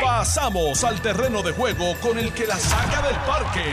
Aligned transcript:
Pasamos 0.00 0.84
al 0.84 1.00
terreno 1.00 1.42
de 1.42 1.52
juego 1.52 1.94
con 2.00 2.18
el 2.18 2.32
que 2.32 2.46
la 2.46 2.56
saca 2.56 3.02
del 3.02 3.16
parque. 3.16 3.64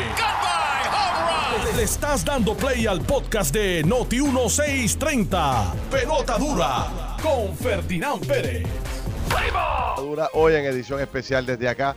Le 1.75 1.83
estás 1.83 2.25
dando 2.25 2.55
play 2.55 2.87
al 2.87 3.01
podcast 3.01 3.53
de 3.53 3.83
Noti 3.83 4.21
1630. 4.21 5.73
Pelota 5.91 6.37
dura 6.37 7.17
con 7.21 7.55
Ferdinand 7.55 8.25
Pérez. 8.25 8.67
Dura 9.97 10.29
hoy 10.33 10.55
en 10.55 10.65
edición 10.65 10.99
especial 10.99 11.45
desde 11.45 11.69
acá, 11.69 11.95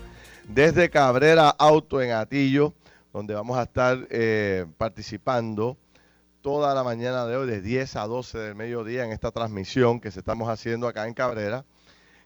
desde 0.48 0.90
Cabrera 0.90 1.50
Auto 1.50 2.02
en 2.02 2.12
Atillo, 2.12 2.74
donde 3.12 3.34
vamos 3.34 3.56
a 3.56 3.62
estar 3.62 3.98
eh, 4.10 4.66
participando 4.76 5.78
toda 6.42 6.74
la 6.74 6.82
mañana 6.82 7.24
de 7.26 7.36
hoy, 7.36 7.46
de 7.46 7.60
10 7.60 7.96
a 7.96 8.06
12 8.06 8.38
del 8.38 8.54
mediodía, 8.54 9.04
en 9.04 9.12
esta 9.12 9.30
transmisión 9.30 10.00
que 10.00 10.10
se 10.10 10.18
estamos 10.18 10.48
haciendo 10.48 10.88
acá 10.88 11.06
en 11.06 11.14
Cabrera. 11.14 11.64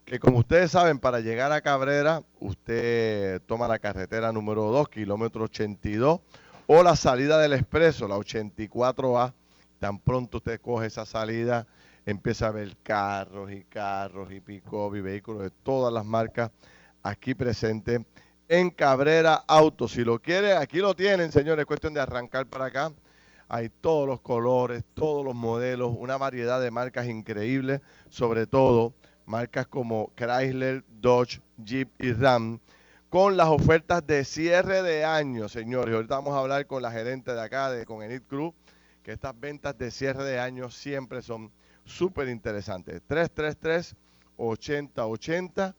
Que 0.06 0.20
como 0.20 0.38
ustedes 0.38 0.70
saben, 0.70 1.00
para 1.00 1.18
llegar 1.18 1.50
a 1.50 1.60
Cabrera, 1.60 2.22
usted 2.38 3.42
toma 3.42 3.66
la 3.66 3.80
carretera 3.80 4.30
número 4.30 4.66
2, 4.66 4.88
kilómetro 4.88 5.42
82, 5.46 6.20
o 6.68 6.82
la 6.84 6.94
salida 6.94 7.40
del 7.40 7.54
expreso, 7.54 8.06
la 8.06 8.14
84A. 8.16 9.34
Tan 9.80 9.98
pronto 9.98 10.36
usted 10.36 10.60
coge 10.60 10.86
esa 10.86 11.06
salida, 11.06 11.66
empieza 12.06 12.46
a 12.46 12.50
ver 12.52 12.76
carros 12.84 13.50
y 13.50 13.64
carros 13.64 14.30
y 14.30 14.38
pick 14.38 14.62
y 14.94 15.00
vehículos 15.00 15.42
de 15.42 15.50
todas 15.50 15.92
las 15.92 16.04
marcas 16.04 16.52
aquí 17.02 17.34
presentes 17.34 18.02
en 18.46 18.70
Cabrera 18.70 19.42
Auto. 19.48 19.88
Si 19.88 20.04
lo 20.04 20.20
quiere, 20.20 20.52
aquí 20.52 20.78
lo 20.78 20.94
tienen, 20.94 21.32
señores. 21.32 21.64
Es 21.64 21.66
cuestión 21.66 21.94
de 21.94 22.00
arrancar 22.00 22.46
para 22.46 22.66
acá. 22.66 22.92
Hay 23.48 23.70
todos 23.80 24.06
los 24.06 24.20
colores, 24.20 24.84
todos 24.94 25.24
los 25.24 25.34
modelos, 25.34 25.96
una 25.98 26.16
variedad 26.16 26.60
de 26.60 26.70
marcas 26.70 27.08
increíbles, 27.08 27.80
sobre 28.08 28.46
todo 28.46 28.94
marcas 29.26 29.66
como 29.66 30.10
Chrysler, 30.16 30.82
Dodge, 30.88 31.42
Jeep 31.58 31.90
y 31.98 32.12
Ram, 32.12 32.58
con 33.10 33.36
las 33.36 33.48
ofertas 33.48 34.06
de 34.06 34.24
cierre 34.24 34.82
de 34.82 35.04
año, 35.04 35.48
señores. 35.48 35.94
Ahorita 35.94 36.14
vamos 36.16 36.34
a 36.34 36.38
hablar 36.38 36.66
con 36.66 36.82
la 36.82 36.90
gerente 36.90 37.34
de 37.34 37.40
acá, 37.40 37.70
de, 37.70 37.84
con 37.84 38.02
Enid 38.02 38.22
Cruz, 38.22 38.54
que 39.02 39.12
estas 39.12 39.38
ventas 39.38 39.76
de 39.78 39.90
cierre 39.90 40.24
de 40.24 40.40
año 40.40 40.70
siempre 40.70 41.20
son 41.22 41.52
súper 41.84 42.28
interesantes. 42.28 43.02
333-8080, 43.08 45.74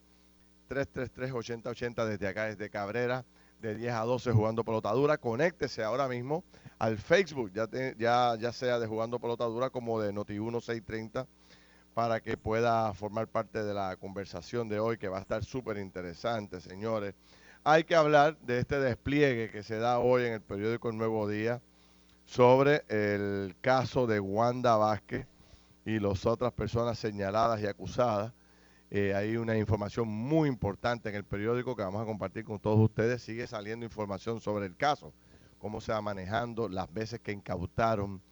333-8080 0.68 2.06
desde 2.06 2.28
acá, 2.28 2.44
desde 2.44 2.70
Cabrera, 2.70 3.24
de 3.60 3.74
10 3.74 3.92
a 3.92 4.04
12 4.04 4.32
jugando 4.32 4.64
pelotadura. 4.64 5.18
Conéctese 5.18 5.82
ahora 5.82 6.08
mismo 6.08 6.44
al 6.78 6.96
Facebook, 6.96 7.52
ya, 7.52 7.68
ya, 7.98 8.36
ya 8.38 8.52
sea 8.52 8.78
de 8.78 8.86
jugando 8.86 9.18
pelotadura 9.18 9.70
como 9.70 10.00
de 10.00 10.12
Noti1 10.12 10.60
630, 10.60 11.26
para 11.98 12.20
que 12.20 12.36
pueda 12.36 12.94
formar 12.94 13.26
parte 13.26 13.64
de 13.64 13.74
la 13.74 13.96
conversación 13.96 14.68
de 14.68 14.78
hoy, 14.78 14.98
que 14.98 15.08
va 15.08 15.18
a 15.18 15.20
estar 15.20 15.44
súper 15.44 15.78
interesante, 15.78 16.60
señores. 16.60 17.16
Hay 17.64 17.82
que 17.82 17.96
hablar 17.96 18.38
de 18.38 18.60
este 18.60 18.78
despliegue 18.78 19.50
que 19.50 19.64
se 19.64 19.78
da 19.80 19.98
hoy 19.98 20.22
en 20.22 20.34
el 20.34 20.40
periódico 20.40 20.90
El 20.90 20.96
Nuevo 20.96 21.26
Día 21.26 21.60
sobre 22.24 22.84
el 22.88 23.56
caso 23.60 24.06
de 24.06 24.20
Wanda 24.20 24.76
Vázquez 24.76 25.26
y 25.84 25.98
las 25.98 26.24
otras 26.24 26.52
personas 26.52 27.00
señaladas 27.00 27.60
y 27.62 27.66
acusadas. 27.66 28.32
Eh, 28.92 29.12
hay 29.12 29.36
una 29.36 29.56
información 29.58 30.06
muy 30.06 30.48
importante 30.48 31.08
en 31.08 31.16
el 31.16 31.24
periódico 31.24 31.74
que 31.74 31.82
vamos 31.82 32.00
a 32.00 32.06
compartir 32.06 32.44
con 32.44 32.60
todos 32.60 32.78
ustedes. 32.78 33.22
Sigue 33.22 33.48
saliendo 33.48 33.84
información 33.84 34.40
sobre 34.40 34.66
el 34.66 34.76
caso, 34.76 35.12
cómo 35.58 35.80
se 35.80 35.90
va 35.90 36.00
manejando, 36.00 36.68
las 36.68 36.92
veces 36.92 37.18
que 37.18 37.32
incautaron 37.32 38.22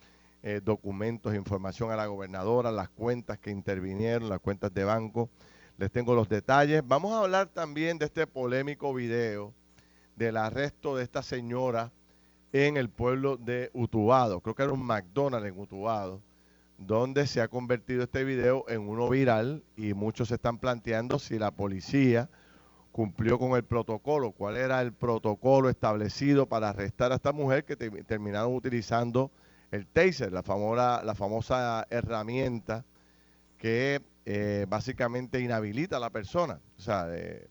eh, 0.49 0.61
documentos, 0.65 1.35
información 1.35 1.91
a 1.91 1.97
la 1.97 2.07
gobernadora, 2.07 2.71
las 2.71 2.89
cuentas 2.89 3.37
que 3.37 3.51
intervinieron, 3.51 4.29
las 4.29 4.39
cuentas 4.39 4.73
de 4.73 4.85
banco. 4.85 5.29
Les 5.77 5.91
tengo 5.91 6.15
los 6.15 6.29
detalles. 6.29 6.85
Vamos 6.87 7.13
a 7.13 7.19
hablar 7.19 7.49
también 7.49 7.99
de 7.99 8.05
este 8.05 8.29
polémico 8.29 8.95
video 8.95 9.53
del 10.15 10.37
arresto 10.37 10.97
de 10.97 11.03
esta 11.03 11.25
señora 11.25 11.91
en 12.53 12.77
el 12.77 12.89
pueblo 12.91 13.37
de 13.37 13.73
Utubado. 13.73 14.41
Creo 14.41 14.55
que 14.55 14.63
era 14.63 14.73
un 14.73 14.87
McDonald's 14.87 15.49
en 15.49 15.59
Utubado 15.59 16.23
donde 16.79 17.27
se 17.27 17.41
ha 17.41 17.49
convertido 17.49 18.05
este 18.05 18.23
video 18.23 18.67
en 18.69 18.89
uno 18.89 19.09
viral 19.09 19.65
y 19.77 19.95
muchos 19.95 20.29
se 20.29 20.37
están 20.37 20.59
planteando 20.59 21.19
si 21.19 21.41
la 21.41 21.51
policía 21.51 22.31
cumplió 22.93 23.41
con 23.41 23.57
el 23.57 23.65
protocolo, 23.65 24.31
cuál 24.31 24.57
era 24.57 24.81
el 24.81 24.93
protocolo 24.93 25.71
establecido 25.71 26.47
para 26.47 26.69
arrestar 26.69 27.11
a 27.11 27.17
esta 27.17 27.33
mujer 27.33 27.65
que 27.65 27.75
terminaron 27.75 28.55
utilizando 28.55 29.33
el 29.77 29.87
taser, 29.87 30.33
la 30.33 30.43
famosa, 30.43 31.03
la 31.05 31.15
famosa 31.15 31.87
herramienta 31.91 32.85
que 33.59 34.03
eh, 34.25 34.67
básicamente 34.69 35.41
inhabilita 35.41 35.99
a 35.99 36.01
la 36.01 36.11
persona, 36.11 36.61
o 36.79 36.81
sea, 36.81 37.07
eh, 37.11 37.49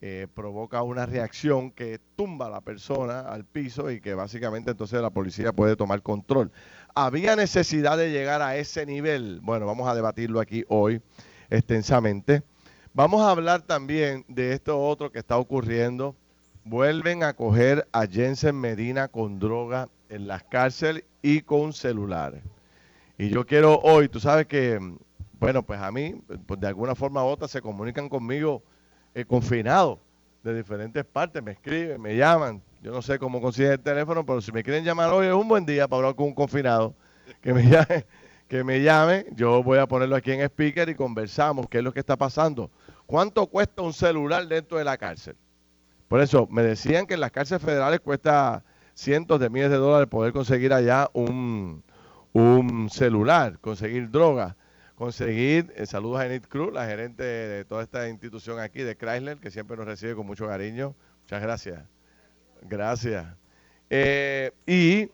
eh, 0.00 0.26
provoca 0.34 0.82
una 0.82 1.06
reacción 1.06 1.70
que 1.70 1.98
tumba 2.16 2.46
a 2.46 2.50
la 2.50 2.60
persona 2.60 3.20
al 3.20 3.44
piso 3.44 3.90
y 3.90 4.00
que 4.00 4.14
básicamente 4.14 4.70
entonces 4.70 5.00
la 5.00 5.10
policía 5.10 5.52
puede 5.52 5.76
tomar 5.76 6.02
control. 6.02 6.52
¿Había 6.94 7.36
necesidad 7.36 7.96
de 7.98 8.10
llegar 8.10 8.42
a 8.42 8.56
ese 8.56 8.86
nivel? 8.86 9.40
Bueno, 9.42 9.66
vamos 9.66 9.88
a 9.88 9.94
debatirlo 9.94 10.40
aquí 10.40 10.64
hoy 10.68 11.00
extensamente. 11.50 12.42
Vamos 12.92 13.22
a 13.22 13.30
hablar 13.30 13.62
también 13.62 14.24
de 14.28 14.52
esto 14.52 14.80
otro 14.80 15.12
que 15.12 15.18
está 15.18 15.38
ocurriendo. 15.38 16.16
Vuelven 16.64 17.22
a 17.22 17.34
coger 17.34 17.86
a 17.92 18.06
Jensen 18.06 18.56
Medina 18.56 19.08
con 19.08 19.38
droga 19.38 19.88
en 20.08 20.26
las 20.26 20.42
cárceles 20.44 21.04
y 21.22 21.40
con 21.40 21.72
celulares. 21.72 22.42
Y 23.18 23.30
yo 23.30 23.46
quiero 23.46 23.78
hoy, 23.80 24.08
tú 24.08 24.20
sabes 24.20 24.46
que, 24.46 24.78
bueno, 25.38 25.62
pues 25.62 25.80
a 25.80 25.90
mí, 25.90 26.20
pues 26.46 26.60
de 26.60 26.66
alguna 26.66 26.94
forma 26.94 27.24
u 27.24 27.28
otra, 27.28 27.48
se 27.48 27.62
comunican 27.62 28.08
conmigo 28.08 28.62
eh, 29.14 29.24
confinados 29.24 29.98
de 30.42 30.54
diferentes 30.54 31.04
partes, 31.04 31.42
me 31.42 31.52
escriben, 31.52 32.00
me 32.00 32.16
llaman, 32.16 32.62
yo 32.82 32.92
no 32.92 33.02
sé 33.02 33.18
cómo 33.18 33.40
consiguen 33.40 33.72
el 33.72 33.80
teléfono, 33.80 34.24
pero 34.24 34.40
si 34.40 34.52
me 34.52 34.62
quieren 34.62 34.84
llamar 34.84 35.10
hoy 35.10 35.26
es 35.26 35.32
un 35.32 35.48
buen 35.48 35.66
día 35.66 35.88
para 35.88 35.98
hablar 35.98 36.14
con 36.14 36.26
un 36.26 36.34
confinado. 36.34 36.94
Que 37.40 37.52
me 37.52 37.62
llame, 37.68 38.06
que 38.46 38.62
me 38.62 38.80
llame. 38.80 39.26
Yo 39.34 39.62
voy 39.62 39.78
a 39.78 39.88
ponerlo 39.88 40.14
aquí 40.14 40.32
en 40.32 40.42
speaker 40.42 40.88
y 40.88 40.94
conversamos 40.94 41.66
qué 41.68 41.78
es 41.78 41.84
lo 41.84 41.92
que 41.92 42.00
está 42.00 42.16
pasando. 42.16 42.70
¿Cuánto 43.06 43.46
cuesta 43.46 43.82
un 43.82 43.92
celular 43.92 44.46
dentro 44.46 44.78
de 44.78 44.84
la 44.84 44.96
cárcel? 44.96 45.36
Por 46.06 46.20
eso, 46.20 46.46
me 46.50 46.62
decían 46.62 47.06
que 47.06 47.14
en 47.14 47.20
las 47.20 47.32
cárceles 47.32 47.62
federales 47.62 48.00
cuesta 48.00 48.62
cientos 48.96 49.38
de 49.38 49.50
miles 49.50 49.70
de 49.70 49.76
dólares 49.76 50.08
poder 50.08 50.32
conseguir 50.32 50.72
allá 50.72 51.08
un, 51.12 51.84
celular, 52.90 53.58
conseguir 53.60 54.10
droga, 54.10 54.56
conseguir, 54.96 55.72
eh, 55.76 55.86
saludos 55.86 56.20
a 56.20 56.26
Enid 56.26 56.44
Cruz, 56.48 56.72
la 56.72 56.86
gerente 56.86 57.22
de 57.22 57.64
toda 57.64 57.82
esta 57.82 58.08
institución 58.08 58.58
aquí 58.58 58.82
de 58.82 58.96
Chrysler, 58.96 59.38
que 59.38 59.50
siempre 59.50 59.76
nos 59.76 59.86
recibe 59.86 60.14
con 60.14 60.26
mucho 60.26 60.46
cariño. 60.46 60.94
Muchas 61.22 61.42
gracias. 61.42 61.84
Gracias. 62.62 63.26
Eh, 63.90 64.52
y 64.66 65.10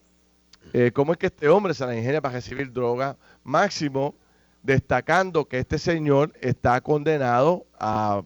eh, 0.72 0.90
cómo 0.92 1.12
es 1.12 1.18
que 1.18 1.26
este 1.26 1.48
hombre 1.48 1.74
se 1.74 1.84
la 1.84 1.96
ingenia 1.96 2.20
para 2.20 2.34
recibir 2.34 2.72
droga, 2.72 3.16
máximo 3.44 4.14
destacando 4.62 5.46
que 5.46 5.58
este 5.58 5.78
señor 5.78 6.32
está 6.40 6.80
condenado 6.80 7.66
a, 7.78 8.22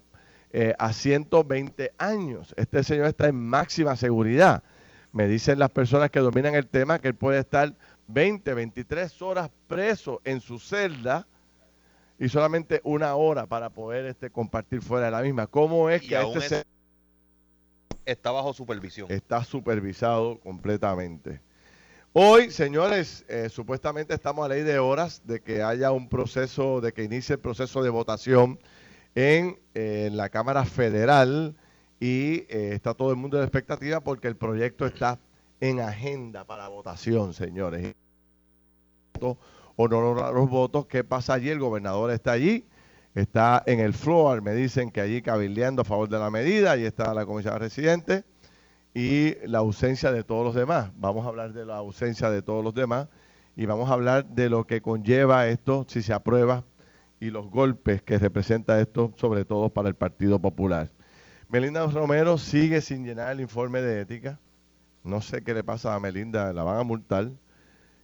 eh, 0.52 0.74
a 0.78 0.92
120 0.92 1.92
años. 1.98 2.54
Este 2.56 2.84
señor 2.84 3.06
está 3.06 3.28
en 3.28 3.36
máxima 3.36 3.96
seguridad. 3.96 4.62
Me 5.16 5.28
dicen 5.28 5.58
las 5.58 5.70
personas 5.70 6.10
que 6.10 6.20
dominan 6.20 6.54
el 6.54 6.66
tema 6.66 6.98
que 6.98 7.08
él 7.08 7.14
puede 7.14 7.38
estar 7.38 7.72
20, 8.08 8.52
23 8.52 9.22
horas 9.22 9.50
preso 9.66 10.20
en 10.24 10.42
su 10.42 10.58
celda 10.58 11.26
y 12.18 12.28
solamente 12.28 12.82
una 12.84 13.14
hora 13.14 13.46
para 13.46 13.70
poder 13.70 14.04
este, 14.04 14.28
compartir 14.28 14.82
fuera 14.82 15.06
de 15.06 15.12
la 15.12 15.22
misma. 15.22 15.46
¿Cómo 15.46 15.88
es 15.88 16.02
que 16.02 16.18
a 16.18 16.24
este 16.24 16.64
está 18.04 18.30
bajo 18.30 18.52
supervisión. 18.52 19.10
Está 19.10 19.42
supervisado 19.42 20.38
completamente. 20.40 21.40
Hoy, 22.12 22.50
señores, 22.50 23.24
eh, 23.26 23.48
supuestamente 23.48 24.12
estamos 24.12 24.44
a 24.44 24.50
ley 24.50 24.64
de 24.64 24.78
horas 24.78 25.22
de 25.24 25.40
que 25.40 25.62
haya 25.62 25.92
un 25.92 26.10
proceso, 26.10 26.82
de 26.82 26.92
que 26.92 27.04
inicie 27.04 27.36
el 27.36 27.40
proceso 27.40 27.82
de 27.82 27.88
votación 27.88 28.60
en, 29.14 29.56
la 30.14 30.28
Cámara 30.28 30.66
Federal 30.66 31.56
y 32.00 32.44
eh, 32.48 32.70
está 32.72 32.94
todo 32.94 33.10
el 33.10 33.16
mundo 33.16 33.38
en 33.38 33.44
expectativa 33.44 34.00
porque 34.00 34.28
el 34.28 34.36
proyecto 34.36 34.86
está 34.86 35.18
en 35.60 35.80
agenda 35.80 36.44
para 36.44 36.68
votación, 36.68 37.32
señores. 37.32 37.94
O 39.20 39.88
no 39.88 40.14
los 40.32 40.50
votos, 40.50 40.86
¿qué 40.86 41.04
pasa 41.04 41.34
allí? 41.34 41.50
El 41.50 41.58
gobernador 41.58 42.10
está 42.10 42.32
allí 42.32 42.66
está 43.16 43.62
en 43.66 43.80
el 43.80 43.94
floor, 43.94 44.42
me 44.42 44.54
dicen 44.54 44.90
que 44.90 45.00
allí 45.00 45.22
cabildeando 45.22 45.82
a 45.82 45.84
favor 45.86 46.08
de 46.08 46.18
la 46.18 46.30
medida, 46.30 46.72
ahí 46.72 46.84
está 46.84 47.14
la 47.14 47.24
comisión 47.24 47.58
residente 47.58 48.24
y 48.94 49.34
la 49.46 49.58
ausencia 49.58 50.12
de 50.12 50.22
todos 50.22 50.44
los 50.44 50.54
demás. 50.54 50.90
Vamos 50.96 51.24
a 51.24 51.30
hablar 51.30 51.54
de 51.54 51.64
la 51.64 51.76
ausencia 51.76 52.30
de 52.30 52.42
todos 52.42 52.62
los 52.62 52.74
demás 52.74 53.08
y 53.56 53.64
vamos 53.64 53.88
a 53.88 53.94
hablar 53.94 54.26
de 54.26 54.50
lo 54.50 54.66
que 54.66 54.82
conlleva 54.82 55.48
esto 55.48 55.86
si 55.88 56.02
se 56.02 56.12
aprueba 56.12 56.64
y 57.18 57.30
los 57.30 57.48
golpes 57.48 58.02
que 58.02 58.18
representa 58.18 58.78
esto, 58.80 59.14
sobre 59.16 59.46
todo 59.46 59.70
para 59.70 59.88
el 59.88 59.94
Partido 59.94 60.38
Popular. 60.38 60.90
Melinda 61.48 61.86
Romero 61.86 62.38
sigue 62.38 62.80
sin 62.80 63.04
llenar 63.04 63.30
el 63.30 63.40
informe 63.40 63.80
de 63.80 64.00
ética. 64.00 64.40
No 65.04 65.20
sé 65.20 65.42
qué 65.42 65.54
le 65.54 65.62
pasa 65.62 65.94
a 65.94 66.00
Melinda, 66.00 66.52
la 66.52 66.64
van 66.64 66.78
a 66.78 66.82
multar. 66.82 67.30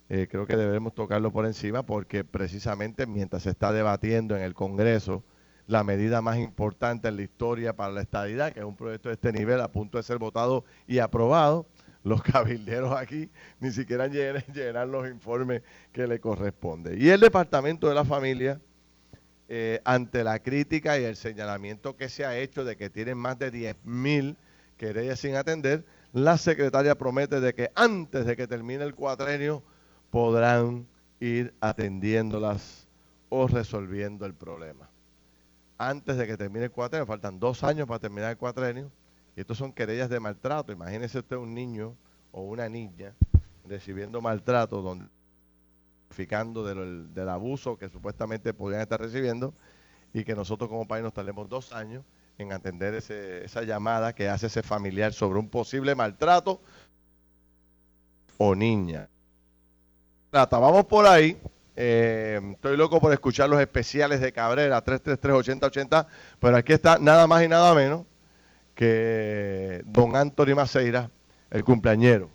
Eh, 0.09 0.29
creo 0.31 0.47
que 0.47 0.57
debemos 0.57 0.95
tocarlo 0.95 1.33
por 1.33 1.45
encima 1.47 1.85
porque 1.85 2.23
precisamente 2.23 3.05
mientras 3.07 3.43
se 3.43 3.51
está 3.51 3.73
debatiendo 3.73 4.37
en 4.37 4.43
el 4.43 4.55
Congreso 4.55 5.25
la 5.67 5.83
medida 5.83 6.23
más 6.23 6.39
importante 6.39 7.09
en 7.09 7.17
la 7.17 7.23
historia 7.23 7.75
para 7.75 7.93
la 7.93 8.03
estadidad, 8.03 8.53
que 8.53 8.61
es 8.61 8.67
un 8.67 8.77
proyecto 8.77 9.09
de 9.09 9.15
este 9.15 9.33
nivel 9.33 9.61
a 9.61 9.73
punto 9.73 9.99
de 9.99 10.05
ser 10.05 10.19
votado 10.19 10.65
y 10.87 11.01
aprobado. 11.01 11.67
Los 12.05 12.23
cabilderos 12.23 12.93
aquí 12.93 13.29
ni 13.59 13.73
siquiera 13.73 14.07
llenan, 14.09 14.45
llenan 14.55 14.93
los 14.93 15.09
informes 15.09 15.63
que 15.91 16.07
le 16.07 16.21
corresponde. 16.21 16.97
Y 16.97 17.09
el 17.09 17.19
Departamento 17.19 17.89
de 17.89 17.95
la 17.97 18.05
Familia, 18.05 18.61
eh, 19.55 19.83
ante 19.85 20.25
la 20.25 20.39
crítica 20.39 20.99
y 20.99 21.05
el 21.05 21.15
señalamiento 21.15 21.95
que 21.95 22.09
se 22.09 22.25
ha 22.25 22.39
hecho 22.39 22.65
de 22.65 22.75
que 22.75 22.89
tienen 22.89 23.19
más 23.19 23.39
de 23.39 23.51
10 23.51 23.85
mil 23.85 24.39
querellas 24.79 25.21
sin 25.21 25.35
atender, 25.35 25.85
la 26.15 26.39
secretaria 26.39 26.97
promete 26.97 27.39
de 27.39 27.55
que 27.55 27.71
antes 27.75 28.25
de 28.25 28.35
que 28.35 28.47
termine 28.47 28.83
el 28.83 28.95
cuatrenio 28.95 29.63
podrán 30.09 30.87
ir 31.21 31.53
atendiéndolas 31.61 32.89
o 33.29 33.47
resolviendo 33.47 34.25
el 34.25 34.33
problema. 34.33 34.89
Antes 35.77 36.17
de 36.17 36.27
que 36.27 36.39
termine 36.39 36.65
el 36.65 36.71
cuatrenio, 36.71 37.05
faltan 37.05 37.39
dos 37.39 37.63
años 37.63 37.87
para 37.87 38.01
terminar 38.01 38.31
el 38.31 38.39
cuatrenio, 38.39 38.91
y 39.37 39.41
estos 39.41 39.59
son 39.59 39.75
querellas 39.75 40.09
de 40.09 40.19
maltrato. 40.19 40.73
Imagínese 40.73 41.19
usted 41.19 41.37
un 41.37 41.53
niño 41.53 41.95
o 42.31 42.41
una 42.41 42.71
niña 42.71 43.13
recibiendo 43.69 44.23
maltrato, 44.23 44.81
donde 44.81 45.05
del, 46.15 47.29
abuso 47.29 47.77
que 47.77 47.89
supuestamente 47.89 48.55
podrían 48.55 48.83
estar 48.83 49.01
recibiendo, 49.01 49.55
y 50.15 50.25
que 50.25 50.35
nosotros 50.35 50.69
como 50.69 50.87
país 50.87 51.03
nos 51.03 51.15
tardemos 51.15 51.49
dos 51.49 51.73
años 51.73 52.05
en 52.39 52.53
atender 52.53 52.95
ese, 52.95 53.45
esa 53.45 53.63
llamada 53.63 54.15
que 54.15 54.29
hace 54.29 54.47
ese 54.47 54.63
familiar 54.63 55.13
sobre 55.13 55.39
un 55.39 55.49
posible 55.49 55.95
maltrato 55.95 56.61
o 58.37 58.55
niña. 58.55 59.09
Vamos 60.31 60.87
por 60.87 61.07
ahí. 61.07 61.39
Eh, 61.77 62.41
estoy 62.53 62.77
loco 62.77 63.01
por 63.01 63.13
escuchar 63.13 63.49
los 63.49 63.61
especiales 63.61 64.21
de 64.21 64.33
Cabrera, 64.33 64.83
333-8080, 64.85 66.07
pero 66.39 66.57
aquí 66.57 66.73
está 66.73 66.99
nada 66.99 67.27
más 67.27 67.43
y 67.43 67.49
nada 67.49 67.75
menos 67.75 68.05
que 68.75 69.83
don 69.87 70.17
Anthony 70.17 70.55
Maceira, 70.55 71.11
el 71.51 71.65
cumpleañero. 71.65 72.31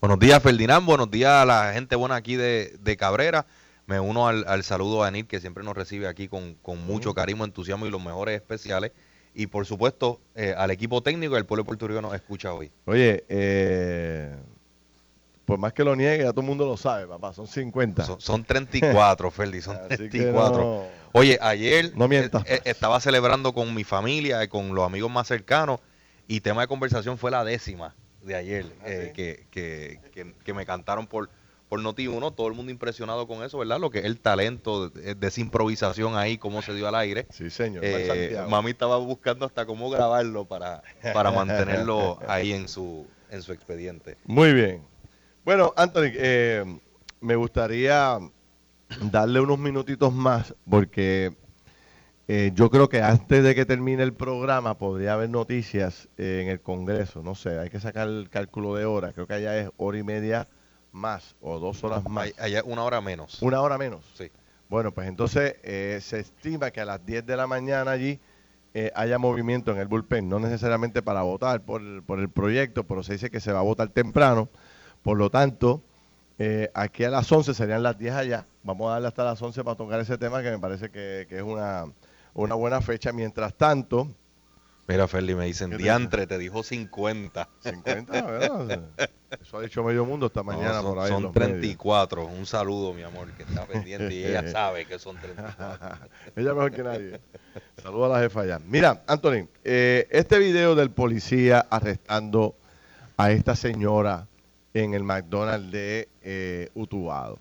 Buenos 0.00 0.20
días, 0.20 0.40
Ferdinand. 0.40 0.86
Buenos 0.86 1.10
días 1.10 1.32
a 1.32 1.44
la 1.44 1.72
gente 1.72 1.96
buena 1.96 2.14
aquí 2.14 2.36
de, 2.36 2.76
de 2.80 2.96
Cabrera. 2.96 3.46
Me 3.86 3.98
uno 3.98 4.28
al, 4.28 4.62
saludo 4.62 5.02
a 5.02 5.08
Anil, 5.08 5.26
que 5.26 5.40
siempre 5.40 5.64
nos 5.64 5.76
recibe 5.76 6.06
aquí 6.06 6.28
con, 6.28 6.54
con 6.54 6.80
mucho 6.86 7.14
cariño, 7.14 7.44
entusiasmo 7.44 7.84
y 7.84 7.90
los 7.90 8.00
mejores 8.00 8.36
especiales 8.36 8.92
y 9.34 9.48
por 9.48 9.66
supuesto 9.66 10.20
eh, 10.36 10.54
al 10.56 10.70
equipo 10.70 11.02
técnico 11.02 11.34
del 11.34 11.46
pueblo 11.46 11.64
puertorriqueño 11.64 12.02
nos 12.02 12.14
escucha 12.14 12.52
hoy. 12.52 12.70
Oye, 12.84 13.24
eh, 13.28 14.36
por 15.44 15.58
más 15.58 15.72
que 15.72 15.82
lo 15.82 15.96
niegue, 15.96 16.22
ya 16.22 16.30
todo 16.30 16.42
el 16.42 16.46
mundo 16.46 16.64
lo 16.64 16.76
sabe, 16.76 17.08
papá, 17.08 17.32
son 17.32 17.48
50. 17.48 18.20
Son, 18.20 18.44
34, 18.44 19.30
Ferdi, 19.32 19.60
son 19.60 19.78
34. 19.88 20.86
Oye, 21.10 21.38
ayer 21.40 21.92
no 21.96 22.08
eh, 22.12 22.30
estaba 22.64 23.00
celebrando 23.00 23.52
con 23.52 23.74
mi 23.74 23.82
familia 23.82 24.44
y 24.44 24.48
con 24.48 24.76
los 24.76 24.86
amigos 24.86 25.10
más 25.10 25.26
cercanos 25.26 25.80
y 26.28 26.40
tema 26.40 26.60
de 26.60 26.68
conversación 26.68 27.18
fue 27.18 27.32
la 27.32 27.42
décima 27.42 27.96
de 28.28 28.36
ayer, 28.36 28.66
¿Ah, 28.82 28.84
que, 29.12 29.46
que, 29.50 29.98
que 30.44 30.54
me 30.54 30.64
cantaron 30.64 31.08
por 31.08 31.28
por 31.68 31.80
Noti1, 31.80 32.34
todo 32.34 32.48
el 32.48 32.54
mundo 32.54 32.72
impresionado 32.72 33.26
con 33.26 33.42
eso, 33.44 33.58
¿verdad? 33.58 33.78
Lo 33.78 33.90
que 33.90 33.98
es 33.98 34.04
el 34.06 34.18
talento 34.18 34.88
de, 34.88 35.16
esa 35.20 35.40
improvisación 35.40 36.16
ahí, 36.16 36.38
cómo 36.38 36.62
se 36.62 36.74
dio 36.74 36.88
al 36.88 36.94
aire. 36.94 37.26
Sí, 37.30 37.50
señor. 37.50 37.84
Eh, 37.84 38.42
mami 38.48 38.70
estaba 38.70 38.96
buscando 38.96 39.44
hasta 39.44 39.66
cómo 39.66 39.90
grabarlo 39.90 40.46
para, 40.46 40.82
para 41.12 41.30
mantenerlo 41.30 42.18
ahí 42.28 42.52
en 42.52 42.68
su, 42.68 43.06
en 43.30 43.42
su 43.42 43.52
expediente. 43.52 44.16
Muy 44.24 44.52
bien. 44.54 44.82
Bueno, 45.44 45.74
Anthony, 45.76 46.12
eh, 46.14 46.64
me 47.20 47.36
gustaría 47.36 48.18
darle 49.10 49.40
unos 49.40 49.58
minutitos 49.58 50.12
más 50.12 50.54
porque 50.68 51.36
eh, 52.28 52.52
yo 52.54 52.70
creo 52.70 52.88
que 52.88 53.00
antes 53.02 53.42
de 53.42 53.54
que 53.54 53.64
termine 53.64 54.02
el 54.02 54.12
programa 54.12 54.76
podría 54.76 55.14
haber 55.14 55.30
noticias 55.30 56.08
en 56.18 56.48
el 56.48 56.60
Congreso. 56.60 57.22
No 57.22 57.34
sé, 57.34 57.58
hay 57.58 57.70
que 57.70 57.80
sacar 57.80 58.06
el 58.06 58.28
cálculo 58.30 58.74
de 58.74 58.84
hora. 58.84 59.12
Creo 59.12 59.26
que 59.26 59.34
allá 59.34 59.58
es 59.58 59.70
hora 59.78 59.98
y 59.98 60.02
media 60.02 60.46
más 60.92 61.36
o 61.40 61.58
dos 61.58 61.82
horas 61.84 62.06
más. 62.08 62.32
Allá 62.38 62.62
una 62.64 62.84
hora 62.84 63.00
menos. 63.00 63.40
Una 63.42 63.62
hora 63.62 63.78
menos. 63.78 64.04
Sí. 64.14 64.30
Bueno, 64.68 64.92
pues 64.92 65.08
entonces 65.08 65.56
eh, 65.62 65.98
se 66.02 66.20
estima 66.20 66.70
que 66.70 66.82
a 66.82 66.84
las 66.84 67.04
10 67.04 67.24
de 67.24 67.36
la 67.36 67.46
mañana 67.46 67.92
allí 67.92 68.20
eh, 68.74 68.92
haya 68.94 69.18
movimiento 69.18 69.72
en 69.72 69.78
el 69.78 69.88
bullpen, 69.88 70.28
no 70.28 70.38
necesariamente 70.38 71.00
para 71.00 71.22
votar 71.22 71.62
por 71.62 71.80
el, 71.80 72.02
por 72.02 72.18
el 72.18 72.28
proyecto, 72.28 72.84
pero 72.84 73.02
se 73.02 73.14
dice 73.14 73.30
que 73.30 73.40
se 73.40 73.52
va 73.52 73.60
a 73.60 73.62
votar 73.62 73.88
temprano. 73.88 74.50
Por 75.02 75.16
lo 75.16 75.30
tanto, 75.30 75.82
eh, 76.38 76.70
aquí 76.74 77.04
a 77.04 77.10
las 77.10 77.32
11 77.32 77.54
serían 77.54 77.82
las 77.82 77.98
10 77.98 78.14
allá. 78.14 78.46
Vamos 78.62 78.90
a 78.90 78.94
darle 78.94 79.08
hasta 79.08 79.24
las 79.24 79.40
11 79.40 79.64
para 79.64 79.76
tocar 79.76 80.00
ese 80.00 80.18
tema 80.18 80.42
que 80.42 80.50
me 80.50 80.58
parece 80.58 80.90
que, 80.90 81.26
que 81.28 81.38
es 81.38 81.42
una, 81.42 81.86
una 82.44 82.54
buena 82.54 82.80
fecha. 82.80 83.12
Mientras 83.12 83.54
tanto, 83.54 84.08
Mira, 84.88 85.06
Ferli, 85.06 85.34
me 85.34 85.44
dicen, 85.44 85.76
diantre, 85.76 86.26
te 86.26 86.38
dijo 86.38 86.62
50. 86.62 87.46
50, 87.60 88.22
¿verdad? 88.22 88.80
Eso 89.38 89.58
ha 89.58 89.60
dicho 89.60 89.84
medio 89.84 90.06
mundo 90.06 90.26
esta 90.26 90.42
mañana 90.42 90.80
por 90.80 90.98
ahí. 90.98 91.10
Son 91.10 91.30
34. 91.30 92.24
Un 92.24 92.46
saludo, 92.46 92.94
mi 92.94 93.02
amor, 93.02 93.30
que 93.32 93.42
está 93.42 93.66
pendiente 93.66 94.14
y 94.14 94.24
ella 94.24 94.48
sabe 94.50 94.86
que 94.86 94.98
son 94.98 95.18
34. 95.18 96.08
ella 96.36 96.54
mejor 96.54 96.72
que 96.72 96.82
nadie. 96.82 97.20
Saludo 97.82 98.06
a 98.06 98.16
la 98.16 98.20
jefa 98.20 98.40
allá. 98.40 98.58
Mira, 98.64 99.02
Anthony, 99.06 99.46
eh, 99.62 100.08
este 100.10 100.38
video 100.38 100.74
del 100.74 100.90
policía 100.90 101.66
arrestando 101.68 102.54
a 103.18 103.30
esta 103.30 103.56
señora 103.56 104.26
en 104.72 104.94
el 104.94 105.04
McDonald's 105.04 105.70
de 105.70 106.08
eh, 106.22 106.70
Utubado. 106.72 107.38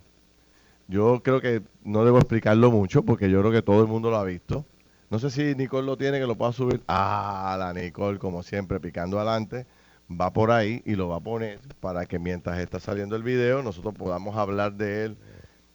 Yo 0.90 1.22
creo 1.24 1.40
que 1.40 1.62
no 1.86 2.04
debo 2.04 2.18
explicarlo 2.18 2.72
mucho 2.72 3.04
porque 3.04 3.30
yo 3.30 3.40
creo 3.40 3.54
que 3.54 3.62
todo 3.62 3.82
el 3.82 3.88
mundo 3.88 4.10
lo 4.10 4.18
ha 4.18 4.26
visto. 4.26 4.66
No 5.10 5.20
sé 5.20 5.30
si 5.30 5.56
Nicole 5.56 5.86
lo 5.86 5.98
tiene, 5.98 6.20
que 6.20 6.28
lo 6.28 6.36
pueda 6.36 6.52
subir. 6.52 6.84
Ah, 6.88 7.56
la 7.58 7.74
Nicole, 7.74 8.20
como 8.20 8.44
siempre, 8.44 8.80
picando 8.80 9.18
adelante, 9.18 9.66
va 10.10 10.34
por 10.34 10.52
ahí 10.52 10.82
y 10.86 10.96
lo 10.96 11.08
va 11.08 11.18
a 11.18 11.22
poner 11.22 11.60
para 11.80 12.06
que 12.06 12.20
mientras 12.20 12.60
está 12.60 12.80
saliendo 12.80 13.16
el 13.16 13.24
video, 13.24 13.64
nosotros 13.64 13.94
podamos 13.94 14.36
hablar 14.36 14.74
de 14.74 15.06
él 15.06 15.18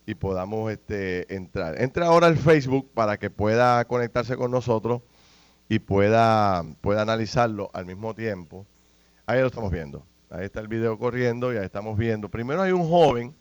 y 0.04 0.14
podamos 0.14 0.70
este, 0.70 1.34
entrar. 1.34 1.80
Entre 1.80 2.04
ahora 2.04 2.26
al 2.26 2.36
Facebook 2.36 2.90
para 2.92 3.16
que 3.16 3.30
pueda 3.30 3.84
conectarse 3.86 4.36
con 4.36 4.50
nosotros 4.50 5.00
y 5.68 5.78
pueda, 5.78 6.64
pueda 6.82 7.02
analizarlo 7.02 7.70
al 7.72 7.86
mismo 7.86 8.14
tiempo. 8.14 8.66
Ahí 9.24 9.40
lo 9.40 9.46
estamos 9.46 9.70
viendo. 9.70 10.04
Ahí 10.28 10.44
está 10.44 10.60
el 10.60 10.68
video 10.68 10.98
corriendo 10.98 11.52
y 11.52 11.56
ahí 11.56 11.64
estamos 11.64 11.96
viendo. 11.96 12.28
Primero 12.28 12.62
hay 12.62 12.72
un 12.72 12.88
joven 12.88 13.34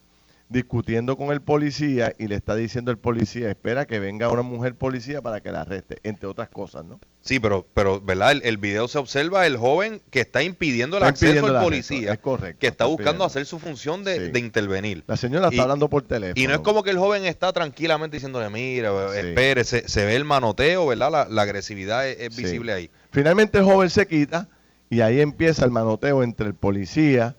discutiendo 0.52 1.18
con 1.18 1.32
el 1.32 1.42
policía 1.42 2.14
y 2.18 2.28
le 2.28 2.36
está 2.36 2.56
diciendo 2.56 2.92
el 2.92 2.98
policía, 2.98 3.50
espera 3.50 3.86
que 3.86 4.00
venga 4.00 4.30
una 4.30 4.42
mujer 4.42 4.76
policía 4.76 5.22
para 5.22 5.42
que 5.42 5.52
la 5.52 5.62
arreste, 5.62 5.98
entre 6.04 6.28
otras 6.28 6.50
cosas, 6.50 6.84
¿no? 6.84 7.00
Sí, 7.22 7.40
pero, 7.40 7.66
pero 7.74 8.02
¿verdad? 8.02 8.34
El, 8.44 8.58
video 8.58 8.88
se 8.88 8.98
observa 8.98 9.48
el 9.48 9.58
joven 9.58 10.02
que 10.10 10.22
está 10.22 10.44
impidiendo 10.44 10.98
el 10.98 11.04
acceso 11.04 11.46
al 11.46 11.64
policía, 11.64 12.18
correcto, 12.18 12.60
que 12.60 12.68
está, 12.68 12.86
buscando 12.86 13.24
hacer 13.24 13.46
su 13.46 13.60
función 13.60 14.04
de, 14.04 14.32
intervenir. 14.36 15.04
La 15.08 15.18
señora 15.18 15.48
está 15.50 15.64
hablando 15.64 15.90
por 15.90 16.04
teléfono. 16.04 16.42
Y 16.42 16.48
no 16.48 16.54
es 16.54 16.60
como 16.60 16.84
que 16.84 16.90
el 16.90 16.98
joven 16.98 17.26
está 17.26 17.54
tranquilamente 17.54 18.18
diciéndole, 18.18 18.50
mira, 18.50 18.92
espere, 19.18 19.64
se, 19.64 20.06
ve 20.06 20.16
el 20.16 20.26
manoteo, 20.26 20.88
¿verdad? 20.88 21.28
La, 21.30 21.42
agresividad 21.42 22.08
es, 22.08 22.36
visible 22.36 22.74
ahí. 22.74 22.90
Finalmente 23.12 23.60
el 23.60 23.64
joven 23.64 23.90
se 23.90 24.08
quita 24.08 24.50
y 24.90 25.02
ahí 25.02 25.22
empieza 25.22 25.64
el 25.64 25.72
manoteo 25.72 26.24
entre 26.24 26.48
el 26.48 26.56
policía 26.56 27.36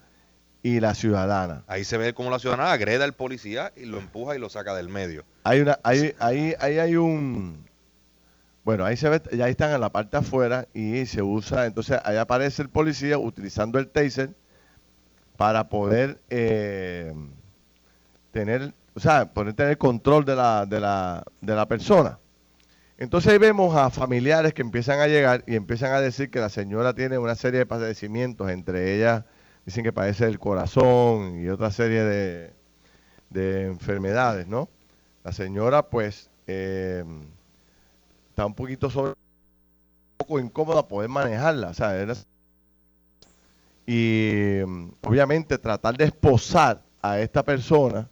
y 0.62 0.81
la 0.81 0.95
ciudadana. 0.95 1.64
Ahí 1.66 1.85
se 1.85 1.99
ve 1.99 2.14
cómo 2.14 2.31
la 2.31 2.38
ciudadana 2.38 2.73
agreda 2.73 3.04
al 3.04 3.14
policía 3.14 3.73
y 3.76 3.85
lo 3.85 3.99
empuja 3.99 4.37
y 4.37 4.38
lo 4.38 4.49
saca 4.49 4.75
del 4.75 4.88
medio. 4.88 5.25
Hay 5.45 5.61
una, 5.61 5.78
ahí, 5.83 6.14
ahí, 6.21 6.54
ahí 6.61 6.78
hay 6.78 6.97
un, 6.97 7.66
bueno, 8.64 8.85
ahí 8.85 8.97
se 8.97 9.09
ve, 9.09 9.21
ya 9.33 9.49
están 9.49 9.73
en 9.73 9.81
la 9.81 9.90
parte 9.90 10.16
afuera 10.16 10.69
y 10.73 11.04
se 11.07 11.23
usa, 11.23 11.66
entonces 11.66 11.99
ahí 12.04 12.16
aparece 12.16 12.62
el 12.62 12.69
policía 12.69 13.19
utilizando 13.19 13.78
el 13.81 13.88
taser 13.88 14.31
para 15.37 15.69
poder 15.69 16.21
eh, 16.31 17.12
tener, 18.31 18.73
o 18.95 19.00
sea, 19.00 19.33
poder 19.33 19.54
tener 19.54 19.78
control 19.78 20.25
de 20.25 20.37
la, 20.37 20.64
de 20.66 20.78
la, 20.78 21.25
de 21.40 21.54
la 21.57 21.66
persona. 21.66 22.21
Entonces 22.99 23.33
ahí 23.33 23.38
vemos 23.38 23.75
a 23.75 23.90
familiares 23.90 24.54
que 24.54 24.62
empiezan 24.62 25.00
a 25.00 25.09
llegar 25.09 25.42
y 25.49 25.57
empiezan 25.57 25.92
a 25.92 26.00
decir 26.00 26.31
que 26.31 26.38
la 26.38 26.50
señora 26.50 26.95
tiene 26.95 27.19
una 27.19 27.35
serie 27.35 27.59
de 27.59 27.66
padecimientos, 27.66 28.49
entre 28.49 28.95
ellas 28.95 29.25
dicen 29.64 29.85
que 29.85 29.92
padece 29.92 30.26
el 30.26 30.38
corazón 30.38 31.40
y 31.42 31.49
otra 31.49 31.71
serie 31.71 32.02
de, 32.04 33.66
enfermedades, 33.66 34.47
¿no? 34.47 34.69
La 35.25 35.33
señora, 35.33 35.88
pues, 35.88 36.31
eh, 36.47 37.04
está 38.31 38.47
un 38.47 38.54
poquito 38.54 38.90
sobre, 38.90 39.11
un 39.11 40.16
poco 40.19 40.40
incómoda 40.40 40.87
poder 40.87 41.09
manejarla, 41.09 41.69
o 41.71 41.75
sea, 41.75 42.07
y 43.87 44.61
obviamente 45.02 45.59
tratar 45.59 45.97
de 45.97 46.04
esposar 46.04 46.83
a 47.00 47.19
esta 47.19 47.42
persona 47.42 48.09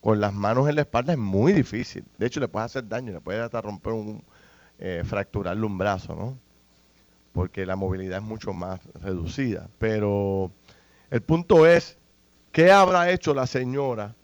con 0.00 0.20
las 0.20 0.32
manos 0.32 0.68
en 0.68 0.74
la 0.74 0.80
espalda 0.82 1.12
es 1.12 1.18
muy 1.18 1.52
difícil. 1.52 2.04
De 2.18 2.26
hecho, 2.26 2.40
le 2.40 2.48
puede 2.48 2.66
hacer 2.66 2.88
daño, 2.88 3.12
le 3.12 3.20
puede 3.20 3.40
hasta 3.40 3.60
romper 3.60 3.92
un, 3.92 4.24
eh, 4.78 5.02
fracturarle 5.04 5.64
un 5.64 5.78
brazo, 5.78 6.16
¿no? 6.16 6.38
Porque 7.32 7.64
la 7.64 7.76
movilidad 7.76 8.18
es 8.18 8.24
mucho 8.24 8.52
más 8.52 8.80
reducida. 9.00 9.68
Pero 9.78 10.50
el 11.12 11.20
punto 11.22 11.66
es, 11.66 11.98
¿qué 12.50 12.72
habrá 12.72 13.10
hecho 13.10 13.34
la 13.34 13.46
señora 13.46 14.14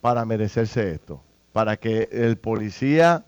para 0.00 0.24
merecerse 0.24 0.92
esto? 0.92 1.22
Para 1.52 1.76
que 1.76 2.08
el 2.12 2.36
policía 2.36 3.24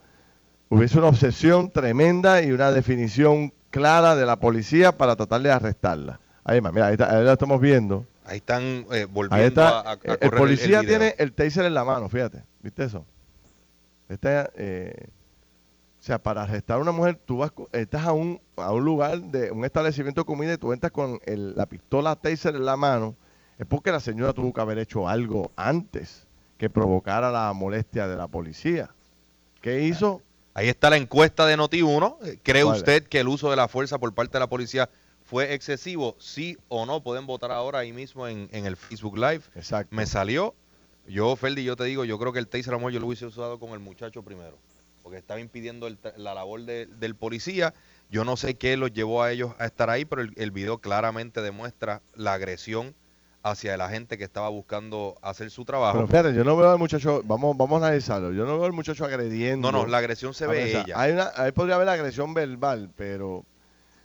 hubiese 0.68 0.98
una 0.98 1.06
obsesión 1.08 1.70
tremenda 1.70 2.42
y 2.42 2.52
una 2.52 2.70
definición 2.72 3.52
clara 3.70 4.16
de 4.16 4.26
la 4.26 4.36
policía 4.40 4.96
para 4.98 5.16
tratar 5.16 5.40
de 5.42 5.50
arrestarla. 5.52 6.20
Ahí 6.44 6.60
más, 6.60 6.72
mira, 6.72 6.88
ahí, 6.88 6.92
está, 6.94 7.16
ahí 7.16 7.24
la 7.24 7.32
estamos 7.34 7.60
viendo. 7.60 8.04
Ahí 8.24 8.38
están 8.38 8.62
eh, 8.62 8.86
Ahí 8.90 9.04
volviendo 9.04 9.46
está. 9.46 9.68
a, 9.68 9.80
a- 9.80 9.92
a 9.92 9.92
el 9.94 10.18
correr 10.18 10.30
policía 10.38 10.80
tiene 10.80 11.14
el 11.18 11.32
taser 11.32 11.64
en 11.66 11.74
la 11.74 11.84
mano, 11.84 12.08
fíjate. 12.08 12.42
¿Viste 12.62 12.84
eso? 12.84 13.06
Este, 14.08 14.44
eh, 14.56 15.08
o 16.00 16.02
sea, 16.02 16.18
para 16.22 16.42
arrestar 16.44 16.78
a 16.78 16.80
una 16.80 16.92
mujer, 16.92 17.18
tú 17.24 17.38
vas, 17.38 17.52
estás 17.72 18.06
a 18.06 18.12
un, 18.12 18.40
a 18.56 18.72
un 18.72 18.84
lugar 18.84 19.20
de 19.20 19.50
un 19.50 19.64
establecimiento 19.64 20.20
de 20.20 20.24
comida 20.26 20.52
y 20.54 20.56
tú 20.58 20.72
entras 20.72 20.92
con 20.92 21.18
el- 21.26 21.54
la 21.56 21.66
pistola 21.66 22.14
taser 22.16 22.54
en 22.54 22.64
la 22.64 22.76
mano. 22.76 23.16
Es 23.58 23.66
porque 23.66 23.90
la 23.90 23.98
señora 24.00 24.32
tuvo 24.32 24.52
que 24.52 24.60
haber 24.60 24.78
hecho 24.78 25.08
algo 25.08 25.50
antes 25.56 26.26
que 26.56 26.70
provocara 26.70 27.30
la 27.32 27.52
molestia 27.52 28.06
de 28.06 28.16
la 28.16 28.28
policía. 28.28 28.90
¿Qué 29.60 29.82
hizo? 29.82 30.22
Ahí 30.54 30.68
está 30.68 30.88
la 30.90 30.96
encuesta 30.96 31.46
de 31.46 31.56
Noti1. 31.56 32.16
Eh, 32.22 32.38
¿Cree 32.42 32.62
usted 32.64 33.02
que 33.04 33.20
el 33.20 33.28
uso 33.28 33.50
de 33.50 33.56
la 33.56 33.66
fuerza 33.68 33.98
por 33.98 34.14
parte 34.14 34.34
de 34.34 34.40
la 34.40 34.48
policía 34.48 34.88
fue 35.24 35.52
excesivo? 35.54 36.14
Sí 36.20 36.56
o 36.68 36.86
no. 36.86 37.02
Pueden 37.02 37.26
votar 37.26 37.50
ahora 37.52 37.80
ahí 37.80 37.92
mismo 37.92 38.26
en, 38.28 38.48
en 38.52 38.66
el 38.66 38.76
Facebook 38.76 39.16
Live. 39.16 39.42
Exacto. 39.56 39.94
Me 39.94 40.06
salió. 40.06 40.54
Yo, 41.08 41.34
Ferdi, 41.36 41.64
yo 41.64 41.74
te 41.74 41.84
digo, 41.84 42.04
yo 42.04 42.18
creo 42.18 42.32
que 42.32 42.38
el 42.38 42.46
taser, 42.48 42.74
amor, 42.74 42.92
yo 42.92 43.00
lo 43.00 43.06
hubiese 43.06 43.26
usado 43.26 43.58
con 43.58 43.70
el 43.70 43.78
muchacho 43.80 44.22
primero. 44.22 44.56
Porque 45.08 45.20
estaba 45.20 45.40
impidiendo 45.40 45.86
el 45.86 45.98
la 46.18 46.34
labor 46.34 46.66
de- 46.66 46.84
del 46.84 47.14
policía. 47.14 47.72
Yo 48.10 48.26
no 48.26 48.36
sé 48.36 48.56
qué 48.56 48.76
los 48.76 48.92
llevó 48.92 49.22
a 49.22 49.32
ellos 49.32 49.52
a 49.58 49.64
estar 49.64 49.88
ahí, 49.88 50.04
pero 50.04 50.20
el, 50.20 50.34
el 50.36 50.50
video 50.50 50.76
claramente 50.78 51.40
demuestra 51.40 52.02
la 52.14 52.34
agresión 52.34 52.94
hacia 53.42 53.78
la 53.78 53.88
gente 53.88 54.18
que 54.18 54.24
estaba 54.24 54.50
buscando 54.50 55.16
hacer 55.22 55.50
su 55.50 55.64
trabajo. 55.64 55.94
Pero 55.96 56.08
fíjate, 56.08 56.34
yo 56.34 56.44
no 56.44 56.58
veo 56.58 56.70
al 56.70 56.78
muchacho, 56.78 57.22
vamos, 57.24 57.56
vamos 57.56 57.82
a 57.82 57.86
analizarlo. 57.86 58.32
Yo 58.32 58.44
no 58.44 58.56
veo 58.58 58.66
al 58.66 58.74
muchacho 58.74 59.06
agrediendo. 59.06 59.72
no, 59.72 59.78
no, 59.78 59.86
la 59.86 59.96
agresión 59.96 60.34
se 60.34 60.46
ve 60.46 60.70
sea, 60.70 60.82
ella. 60.82 61.00
Hay 61.00 61.12
una, 61.12 61.30
ahí 61.36 61.52
podría 61.52 61.76
haber 61.76 61.88
agresión 61.88 62.34
verbal, 62.34 62.90
pero. 62.94 63.46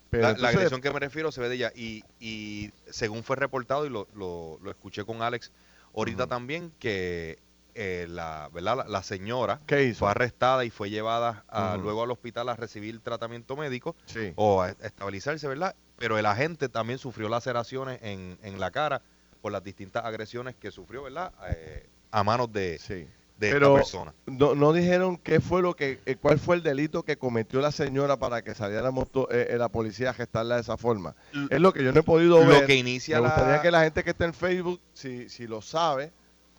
pero 0.09 0.37
la, 0.37 0.47
agresión 0.49 0.79
que 0.79 0.89
me 0.93 1.01
refiero 1.01 1.33
se 1.33 1.41
ve 1.41 1.49
de 1.49 1.55
ella. 1.55 1.73
Y, 1.75 2.05
y 2.21 2.71
según 2.89 3.23
fue 3.25 3.35
reportado, 3.35 3.85
y 3.85 3.89
lo, 3.89 4.07
lo- 4.15 4.57
lo 4.63 4.71
escuché 4.71 5.03
con 5.03 5.21
Alex 5.21 5.51
ahorita 5.93 6.27
también, 6.27 6.71
que 6.79 7.39
eh, 7.75 8.05
la, 8.09 8.49
¿verdad? 8.53 8.77
La, 8.77 8.83
la 8.85 9.03
señora 9.03 9.59
fue 9.95 10.09
arrestada 10.09 10.65
y 10.65 10.69
fue 10.69 10.89
llevada 10.89 11.43
a- 11.47 11.77
luego 11.77 12.03
al 12.03 12.11
hospital 12.11 12.49
a 12.49 12.55
recibir 12.55 12.99
tratamiento 12.99 13.55
médico 13.55 13.95
Sí. 14.05 14.33
o 14.35 14.61
a 14.61 14.69
estabilizarse, 14.69 15.47
¿verdad? 15.47 15.75
Pero 15.97 16.17
el 16.17 16.25
agente 16.25 16.69
también 16.69 16.99
sufrió 16.99 17.29
laceraciones 17.29 17.99
en, 18.01 18.37
en 18.43 18.59
la 18.59 18.71
cara 18.71 19.01
por 19.41 19.51
las 19.51 19.63
distintas 19.63 20.05
agresiones 20.05 20.55
que 20.55 20.71
sufrió, 20.71 21.03
¿verdad? 21.03 21.31
Eh, 21.49 21.87
a 22.11 22.23
manos 22.23 22.51
de, 22.53 22.77
Sí. 22.79 22.93
de 23.37 23.51
Pero 23.51 23.67
esta 23.67 23.75
persona. 23.75 24.13
no, 24.27 24.55
no 24.55 24.71
dijeron 24.71 25.17
qué 25.17 25.39
fue 25.41 25.61
lo 25.61 25.75
que, 25.75 25.99
eh, 26.05 26.15
cuál 26.15 26.39
fue 26.39 26.55
el 26.55 26.63
delito 26.63 27.03
que 27.03 27.17
cometió 27.17 27.59
la 27.59 27.71
señora 27.71 28.17
para 28.17 28.41
que 28.43 28.53
saliera 28.53 28.91
moto- 28.91 29.27
eh, 29.31 29.47
eh, 29.49 29.57
la 29.57 29.69
policía 29.69 30.11
a 30.11 30.13
gestarla 30.13 30.55
de 30.55 30.61
esa 30.61 30.77
forma. 30.77 31.15
Es 31.49 31.59
lo 31.59 31.73
que 31.73 31.83
yo 31.83 31.91
no 31.91 31.99
he 31.99 32.03
podido 32.03 32.39
Lo 32.43 32.47
ver. 32.47 32.65
que 32.67 32.75
inicia 32.75 33.17
Me 33.19 33.27
gustaría 33.27 33.55
la- 33.57 33.61
que 33.61 33.71
la 33.71 33.81
gente 33.83 34.03
que 34.03 34.11
está 34.11 34.25
en 34.25 34.33
Facebook, 34.33 34.79
si, 34.93 35.27
si 35.29 35.47
lo 35.47 35.61
sabe, 35.61 36.11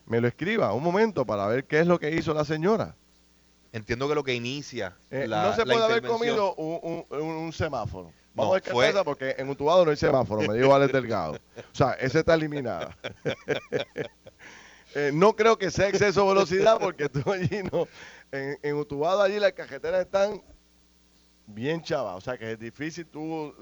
me 0.07 0.21
lo 0.21 0.29
escriba 0.29 0.73
un 0.73 0.83
momento 0.83 1.25
para 1.25 1.47
ver 1.47 1.65
qué 1.65 1.81
es 1.81 1.87
lo 1.87 1.99
que 1.99 2.11
hizo 2.15 2.35
la 2.35 2.45
señora. 2.45 2.95
Entiendo 3.73 4.09
que 4.09 4.15
lo 4.15 4.23
que 4.23 4.35
inicia 4.35 4.97
Eh, 5.11 5.27
la, 5.27 5.45
no 5.49 5.57
se 5.57 5.65
puede 5.65 5.83
haber 5.85 6.03
comido 6.03 6.55
un, 6.55 6.79
un- 7.11 7.19
un- 7.21 7.27
un 7.29 7.53
semáforo. 7.53 8.13
No, 8.35 8.43
Vamos 8.43 8.51
a 8.51 8.55
ver 8.55 8.63
qué 8.63 8.71
fue- 8.73 9.05
porque 9.05 9.35
en 9.39 9.49
Utuado 9.49 9.85
no 9.85 9.91
hay 9.91 9.97
semáforo, 9.97 10.43
me 10.43 10.55
dijo 10.59 10.75
Alex 10.75 10.93
Delgado. 10.93 11.33
O 11.35 11.63
sea, 11.75 11.93
esa 11.95 12.21
está 12.21 12.35
eliminada. 12.35 12.97
Eh, 14.97 15.11
no 15.13 15.35
creo 15.35 15.59
que 15.59 15.73
sea 15.73 15.89
exceso 15.89 16.23
de 16.23 16.29
velocidad 16.35 16.79
porque 16.79 17.09
tú 17.09 17.21
allí 17.33 17.65
no. 17.73 17.89
En, 18.31 18.57
en 18.63 18.77
Utuado 18.77 19.23
allí 19.23 19.41
las 19.41 19.53
cajeteras 19.53 20.03
están 20.03 20.41
bien 21.47 21.83
chavas. 21.83 22.15
O 22.17 22.21
sea 22.21 22.39
que 22.39 22.53
es 22.53 22.59
difícil 22.61 23.05
tú 23.05 23.53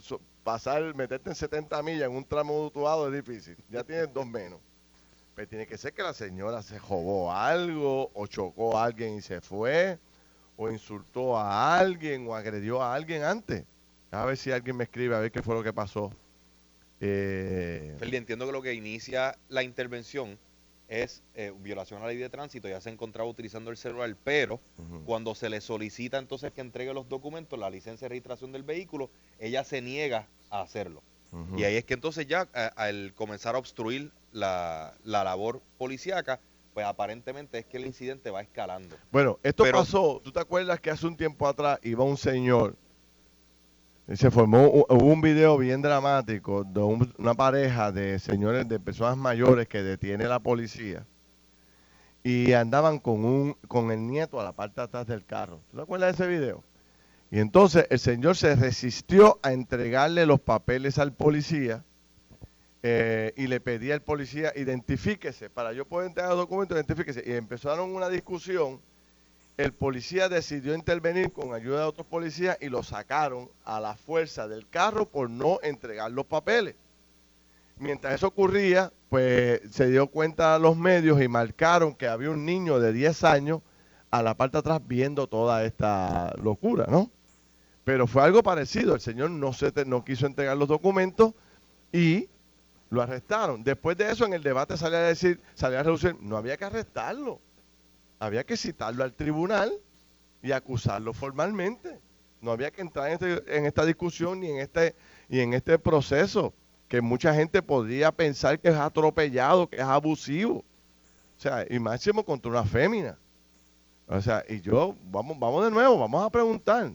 pasar, 0.44 0.94
meterte 0.94 1.30
en 1.30 1.34
70 1.36 1.82
millas 1.82 2.10
en 2.10 2.16
un 2.16 2.24
tramo 2.26 2.52
de 2.60 2.66
Utuado 2.66 3.08
es 3.08 3.24
difícil. 3.24 3.56
Ya 3.70 3.82
tienes 3.82 4.12
dos 4.12 4.26
menos. 4.26 4.60
Pero 5.34 5.48
tiene 5.48 5.66
que 5.66 5.78
ser 5.78 5.92
que 5.94 6.02
la 6.02 6.12
señora 6.12 6.62
se 6.62 6.78
robó 6.78 7.32
algo 7.32 8.10
o 8.14 8.26
chocó 8.26 8.76
a 8.76 8.84
alguien 8.84 9.16
y 9.16 9.22
se 9.22 9.40
fue 9.40 9.98
o 10.56 10.70
insultó 10.70 11.36
a 11.38 11.78
alguien 11.78 12.26
o 12.28 12.34
agredió 12.34 12.82
a 12.82 12.94
alguien 12.94 13.22
antes. 13.24 13.64
A 14.10 14.24
ver 14.26 14.36
si 14.36 14.52
alguien 14.52 14.76
me 14.76 14.84
escribe 14.84 15.14
a 15.16 15.20
ver 15.20 15.32
qué 15.32 15.42
fue 15.42 15.54
lo 15.54 15.62
que 15.62 15.72
pasó. 15.72 16.12
Eh, 17.00 17.96
entiendo 18.16 18.46
que 18.46 18.52
lo 18.52 18.62
que 18.62 18.74
inicia 18.74 19.36
la 19.48 19.62
intervención 19.62 20.38
es 20.88 21.22
eh, 21.34 21.52
violación 21.58 22.00
a 22.00 22.02
la 22.04 22.08
ley 22.10 22.18
de 22.18 22.28
tránsito, 22.28 22.68
ya 22.68 22.80
se 22.80 22.90
encontraba 22.90 23.28
utilizando 23.28 23.70
el 23.70 23.78
celular, 23.78 24.14
pero 24.22 24.60
cuando 25.06 25.34
se 25.34 25.48
le 25.48 25.60
solicita 25.62 26.18
entonces 26.18 26.52
que 26.52 26.60
entregue 26.60 26.92
los 26.92 27.08
documentos, 27.08 27.58
la 27.58 27.70
licencia 27.70 28.04
de 28.04 28.10
registración 28.10 28.52
del 28.52 28.62
vehículo, 28.62 29.08
ella 29.38 29.64
se 29.64 29.80
niega 29.80 30.28
a 30.50 30.60
hacerlo. 30.60 31.02
Y 31.56 31.64
ahí 31.64 31.76
es 31.76 31.84
que 31.86 31.94
entonces 31.94 32.26
ya 32.26 32.46
a- 32.52 32.66
al 32.76 33.14
comenzar 33.14 33.54
a 33.54 33.58
obstruir 33.58 34.12
la, 34.32 34.94
la 35.04 35.24
labor 35.24 35.60
policíaca, 35.78 36.40
pues 36.74 36.86
aparentemente 36.86 37.58
es 37.58 37.66
que 37.66 37.76
el 37.76 37.86
incidente 37.86 38.30
va 38.30 38.40
escalando. 38.40 38.96
Bueno, 39.10 39.38
esto 39.42 39.62
Pero- 39.64 39.78
pasó, 39.78 40.20
¿tú 40.24 40.32
te 40.32 40.40
acuerdas 40.40 40.80
que 40.80 40.90
hace 40.90 41.06
un 41.06 41.16
tiempo 41.16 41.46
atrás 41.46 41.78
iba 41.82 42.02
un 42.04 42.16
señor 42.16 42.76
y 44.08 44.16
se 44.16 44.30
formó, 44.30 44.66
hubo 44.68 45.04
un 45.06 45.20
video 45.20 45.56
bien 45.58 45.80
dramático 45.82 46.64
de 46.64 46.80
un- 46.80 47.14
una 47.18 47.34
pareja 47.34 47.92
de 47.92 48.18
señores, 48.18 48.68
de 48.68 48.80
personas 48.80 49.16
mayores 49.16 49.68
que 49.68 49.82
detiene 49.82 50.24
la 50.24 50.40
policía 50.40 51.06
y 52.24 52.52
andaban 52.52 52.98
con 52.98 53.24
un 53.24 53.54
con 53.68 53.90
el 53.90 54.06
nieto 54.06 54.40
a 54.40 54.44
la 54.44 54.52
parte 54.52 54.80
de 54.80 54.84
atrás 54.84 55.06
del 55.06 55.24
carro. 55.24 55.60
¿Tú 55.70 55.76
te 55.76 55.82
acuerdas 55.82 56.16
de 56.16 56.24
ese 56.24 56.32
video? 56.32 56.62
Y 57.30 57.38
entonces 57.38 57.86
el 57.90 57.98
señor 57.98 58.36
se 58.36 58.54
resistió 58.56 59.38
a 59.42 59.52
entregarle 59.52 60.26
los 60.26 60.40
papeles 60.40 60.98
al 60.98 61.12
policía 61.12 61.84
eh, 62.82 63.32
y 63.36 63.46
le 63.46 63.60
pedía 63.60 63.94
al 63.94 64.02
policía, 64.02 64.52
identifíquese, 64.56 65.50
para 65.50 65.72
yo 65.72 65.86
poder 65.86 66.08
entregar 66.08 66.30
los 66.30 66.40
documentos, 66.40 66.76
identifíquese. 66.76 67.22
Y 67.24 67.32
empezaron 67.32 67.94
una 67.94 68.08
discusión. 68.08 68.80
El 69.56 69.72
policía 69.72 70.28
decidió 70.28 70.74
intervenir 70.74 71.32
con 71.32 71.54
ayuda 71.54 71.80
de 71.80 71.86
otros 71.86 72.06
policías 72.06 72.56
y 72.60 72.68
lo 72.68 72.82
sacaron 72.82 73.50
a 73.64 73.80
la 73.80 73.94
fuerza 73.94 74.48
del 74.48 74.68
carro 74.68 75.08
por 75.08 75.30
no 75.30 75.60
entregar 75.62 76.10
los 76.10 76.26
papeles. 76.26 76.74
Mientras 77.78 78.14
eso 78.14 78.28
ocurría, 78.28 78.92
pues 79.08 79.60
se 79.70 79.88
dio 79.88 80.06
cuenta 80.08 80.58
los 80.58 80.76
medios 80.76 81.20
y 81.22 81.28
marcaron 81.28 81.94
que 81.94 82.08
había 82.08 82.30
un 82.30 82.44
niño 82.44 82.80
de 82.80 82.92
10 82.92 83.24
años 83.24 83.60
a 84.10 84.22
la 84.22 84.36
parte 84.36 84.56
de 84.56 84.60
atrás 84.60 84.80
viendo 84.84 85.26
toda 85.26 85.64
esta 85.64 86.34
locura, 86.42 86.86
¿no? 86.88 87.10
Pero 87.84 88.06
fue 88.06 88.22
algo 88.22 88.42
parecido. 88.42 88.94
El 88.94 89.00
señor 89.00 89.30
no, 89.30 89.52
se 89.52 89.72
no 89.84 90.04
quiso 90.04 90.26
entregar 90.26 90.56
los 90.56 90.68
documentos 90.68 91.34
y 91.92 92.28
lo 92.92 93.00
arrestaron. 93.00 93.64
Después 93.64 93.96
de 93.96 94.10
eso, 94.10 94.26
en 94.26 94.34
el 94.34 94.42
debate 94.42 94.76
salía 94.76 94.98
a 94.98 95.02
decir, 95.02 95.40
salía 95.54 95.80
a 95.80 95.82
reducir, 95.82 96.14
no 96.20 96.36
había 96.36 96.58
que 96.58 96.66
arrestarlo. 96.66 97.40
Había 98.18 98.44
que 98.44 98.54
citarlo 98.56 99.02
al 99.02 99.14
tribunal 99.14 99.72
y 100.42 100.52
acusarlo 100.52 101.14
formalmente. 101.14 101.98
No 102.42 102.52
había 102.52 102.70
que 102.70 102.82
entrar 102.82 103.06
en, 103.08 103.12
este- 103.14 103.56
en 103.56 103.64
esta 103.64 103.86
discusión 103.86 104.40
ni 104.40 104.50
en 104.50 104.58
este, 104.58 104.94
y 105.30 105.40
en 105.40 105.54
este 105.54 105.78
proceso 105.78 106.52
que 106.86 107.00
mucha 107.00 107.32
gente 107.34 107.62
podría 107.62 108.12
pensar 108.12 108.60
que 108.60 108.68
es 108.68 108.74
atropellado, 108.76 109.68
que 109.70 109.76
es 109.76 109.82
abusivo. 109.82 110.58
O 110.58 111.40
sea, 111.40 111.64
y 111.70 111.78
máximo 111.78 112.22
contra 112.24 112.50
una 112.50 112.64
fémina. 112.64 113.16
O 114.06 114.20
sea, 114.20 114.44
y 114.46 114.60
yo, 114.60 114.94
vamos, 115.10 115.38
vamos 115.38 115.64
de 115.64 115.70
nuevo, 115.70 115.98
vamos 115.98 116.22
a 116.26 116.28
preguntar. 116.28 116.92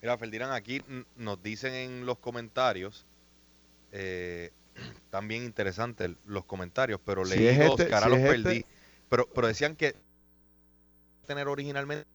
Mira, 0.00 0.16
Ferdinand, 0.16 0.54
aquí 0.54 0.80
nos 1.16 1.42
dicen 1.42 1.74
en 1.74 2.06
los 2.06 2.16
comentarios, 2.18 3.04
eh, 3.92 4.52
también 5.10 5.44
interesantes 5.44 6.10
los 6.26 6.44
comentarios, 6.44 7.00
pero 7.04 7.24
Si 7.24 7.36
leí 7.36 7.46
es 7.48 7.58
dos, 7.58 7.70
este- 7.80 7.86
que 7.88 7.94
ahora 7.94 8.06
si 8.06 8.10
los 8.12 8.18
es 8.20 8.28
perdí. 8.30 8.56
este- 8.58 8.66
Pero, 9.08 9.28
pero 9.34 9.46
decían 9.46 9.74
que 9.74 9.94
tener 11.26 11.48
originalmente 11.48 12.06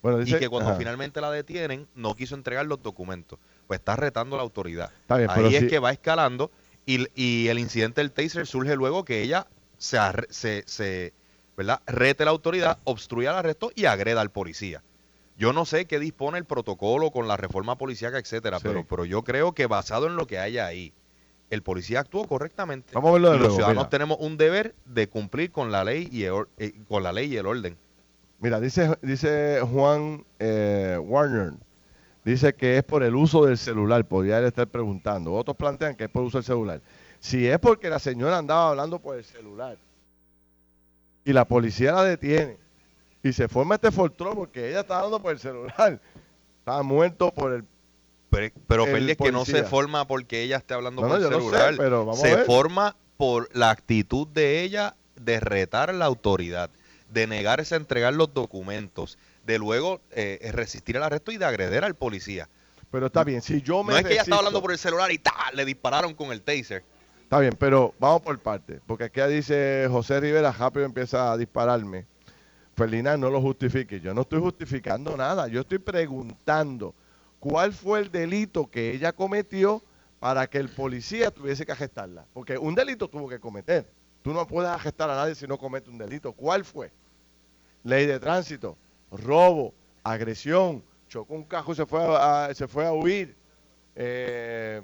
Bueno, 0.00 0.20
y 0.22 0.38
que 0.38 0.48
cuando 0.48 0.70
ajá, 0.70 0.78
finalmente 0.78 1.20
la 1.20 1.30
detienen 1.30 1.86
no 1.94 2.14
quiso 2.14 2.34
entregar 2.34 2.66
los 2.66 2.82
documentos. 2.82 3.38
Pues 3.66 3.78
está 3.80 3.94
retando 3.96 4.34
a 4.36 4.38
la 4.38 4.42
autoridad. 4.42 4.90
está 5.02 5.16
bien, 5.16 5.30
pero 5.34 5.48
Ahí 5.48 5.54
es 5.56 5.60
si- 5.62 5.68
que 5.68 5.78
va 5.78 5.92
escalando 5.92 6.50
y, 6.86 7.06
y 7.14 7.48
el 7.48 7.58
incidente 7.58 8.00
del 8.00 8.10
taser 8.10 8.46
surge 8.46 8.74
luego 8.74 9.04
que 9.04 9.22
ella 9.22 9.46
se, 9.78 9.98
arre- 9.98 10.26
se, 10.30 10.64
se, 10.66 11.12
¿verdad? 11.56 11.80
rete 11.86 12.24
la 12.24 12.30
autoridad, 12.32 12.78
obstruye 12.84 13.28
el 13.28 13.34
arresto 13.34 13.70
y 13.74 13.84
agreda 13.84 14.20
al 14.20 14.30
policía. 14.30 14.82
Yo 15.36 15.52
no 15.52 15.64
sé 15.64 15.86
qué 15.86 15.98
dispone 15.98 16.38
el 16.38 16.44
protocolo 16.44 17.10
con 17.10 17.28
la 17.28 17.36
reforma 17.36 17.76
policíaca, 17.78 18.18
etcétera, 18.18 18.58
Sí. 18.58 18.64
pero, 18.66 18.84
pero 18.86 19.04
yo 19.04 19.22
creo 19.22 19.52
que 19.52 19.66
basado 19.66 20.06
en 20.06 20.16
lo 20.16 20.26
que 20.26 20.38
haya 20.38 20.66
ahí, 20.66 20.92
el 21.52 21.62
policía 21.62 22.00
actuó 22.00 22.26
correctamente. 22.26 22.94
Vamos 22.94 23.10
a 23.10 23.12
verlo 23.12 23.32
de 23.32 23.38
los 23.38 23.54
ciudadanos 23.54 23.84
mira. 23.84 23.90
tenemos 23.90 24.16
un 24.20 24.38
deber 24.38 24.74
de 24.86 25.06
cumplir 25.06 25.52
con 25.52 25.70
la 25.70 25.84
ley 25.84 26.08
y 26.10 26.24
el, 26.24 26.46
eh, 26.56 26.72
con 26.88 27.02
la 27.02 27.12
ley 27.12 27.30
y 27.30 27.36
el 27.36 27.46
orden. 27.46 27.76
Mira, 28.40 28.58
dice, 28.58 28.96
dice 29.02 29.60
Juan 29.60 30.24
eh, 30.38 30.98
Warner, 30.98 31.52
dice 32.24 32.54
que 32.54 32.78
es 32.78 32.82
por 32.82 33.02
el 33.02 33.14
uso 33.14 33.44
del 33.44 33.58
celular, 33.58 34.02
podría 34.06 34.38
él 34.38 34.46
estar 34.46 34.66
preguntando. 34.66 35.34
Otros 35.34 35.54
plantean 35.54 35.94
que 35.94 36.04
es 36.04 36.10
por 36.10 36.22
uso 36.22 36.38
del 36.38 36.44
celular. 36.44 36.80
Si 37.20 37.46
es 37.46 37.58
porque 37.58 37.90
la 37.90 37.98
señora 37.98 38.38
andaba 38.38 38.70
hablando 38.70 38.98
por 38.98 39.16
el 39.16 39.24
celular 39.24 39.76
y 41.22 41.34
la 41.34 41.44
policía 41.44 41.92
la 41.92 42.04
detiene 42.04 42.56
Y 43.22 43.32
se 43.34 43.46
forma 43.46 43.74
este 43.74 43.90
fortrón 43.90 44.34
porque 44.36 44.70
ella 44.70 44.80
está 44.80 44.96
hablando 44.96 45.20
por 45.20 45.32
el 45.32 45.38
celular. 45.38 46.00
Estaba 46.60 46.82
muerto 46.82 47.30
por 47.30 47.52
el 47.52 47.64
Pero, 48.32 48.50
pero 48.66 48.86
es 48.86 49.16
que 49.18 49.30
no 49.30 49.44
se 49.44 49.62
forma 49.62 50.06
porque 50.06 50.42
ella 50.42 50.56
esté 50.56 50.72
hablando 50.72 51.02
No, 51.02 51.08
por 51.08 51.20
no, 51.20 51.28
sé, 51.28 51.34
celular. 51.34 51.74
pero 51.76 52.06
vamos 52.06 52.24
a 52.24 52.26
se 52.28 52.36
ver. 52.36 52.46
forma 52.46 52.96
por 53.18 53.54
la 53.54 53.70
actitud 53.70 54.26
de 54.26 54.62
ella 54.62 54.96
de 55.16 55.38
retar 55.38 55.90
a 55.90 55.92
la 55.92 56.06
autoridad, 56.06 56.70
de 57.10 57.26
negarse 57.26 57.74
a 57.74 57.78
entregar 57.78 58.14
los 58.14 58.32
documentos, 58.32 59.18
de 59.44 59.58
luego 59.58 60.00
eh, 60.12 60.50
resistir 60.52 60.96
el 60.96 61.02
arresto 61.02 61.30
y 61.30 61.36
de 61.36 61.44
agreder 61.44 61.84
al 61.84 61.94
policía. 61.94 62.48
Pero 62.90 63.06
está 63.06 63.22
bien, 63.22 63.42
si 63.42 63.60
yo 63.60 63.84
me 63.84 63.92
No 63.92 63.98
es 63.98 64.04
que 64.06 64.12
ella 64.12 64.22
estaba 64.22 64.38
hablando 64.38 64.62
por 64.62 64.72
el 64.72 64.78
celular 64.78 65.12
y 65.12 65.18
¡ta! 65.18 65.34
le 65.52 65.64
dispararon 65.66 66.14
con 66.14 66.32
el 66.32 66.40
taser. 66.40 66.84
Está 67.22 67.38
bien, 67.38 67.54
pero 67.58 67.94
vamos 67.98 68.22
por 68.22 68.38
parte. 68.38 68.80
Porque 68.86 69.04
aquí 69.04 69.20
dice 69.28 69.86
José 69.90 70.20
Rivera, 70.20 70.52
rápido 70.52 70.86
empieza 70.86 71.32
a 71.32 71.36
dispararme. 71.36 72.06
Ferdinand, 72.76 73.20
no 73.20 73.30
lo 73.30 73.42
justifique. 73.42 74.00
Yo 74.00 74.14
no 74.14 74.22
estoy 74.22 74.40
justificando 74.40 75.16
nada. 75.16 75.48
Yo 75.48 75.60
estoy 75.60 75.78
preguntando 75.78 76.94
cuál 77.42 77.72
fue 77.72 77.98
el 77.98 78.12
delito 78.12 78.70
que 78.70 78.92
ella 78.92 79.12
cometió 79.12 79.82
para 80.20 80.46
que 80.46 80.58
el 80.58 80.68
policía 80.68 81.32
tuviese 81.32 81.66
que 81.66 81.72
arrestarla. 81.72 82.24
Porque 82.32 82.56
un 82.56 82.72
delito 82.76 83.08
tuvo 83.08 83.28
que 83.28 83.40
cometer. 83.40 83.84
Tú 84.22 84.32
no 84.32 84.46
puedes 84.46 84.70
arrestar 84.70 85.10
a 85.10 85.16
nadie 85.16 85.34
si 85.34 85.48
no 85.48 85.58
comete 85.58 85.90
un 85.90 85.98
delito. 85.98 86.32
¿Cuál 86.32 86.64
fue? 86.64 86.92
Ley 87.82 88.06
de 88.06 88.20
tránsito, 88.20 88.78
robo, 89.10 89.74
agresión, 90.04 90.84
chocó 91.08 91.34
un 91.34 91.42
cajo 91.42 91.72
y 91.72 91.74
se 91.74 91.84
fue 91.84 92.00
a, 92.04 92.44
a- 92.44 92.54
se 92.54 92.68
fue 92.68 92.86
a 92.86 92.92
huir. 92.92 93.34
Eh, 93.96 94.80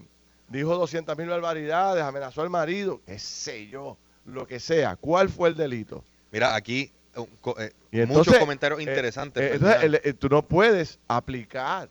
dijo 0.48 0.74
200 0.76 1.16
mil 1.16 1.28
barbaridades, 1.28 2.02
amenazó 2.02 2.42
al 2.42 2.50
marido, 2.50 3.00
qué 3.06 3.20
sé 3.20 3.68
yo, 3.68 3.96
lo 4.24 4.48
que 4.48 4.58
sea. 4.58 4.96
¿Cuál 4.96 5.28
fue 5.28 5.50
el 5.50 5.54
delito? 5.54 6.02
Mira, 6.32 6.56
aquí 6.56 6.90
eh, 7.14 7.72
eh, 7.92 8.06
muchos 8.06 8.36
comentarios 8.36 8.80
interesantes. 8.80 9.40
eh, 9.44 9.48
Ferdinand. 9.50 9.82
entonces, 9.84 10.00
el- 10.06 10.16
tú 10.16 10.28
no 10.28 10.42
puedes 10.42 10.98
aplicar 11.06 11.88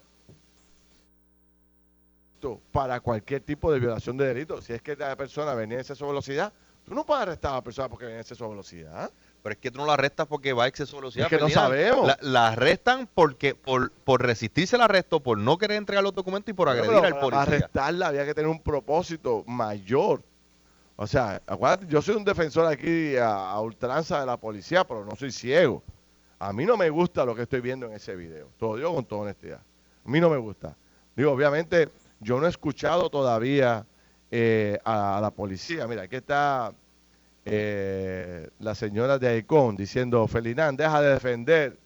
para 2.71 2.99
cualquier 2.99 3.41
tipo 3.41 3.71
de 3.71 3.79
violación 3.79 4.17
de 4.17 4.27
delito. 4.27 4.61
Si 4.61 4.73
es 4.73 4.81
que 4.81 4.95
la 4.95 5.15
persona 5.15 5.53
venía 5.53 5.75
en 5.75 5.81
exceso 5.81 6.05
de 6.05 6.11
velocidad, 6.11 6.53
tú 6.85 6.93
no 6.93 7.05
puedes 7.05 7.23
arrestar 7.23 7.51
a 7.51 7.55
la 7.55 7.63
persona 7.63 7.89
porque 7.89 8.05
venía 8.05 8.17
en 8.17 8.21
exceso 8.21 8.43
de 8.45 8.49
velocidad. 8.51 9.11
Pero 9.43 9.53
es 9.53 9.59
que 9.59 9.71
tú 9.71 9.77
no 9.79 9.85
la 9.85 9.93
arrestas 9.93 10.27
porque 10.27 10.51
va 10.53 10.65
a 10.65 10.67
exceso 10.67 10.95
de 10.97 11.01
velocidad. 11.01 11.25
Es 11.25 11.37
que 11.37 11.43
no 11.43 11.49
sabemos. 11.49 12.07
La, 12.07 12.17
la 12.21 12.47
arrestan 12.49 13.07
porque 13.13 13.55
por, 13.55 13.91
por 13.91 14.21
resistirse 14.21 14.75
al 14.75 14.81
arresto, 14.81 15.19
por 15.21 15.37
no 15.37 15.57
querer 15.57 15.77
entregar 15.77 16.03
los 16.03 16.13
documentos 16.13 16.49
y 16.51 16.53
por 16.53 16.69
agredir 16.69 16.89
Pero 16.89 17.03
al 17.05 17.11
para 17.13 17.21
policía. 17.21 17.41
arrestarla 17.41 18.07
había 18.07 18.25
que 18.25 18.33
tener 18.33 18.49
un 18.49 18.61
propósito 18.61 19.43
mayor. 19.47 20.23
O 20.95 21.05
sea, 21.05 21.41
acuérdate, 21.45 21.85
yo 21.87 22.01
soy 22.01 22.15
un 22.15 22.25
defensor 22.25 22.65
aquí 22.65 23.15
a, 23.17 23.51
a 23.51 23.61
ultranza 23.61 24.19
de 24.19 24.25
la 24.25 24.37
policía, 24.37 24.83
pero 24.85 25.05
no 25.05 25.15
soy 25.15 25.31
ciego. 25.31 25.83
A 26.39 26.51
mí 26.51 26.65
no 26.65 26.75
me 26.75 26.89
gusta 26.89 27.23
lo 27.23 27.35
que 27.35 27.43
estoy 27.43 27.61
viendo 27.61 27.85
en 27.85 27.93
ese 27.93 28.15
video. 28.15 28.49
Todo 28.57 28.75
digo 28.75 28.93
con 28.93 29.05
toda 29.05 29.21
honestidad. 29.21 29.61
A 30.05 30.09
mí 30.09 30.19
no 30.19 30.29
me 30.29 30.37
gusta. 30.37 30.75
Digo, 31.15 31.31
obviamente, 31.31 31.89
yo 32.19 32.39
no 32.39 32.45
he 32.45 32.49
escuchado 32.49 33.09
todavía 33.09 33.85
eh, 34.31 34.79
a, 34.83 35.19
la 35.21 35.31
policía. 35.31 35.87
Mira, 35.87 36.03
aquí 36.03 36.17
está 36.17 36.73
eh, 37.45 38.49
la 38.59 38.75
señora 38.75 39.17
de 39.17 39.27
Aicón 39.27 39.75
diciendo, 39.75 40.27
Felinán, 40.27 40.75
deja 40.75 41.01
de 41.01 41.13
defender, 41.13 41.79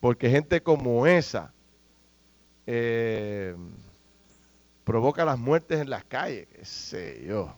porque 0.00 0.30
gente 0.30 0.62
como 0.62 1.06
esa 1.06 1.52
eh, 2.66 3.56
provoca 4.84 5.24
las 5.24 5.38
muertes 5.38 5.80
en 5.80 5.90
las 5.90 6.04
calles, 6.04 6.46
qué 6.54 6.64
sé 6.64 7.24
yo. 7.26 7.56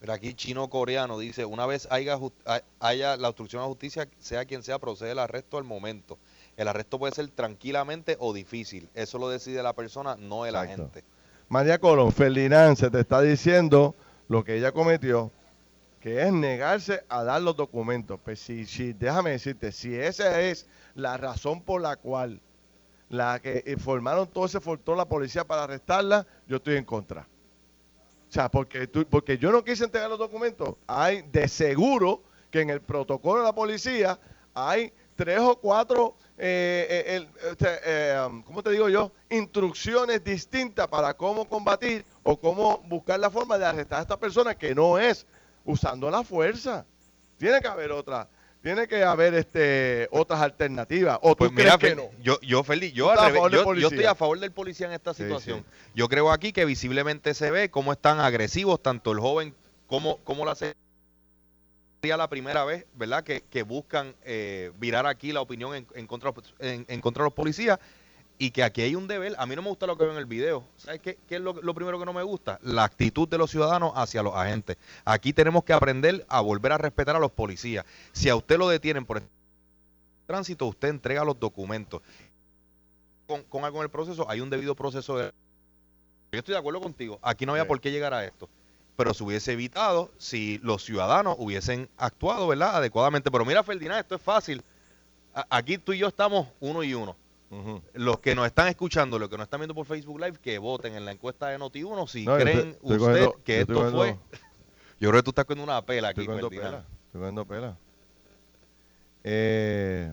Pero 0.00 0.12
aquí 0.12 0.34
chino 0.34 0.68
coreano 0.68 1.18
dice, 1.18 1.44
una 1.44 1.66
vez 1.66 1.88
haya, 1.90 3.16
la 3.16 3.28
obstrucción 3.28 3.62
a 3.62 3.66
justicia, 3.66 4.08
sea 4.18 4.44
quien 4.44 4.62
sea, 4.62 4.78
procede 4.78 5.12
el 5.12 5.18
arresto 5.18 5.56
al 5.56 5.64
momento. 5.64 6.18
El 6.56 6.68
arresto 6.68 6.98
puede 6.98 7.14
ser 7.14 7.28
tranquilamente 7.28 8.16
o 8.20 8.32
difícil. 8.34 8.88
Eso 8.94 9.18
lo 9.18 9.28
decide 9.28 9.62
la 9.62 9.72
persona, 9.72 10.16
no 10.16 10.44
el 10.44 10.54
Exacto. 10.54 10.72
agente. 10.72 11.04
María 11.48 11.78
Colón, 11.78 12.12
Ferdinand 12.12 12.76
se 12.76 12.90
te 12.90 13.00
está 13.00 13.20
diciendo 13.20 13.94
lo 14.28 14.44
que 14.44 14.56
ella 14.56 14.72
cometió, 14.72 15.30
que 16.00 16.22
es 16.22 16.32
negarse 16.32 17.04
a 17.08 17.24
dar 17.24 17.40
los 17.40 17.56
documentos. 17.56 18.20
Pues 18.22 18.40
si, 18.40 18.66
si, 18.66 18.92
déjame 18.92 19.30
decirte, 19.30 19.72
si 19.72 19.94
esa 19.94 20.40
es 20.42 20.66
la 20.94 21.16
razón 21.16 21.62
por 21.62 21.80
la 21.80 21.96
cual 21.96 22.40
la 23.08 23.38
que 23.40 23.62
eh, 23.64 23.76
formaron 23.76 24.26
todo 24.26 24.46
ese 24.46 24.60
fortón 24.60 24.96
la 24.98 25.04
policía 25.06 25.44
para 25.44 25.64
arrestarla, 25.64 26.26
yo 26.48 26.56
estoy 26.56 26.76
en 26.76 26.84
contra. 26.84 27.26
Sea, 28.36 28.50
porque, 28.50 28.86
porque 28.86 29.38
yo 29.38 29.50
no 29.50 29.64
quise 29.64 29.84
entregar 29.84 30.10
los 30.10 30.18
documentos. 30.18 30.74
Hay 30.86 31.22
de 31.22 31.48
seguro 31.48 32.22
que 32.50 32.60
en 32.60 32.68
el 32.68 32.82
protocolo 32.82 33.40
de 33.40 33.46
la 33.46 33.54
policía 33.54 34.20
hay 34.52 34.92
tres 35.14 35.38
o 35.38 35.58
cuatro, 35.58 36.18
eh, 36.36 37.06
eh, 37.16 37.26
eh, 37.86 38.26
um, 38.28 38.42
¿cómo 38.42 38.62
te 38.62 38.72
digo 38.72 38.90
yo? 38.90 39.10
Instrucciones 39.30 40.22
distintas 40.22 40.86
para 40.86 41.14
cómo 41.14 41.48
combatir 41.48 42.04
o 42.24 42.38
cómo 42.38 42.82
buscar 42.86 43.18
la 43.20 43.30
forma 43.30 43.56
de 43.56 43.64
arrestar 43.64 44.00
a 44.00 44.02
esta 44.02 44.20
persona 44.20 44.54
que 44.54 44.74
no 44.74 44.98
es 44.98 45.26
usando 45.64 46.10
la 46.10 46.22
fuerza. 46.22 46.84
Tiene 47.38 47.62
que 47.62 47.68
haber 47.68 47.90
otra, 47.90 48.28
tiene 48.62 48.88
que 48.88 49.04
haber 49.04 49.34
este 49.34 50.08
otras 50.10 50.40
alternativas. 50.40 51.18
¿O 51.22 51.30
tú 51.34 51.38
Pues 51.38 51.52
mira, 51.52 51.78
crees 51.78 51.94
que 51.94 52.02
no? 52.02 52.10
yo, 52.20 52.40
yo, 52.40 52.64
Feli, 52.64 52.92
yo, 52.92 53.10
al 53.10 53.32
revés, 53.32 53.42
estoy 53.84 54.04
a 54.04 54.14
favor 54.14 54.40
del 54.40 54.50
policía 54.52 54.86
en 54.86 54.92
esta 54.92 55.14
Sí, 55.14 55.22
situación. 55.22 55.60
sí. 55.60 55.90
Yo 55.94 56.08
creo 56.08 56.32
aquí 56.32 56.52
que 56.52 56.64
visiblemente 56.64 57.34
se 57.34 57.50
ve 57.50 57.70
cómo 57.70 57.92
están 57.92 58.18
agresivos 58.20 58.82
tanto 58.82 59.12
el 59.12 59.20
joven 59.20 59.54
como, 59.86 60.16
como 60.18 60.44
la 60.44 60.54
sería 60.56 60.74
la 62.16 62.28
primera 62.28 62.64
vez, 62.64 62.86
¿verdad? 62.94 63.24
Que, 63.24 63.42
que 63.42 63.62
buscan 63.62 64.14
eh, 64.24 64.72
virar 64.78 65.06
aquí 65.06 65.32
la 65.32 65.40
opinión 65.40 65.74
en, 65.74 65.86
en 65.94 66.06
contra, 66.06 66.32
en, 66.58 66.84
en 66.88 67.00
contra 67.00 67.22
de 67.22 67.26
los 67.26 67.34
policías 67.34 67.78
y 68.38 68.50
que 68.50 68.62
aquí 68.62 68.82
hay 68.82 68.94
un 68.94 69.08
deber. 69.08 69.34
A 69.38 69.46
mí 69.46 69.56
no 69.56 69.62
me 69.62 69.68
gusta 69.68 69.86
lo 69.86 69.96
que 69.96 70.04
veo 70.04 70.12
en 70.12 70.18
el 70.18 70.26
video. 70.26 70.64
¿Sabes 70.76 71.00
qué, 71.00 71.18
qué 71.28 71.36
es 71.36 71.40
lo, 71.40 71.54
lo 71.54 71.74
primero 71.74 71.98
que 71.98 72.04
no 72.04 72.12
me 72.12 72.22
gusta? 72.22 72.58
La 72.62 72.84
actitud 72.84 73.26
de 73.28 73.38
los 73.38 73.50
ciudadanos 73.50 73.92
hacia 73.94 74.22
los 74.22 74.34
agentes. 74.34 74.76
Aquí 75.04 75.32
tenemos 75.32 75.64
que 75.64 75.72
aprender 75.72 76.24
a 76.28 76.40
volver 76.40 76.72
a 76.72 76.78
respetar 76.78 77.16
a 77.16 77.18
los 77.18 77.30
policías. 77.32 77.84
Si 78.12 78.28
a 78.28 78.36
usted 78.36 78.58
lo 78.58 78.68
detienen 78.68 79.04
por 79.06 79.22
tránsito, 80.26 80.66
usted 80.66 80.88
entrega 80.88 81.24
los 81.24 81.38
documentos. 81.38 82.02
Con, 83.26 83.42
con 83.44 83.64
algo 83.64 83.78
en 83.78 83.84
el 83.84 83.90
proceso, 83.90 84.28
hay 84.30 84.40
un 84.40 84.50
debido 84.50 84.74
proceso 84.74 85.18
de... 85.18 85.32
Yo 86.32 86.38
estoy 86.38 86.52
de 86.52 86.58
acuerdo 86.58 86.80
contigo. 86.80 87.18
Aquí 87.22 87.46
no 87.46 87.52
había 87.52 87.64
Sí. 87.64 87.68
por 87.68 87.80
qué 87.80 87.90
llegar 87.90 88.12
a 88.12 88.24
esto. 88.24 88.48
Pero 88.96 89.14
se 89.14 89.24
hubiese 89.24 89.52
evitado 89.52 90.10
si 90.18 90.58
los 90.62 90.84
ciudadanos 90.84 91.36
hubiesen 91.38 91.88
actuado, 91.96 92.46
¿verdad? 92.48 92.76
Adecuadamente. 92.76 93.30
Pero 93.30 93.44
mira, 93.44 93.62
Ferdinand, 93.62 94.00
esto 94.00 94.14
es 94.14 94.22
fácil. 94.22 94.62
A- 95.34 95.46
Aquí 95.50 95.78
tú 95.78 95.92
y 95.92 95.98
yo 95.98 96.08
estamos 96.08 96.48
uno 96.60 96.82
y 96.82 96.94
uno. 96.94 97.16
Los 97.94 98.18
que 98.18 98.34
nos 98.34 98.46
están 98.46 98.68
escuchando, 98.68 99.18
los 99.18 99.28
que 99.28 99.36
nos 99.36 99.44
están 99.44 99.60
viendo 99.60 99.74
por 99.74 99.86
Facebook 99.86 100.18
Live, 100.20 100.38
que 100.42 100.58
voten 100.58 100.94
en 100.94 101.04
la 101.04 101.12
encuesta 101.12 101.48
de 101.48 101.58
Noti1 101.58 102.06
si 102.08 102.24
No, 102.24 102.36
creen 102.36 102.58
estoy- 102.58 102.70
estoy 102.72 102.96
usted 102.96 102.98
cogiendo- 102.98 103.40
que 103.44 103.60
esto 103.60 103.86
estoy 103.86 103.92
fue... 103.92 104.18
Yo 104.98 105.10
creo 105.10 105.20
que 105.20 105.24
tú 105.24 105.30
estás 105.30 105.44
cogiendo 105.44 105.64
una 105.72 105.82
pela 105.84 106.08
aquí, 106.08 106.22
Estoy 106.22 106.48
pela. 106.50 106.84
Estoy 107.06 107.20
cogiendo 107.20 107.44
pela. 107.46 107.76
Eh, 109.24 110.12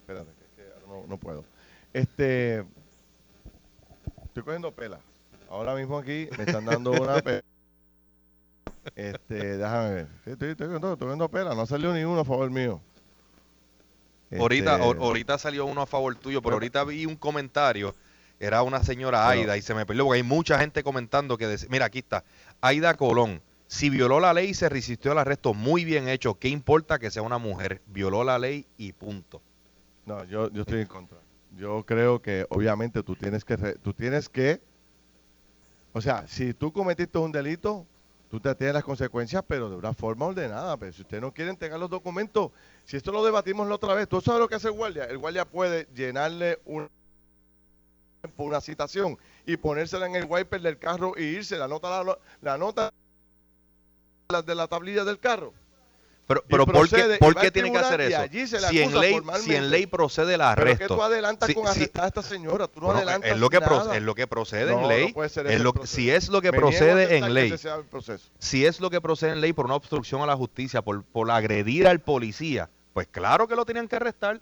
espérate, 0.00 0.30
que, 0.56 0.62
que 0.62 0.68
no, 0.86 1.06
no 1.06 1.16
puedo. 1.16 1.44
Este, 1.92 2.64
estoy 4.24 4.42
cogiendo 4.42 4.72
pela. 4.72 5.00
Ahora 5.48 5.74
mismo 5.74 5.98
aquí 5.98 6.28
me 6.36 6.44
están 6.44 6.64
dando 6.64 6.92
una 6.92 7.20
pela. 7.20 7.42
Este, 8.96 9.58
déjame 9.58 9.90
ver. 9.94 10.06
Estoy, 10.24 10.50
estoy 10.50 10.74
estoy 10.74 10.96
cogiendo 10.96 11.28
pela. 11.28 11.54
No 11.54 11.66
salió 11.66 11.92
ni 11.92 12.02
uno 12.02 12.20
a 12.20 12.24
favor 12.24 12.50
mío. 12.50 12.80
Ahorita, 14.38 14.72
Este, 14.74 14.84
ahor- 14.84 14.96
ahorita 15.02 15.38
salió 15.38 15.66
uno 15.66 15.82
a 15.82 15.86
favor 15.86 16.14
tuyo, 16.16 16.40
pero 16.42 16.54
ahorita 16.54 16.84
vi 16.84 17.06
un 17.06 17.16
comentario. 17.16 17.94
Era 18.38 18.62
una 18.62 18.82
señora. 18.82 19.28
Aida 19.28 19.56
y 19.56 19.62
se 19.62 19.74
me 19.74 19.84
perdió 19.84 20.04
porque 20.04 20.18
hay 20.18 20.22
mucha 20.22 20.58
gente 20.58 20.82
comentando 20.82 21.36
que 21.36 21.46
decía, 21.46 21.68
mira, 21.70 21.86
aquí 21.86 21.98
está, 21.98 22.24
Aida 22.60 22.94
Colón, 22.94 23.42
si 23.66 23.90
violó 23.90 24.18
la 24.20 24.32
ley 24.32 24.50
y 24.50 24.54
se 24.54 24.68
resistió 24.68 25.12
al 25.12 25.18
arresto, 25.18 25.52
muy 25.52 25.84
bien 25.84 26.08
hecho, 26.08 26.38
¿qué 26.38 26.48
importa 26.48 26.98
que 26.98 27.10
sea 27.10 27.22
una 27.22 27.38
mujer? 27.38 27.82
Violó 27.86 28.24
la 28.24 28.38
ley 28.38 28.66
y 28.78 28.92
punto. 28.92 29.42
No, 30.06 30.24
yo, 30.24 30.50
yo 30.50 30.62
estoy 30.62 30.80
en 30.80 30.86
contra. 30.86 31.18
Yo 31.56 31.84
creo 31.84 32.22
que 32.22 32.46
obviamente 32.48 33.02
tú 33.02 33.14
tienes 33.16 33.44
que, 33.44 33.56
re- 33.56 33.74
tú 33.74 33.92
tienes 33.92 34.28
que, 34.28 34.60
o 35.92 36.00
sea, 36.00 36.26
si 36.28 36.54
tú 36.54 36.72
cometiste 36.72 37.18
un 37.18 37.32
delito, 37.32 37.86
tú 38.30 38.38
te 38.38 38.54
tienes 38.54 38.74
las 38.74 38.84
consecuencias, 38.84 39.42
pero 39.46 39.68
de 39.68 39.76
una 39.76 39.92
forma 39.92 40.26
ordenada. 40.26 40.76
Pero 40.76 40.92
si 40.92 41.02
usted 41.02 41.20
no 41.20 41.34
quiere 41.34 41.50
entregar 41.50 41.78
los 41.78 41.90
documentos, 41.90 42.52
si 42.84 42.96
esto 42.96 43.10
lo 43.10 43.24
debatimos 43.24 43.68
la 43.68 43.74
otra 43.74 43.94
vez, 43.94 44.08
¿tú 44.08 44.20
sabes 44.20 44.40
lo 44.40 44.48
que 44.48 44.54
hace 44.54 44.68
el 44.68 44.74
guardia? 44.74 45.04
El 45.04 45.18
guardia 45.18 45.44
puede 45.44 45.88
llenarle 45.94 46.60
un, 46.64 46.88
una 48.36 48.60
citación 48.60 49.18
y 49.44 49.56
ponérsela 49.56 50.06
en 50.06 50.14
el 50.14 50.26
wiper 50.26 50.60
del 50.60 50.78
carro 50.78 51.14
y 51.16 51.24
irse, 51.24 51.58
la 51.58 51.66
nota, 51.66 52.04
la, 52.04 52.18
la 52.40 52.56
nota 52.56 52.92
de 54.46 54.54
la 54.54 54.68
tablilla 54.68 55.04
del 55.04 55.18
carro. 55.18 55.52
Pero, 56.30 56.44
pero 56.48 56.64
¿por 56.64 56.88
qué, 56.88 57.16
por 57.18 57.34
qué 57.34 57.50
tiene 57.50 57.72
que 57.72 57.78
hacer 57.78 58.00
eso? 58.02 58.22
Si 58.70 58.80
en, 58.80 59.00
ley, 59.00 59.16
si 59.40 59.56
en 59.56 59.68
ley 59.68 59.86
procede 59.86 60.34
el 60.34 60.40
Pero 60.40 60.54
que 60.54 60.60
arresto. 60.62 60.94
tú 60.94 61.02
adelantas 61.02 61.48
Sí, 61.48 61.54
con 61.54 61.66
arrestar 61.66 62.04
a 62.04 62.06
esta 62.06 62.22
señora, 62.22 62.68
tú 62.68 62.78
no 62.78 62.86
Bueno, 62.86 62.98
adelantas 63.00 63.32
es, 63.32 63.36
lo 63.38 63.50
que 63.50 63.58
nada. 63.58 63.96
es 63.96 64.02
lo 64.02 64.14
que 64.14 64.28
procede 64.28 64.70
No, 64.70 64.82
en 64.82 64.88
ley. 64.88 65.14
es 65.16 65.60
lo, 65.60 65.74
si 65.82 66.08
es 66.08 66.28
lo 66.28 66.40
que 66.40 66.52
Me 66.52 66.58
procede 66.58 67.16
en 67.16 67.34
ley, 67.34 67.52
si 68.38 68.64
es 68.64 68.78
lo 68.80 68.90
que 68.90 69.00
procede 69.00 69.32
en 69.32 69.40
ley 69.40 69.52
por 69.52 69.64
una 69.64 69.74
obstrucción 69.74 70.22
a 70.22 70.26
la 70.26 70.36
justicia, 70.36 70.82
por, 70.82 71.02
por 71.02 71.28
agredir 71.32 71.88
al 71.88 71.98
policía, 71.98 72.70
Pues 72.92 73.08
claro 73.08 73.48
que 73.48 73.56
lo 73.56 73.64
tenían 73.64 73.88
que 73.88 73.96
arrestar. 73.96 74.40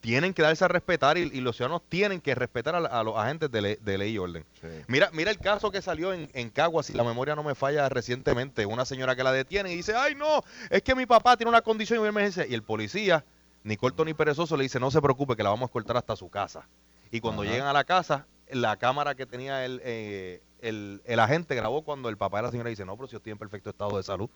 Tienen 0.00 0.32
que 0.32 0.42
darse 0.42 0.64
a 0.64 0.68
respetar 0.68 1.18
y, 1.18 1.40
los 1.40 1.56
ciudadanos 1.56 1.82
tienen 1.88 2.20
que 2.20 2.34
respetar 2.34 2.74
a, 2.74 3.02
los 3.02 3.16
agentes 3.16 3.50
de, 3.50 3.98
ley 3.98 4.12
y 4.12 4.18
orden. 4.18 4.44
Mira, 4.86 5.10
mira 5.12 5.30
el 5.30 5.38
caso 5.38 5.70
que 5.70 5.82
salió 5.82 6.12
en, 6.12 6.30
en 6.32 6.48
Caguas, 6.50 6.86
si 6.86 6.94
la 6.94 7.04
memoria 7.04 7.34
no 7.34 7.42
me 7.42 7.54
falla 7.54 7.88
recientemente. 7.88 8.64
Una 8.64 8.84
señora 8.84 9.14
que 9.14 9.22
la 9.22 9.32
detiene 9.32 9.72
y 9.72 9.76
dice, 9.76 9.94
ay 9.94 10.14
no, 10.14 10.42
es 10.70 10.82
que 10.82 10.94
mi 10.94 11.04
papá 11.04 11.36
tiene 11.36 11.50
una 11.50 11.60
condición 11.60 12.02
de 12.02 12.08
emergencia. 12.08 12.46
Y 12.46 12.54
el 12.54 12.62
policía, 12.62 13.24
ni 13.64 13.76
corto 13.76 14.04
ni 14.04 14.14
perezoso, 14.14 14.56
le 14.56 14.62
dice, 14.62 14.80
no 14.80 14.90
se 14.90 15.02
preocupe 15.02 15.36
que 15.36 15.42
la 15.42 15.50
vamos 15.50 15.68
a 15.68 15.72
cortar 15.72 15.96
hasta 15.98 16.16
su 16.16 16.30
casa. 16.30 16.66
Y 17.10 17.20
cuando 17.20 17.44
llegan 17.44 17.68
a 17.68 17.72
la 17.72 17.84
casa, 17.84 18.26
la 18.50 18.76
cámara 18.76 19.14
que 19.14 19.26
tenía 19.26 19.64
el, 19.64 19.80
eh, 19.84 20.40
el, 20.60 21.02
el, 21.04 21.20
agente 21.20 21.54
grabó 21.54 21.82
cuando 21.82 22.08
el 22.08 22.16
papá 22.16 22.38
de 22.38 22.44
la 22.44 22.50
señora 22.50 22.70
dice, 22.70 22.84
no, 22.84 22.96
pero 22.96 23.08
si 23.08 23.12
yo 23.12 23.18
estoy 23.18 23.32
en 23.32 23.38
perfecto 23.38 23.70
estado 23.70 23.96
de 23.96 24.02
salud. 24.02 24.30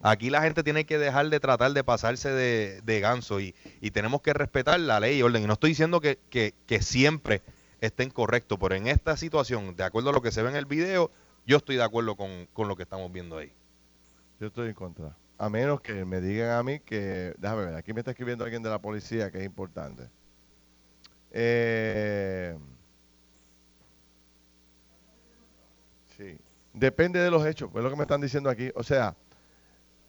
Aquí 0.00 0.30
la 0.30 0.42
gente 0.42 0.62
tiene 0.62 0.84
que 0.84 0.98
dejar 0.98 1.28
de 1.28 1.40
tratar 1.40 1.72
de 1.72 1.84
pasarse 1.84 2.30
de, 2.30 3.00
ganso 3.00 3.40
y, 3.40 3.54
tenemos 3.92 4.20
que 4.20 4.32
respetar 4.32 4.80
la 4.80 5.00
ley 5.00 5.18
y 5.18 5.22
orden. 5.22 5.42
Y 5.42 5.46
no 5.46 5.54
estoy 5.54 5.70
diciendo 5.70 6.00
que, 6.00 6.54
siempre 6.80 7.42
estén 7.80 8.10
correctos, 8.10 8.58
pero 8.60 8.74
en 8.74 8.86
esta 8.86 9.16
situación, 9.16 9.76
de 9.76 9.84
acuerdo 9.84 10.10
a 10.10 10.12
lo 10.12 10.22
que 10.22 10.30
se 10.30 10.42
ve 10.42 10.50
en 10.50 10.56
el 10.56 10.66
video, 10.66 11.10
yo 11.46 11.56
estoy 11.56 11.76
de 11.76 11.82
acuerdo 11.82 12.16
con, 12.16 12.48
lo 12.56 12.76
que 12.76 12.82
estamos 12.84 13.10
viendo 13.12 13.38
ahí. 13.38 13.52
Yo 14.40 14.48
estoy 14.48 14.68
en 14.68 14.74
contra. 14.74 15.16
A 15.38 15.48
menos 15.48 15.80
que 15.80 16.04
me 16.04 16.20
digan 16.20 16.50
a 16.50 16.62
mí 16.62 16.80
que, 16.80 17.34
déjame 17.38 17.64
ver, 17.64 17.74
aquí 17.74 17.92
me 17.92 18.00
está 18.00 18.12
escribiendo 18.12 18.44
alguien 18.44 18.62
de 18.62 18.70
la 18.70 18.80
policía 18.80 19.30
que 19.30 19.38
es 19.38 19.44
importante. 19.44 20.08
Eh, 21.32 22.56
sí, 26.16 26.38
depende 26.72 27.18
de 27.18 27.30
los 27.30 27.44
hechos, 27.46 27.70
es 27.74 27.82
lo 27.82 27.90
que 27.90 27.96
me 27.96 28.02
están 28.02 28.20
diciendo 28.20 28.50
aquí. 28.50 28.70
O 28.74 28.82
sea, 28.82 29.16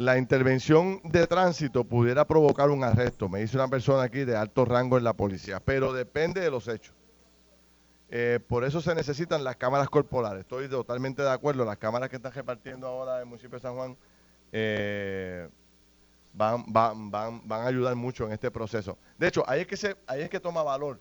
la 0.03 0.17
intervención 0.17 1.01
de 1.03 1.25
tránsito 1.27 1.85
pudiera 1.85 2.25
provocar 2.25 2.69
un 2.69 2.83
arresto. 2.83 3.29
Me 3.29 3.39
dice 3.39 3.55
una 3.55 3.69
persona 3.69 4.03
aquí 4.03 4.25
de 4.25 4.35
alto 4.35 4.65
rango 4.65 4.97
en 4.97 5.03
la 5.03 5.13
policía, 5.13 5.61
pero 5.63 5.93
depende 5.93 6.41
de 6.41 6.51
los 6.51 6.67
hechos. 6.67 6.93
Eh, 8.09 8.39
por 8.47 8.63
eso 8.63 8.81
se 8.81 8.93
necesitan 8.93 9.43
las 9.43 9.55
cámaras 9.55 9.89
corporales. 9.89 10.41
Estoy 10.41 10.69
totalmente 10.69 11.21
de 11.21 11.31
acuerdo. 11.31 11.63
Las 11.65 11.77
cámaras 11.77 12.09
que 12.09 12.17
están 12.17 12.33
repartiendo 12.33 12.85
ahora 12.85 13.15
en 13.15 13.19
el 13.21 13.25
municipio 13.27 13.57
de 13.57 13.61
San 13.61 13.75
Juan 13.75 13.97
eh, 14.51 15.49
van, 16.33 16.65
van, 16.67 17.09
van, 17.09 17.47
van 17.47 17.61
a 17.61 17.67
ayudar 17.67 17.95
mucho 17.95 18.25
en 18.25 18.33
este 18.33 18.51
proceso. 18.51 18.97
De 19.17 19.27
hecho, 19.27 19.43
ahí 19.47 19.61
es 19.61 19.67
que, 19.67 19.77
se, 19.77 19.95
ahí 20.05 20.21
es 20.21 20.29
que 20.29 20.39
toma 20.39 20.63
valor 20.63 20.99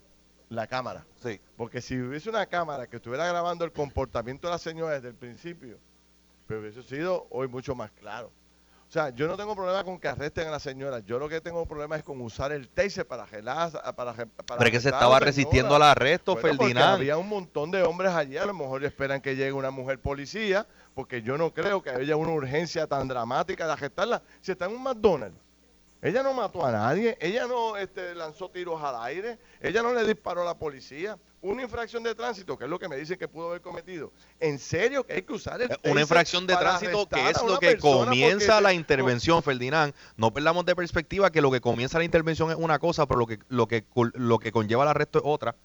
la 0.49 0.65
cámara. 0.65 1.05
Sí. 1.21 1.39
Porque 1.57 1.81
si 1.81 1.99
hubiese 1.99 2.29
una 2.29 2.45
cámara 2.45 2.87
que 2.87 2.95
estuviera 2.95 3.27
grabando 3.27 3.65
el 3.65 3.73
comportamiento 3.73 4.47
de 4.47 4.53
la 4.53 4.59
señora 4.59 4.93
desde 4.93 5.09
el 5.09 5.15
principio, 5.15 5.77
pues 6.47 6.61
hubiese 6.61 6.83
sido 6.83 7.27
hoy 7.29 7.47
mucho 7.47 7.75
más 7.75 7.91
claro. 7.91 8.31
O 8.93 8.95
sea, 8.95 9.09
yo 9.09 9.27
no 9.27 9.35
tengo 9.35 9.55
problema 9.55 9.83
con 9.83 9.99
que 9.99 10.07
arresten 10.07 10.47
a 10.47 10.51
la 10.51 10.59
señora. 10.59 10.99
Yo 10.99 11.17
lo 11.17 11.27
que 11.27 11.41
tengo 11.41 11.65
problema 11.65 11.95
es 11.95 12.03
con 12.03 12.21
usar 12.21 12.51
el 12.51 12.69
taser 12.69 13.07
para 13.07 13.25
gelar. 13.25 13.71
Para, 13.95 14.13
para 14.13 14.27
Pero 14.59 14.65
es 14.65 14.71
que 14.71 14.79
se 14.79 14.89
estaba 14.89 15.19
resistiendo 15.19 15.75
al 15.75 15.81
arresto, 15.81 16.35
Ferdinand. 16.35 16.97
Había 16.97 17.17
un 17.17 17.27
montón 17.27 17.71
de 17.71 17.81
hombres 17.81 18.11
allí. 18.11 18.37
A 18.37 18.45
lo 18.45 18.53
mejor 18.53 18.83
esperan 18.83 19.19
que 19.19 19.35
llegue 19.35 19.51
una 19.51 19.71
mujer 19.71 19.97
policía, 19.97 20.67
porque 20.93 21.23
yo 21.23 21.39
no 21.39 21.51
creo 21.55 21.81
que 21.81 21.89
haya 21.89 22.15
una 22.15 22.33
urgencia 22.33 22.85
tan 22.85 23.07
dramática 23.07 23.65
de 23.65 23.73
arrestarla. 23.73 24.21
Si 24.41 24.51
está 24.51 24.65
en 24.65 24.73
un 24.73 24.83
McDonald's, 24.83 25.39
ella 26.03 26.21
no 26.21 26.33
mató 26.33 26.65
a 26.65 26.71
nadie, 26.71 27.17
ella 27.21 27.47
no 27.47 27.77
este, 27.77 28.13
lanzó 28.13 28.49
tiros 28.49 28.83
al 28.83 29.01
aire, 29.03 29.39
ella 29.61 29.81
no 29.81 29.93
le 29.93 30.05
disparó 30.05 30.41
a 30.41 30.45
la 30.45 30.57
policía 30.57 31.17
una 31.41 31.61
infracción 31.61 32.03
de 32.03 32.13
tránsito, 32.13 32.57
que 32.57 32.65
es 32.65 32.69
lo 32.69 32.77
que 32.77 32.89
me 32.89 32.97
dicen 32.97 33.17
que 33.17 33.29
pudo 33.29 33.49
haber 33.49 33.61
cometido. 33.61 34.11
¿En 34.41 34.59
serio 34.59 35.05
que 35.05 35.13
hay 35.13 35.21
que 35.21 35.31
usar 35.31 35.61
el 35.61 35.69
Una 35.85 36.01
infracción 36.01 36.45
de 36.45 36.57
tránsito 36.57 37.07
que 37.07 37.29
es 37.29 37.41
lo 37.41 37.57
que 37.57 37.77
comienza 37.77 38.59
la 38.59 38.73
intervención, 38.73 39.41
Ferdinand. 39.41 39.93
No 40.17 40.33
perdamos 40.33 40.65
de 40.65 40.75
perspectiva 40.75 41.31
que 41.31 41.41
lo 41.41 41.51
que 41.51 41.61
comienza 41.61 41.97
la 41.97 42.03
intervención 42.03 42.51
es 42.51 42.57
una 42.57 42.79
cosa, 42.79 43.05
pero 43.05 43.21
lo 43.21 43.27
que, 43.27 43.39
lo 43.47 43.67
que, 43.67 43.85
lo 44.13 44.39
que 44.39 44.51
conlleva 44.51 44.83
el 44.83 44.89
arresto 44.89 45.19
es 45.19 45.25
otra. 45.25 45.55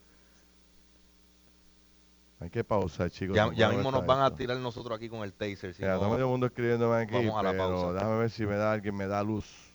Hay 2.39 2.51
que 2.51 2.63
pausar, 2.63 3.11
chicos. 3.11 3.37
Ya, 3.37 3.69
mismo 3.71 3.91
nos 3.91 4.07
van 4.07 4.21
a 4.21 4.33
tirar 4.33 4.57
nosotros 4.59 4.97
aquí 4.97 5.09
con 5.09 5.25
el 5.25 5.33
taser. 5.33 5.75
Si 5.75 5.83
no, 5.83 5.99
todo 5.99 6.17
el 6.17 6.27
mundo 6.27 6.47
escribiéndome 6.47 7.03
aquí, 7.03 7.15
vamos 7.15 7.37
a 7.37 7.43
la 7.43 7.57
pausa. 7.57 7.93
déjame 7.93 8.19
ver 8.21 8.31
si 8.31 8.47
me 8.47 8.55
da 8.55 8.73
alguien 8.73 8.95
me 8.95 9.09
da 9.09 9.25
luz. 9.25 9.68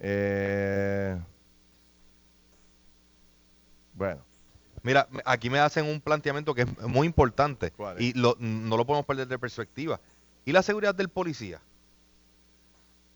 Eh, 0.00 1.18
bueno. 3.94 4.22
Mira, 4.82 5.08
aquí 5.24 5.50
me 5.50 5.58
hacen 5.58 5.84
un 5.86 6.00
planteamiento 6.00 6.54
que 6.54 6.62
es 6.62 6.80
muy 6.82 7.06
importante 7.06 7.72
y 7.98 8.12
no 8.14 8.76
lo 8.76 8.86
podemos 8.86 9.04
perder 9.04 9.26
de 9.26 9.38
perspectiva. 9.38 10.00
¿Y 10.44 10.52
la 10.52 10.62
seguridad 10.62 10.94
del 10.94 11.08
policía? 11.08 11.60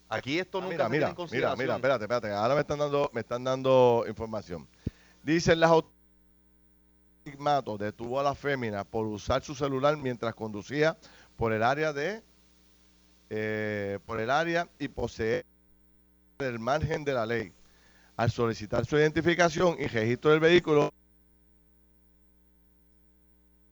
Aquí 0.09 0.38
esto 0.38 0.59
ah, 0.59 0.62
nunca 0.62 0.88
mira, 0.88 1.14
mira, 1.14 1.27
Mira, 1.31 1.57
mira, 1.57 1.77
espérate, 1.77 2.05
espérate. 2.05 2.33
Ahora 2.33 2.55
me 2.55 2.61
están 2.61 2.79
dando, 2.79 3.11
me 3.14 3.21
están 3.21 3.45
dando 3.45 4.05
información. 4.07 4.66
Dicen 5.23 5.61
las 5.61 5.71
autoridades 5.71 6.03
detuvo 7.79 8.18
a 8.18 8.23
la 8.23 8.35
fémina 8.35 8.85
por 8.85 9.07
usar 9.07 9.42
su 9.42 9.55
celular 9.55 9.97
mientras 9.97 10.35
conducía 10.35 10.97
por 11.37 11.53
el 11.53 11.62
área 11.62 11.92
de 11.92 12.23
eh, 13.31 13.99
por 14.05 14.21
el 14.21 14.31
área 14.31 14.68
y 14.79 14.88
poseer 14.88 15.47
el 16.38 16.59
margen 16.59 17.05
de 17.05 17.12
la 17.12 17.27
ley. 17.27 17.53
Al 18.16 18.31
solicitar 18.31 18.85
su 18.85 18.97
identificación 18.97 19.77
y 19.79 19.87
registro 19.87 20.31
del 20.31 20.40
vehículo, 20.40 20.92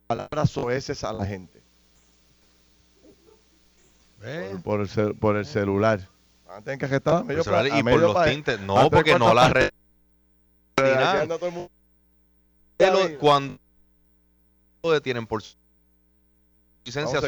palabras 0.06 0.50
soeces 0.50 1.04
a 1.04 1.12
la 1.12 1.26
gente. 1.26 1.62
Por, 4.62 4.80
el 4.80 5.14
por, 5.14 5.36
el 5.36 5.46
celular. 5.46 6.06
Van 6.46 6.78
que 6.78 6.88
gestar 6.88 7.24
medio 7.24 7.40
y 7.40 7.82
por 7.82 8.00
los 8.00 8.24
tintes. 8.24 8.60
No, 8.60 8.90
porque 8.90 9.18
no 9.18 9.32
la 9.32 9.48
re... 9.48 9.70
Cuando 13.18 13.58
detienen 14.82 15.26
por 15.26 15.42
licencia 16.84 17.20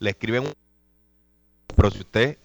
le 0.00 0.10
escriben 0.10 0.46
un 0.46 0.54
pero 1.76 1.90
si 1.90 2.00
usted 2.00 2.38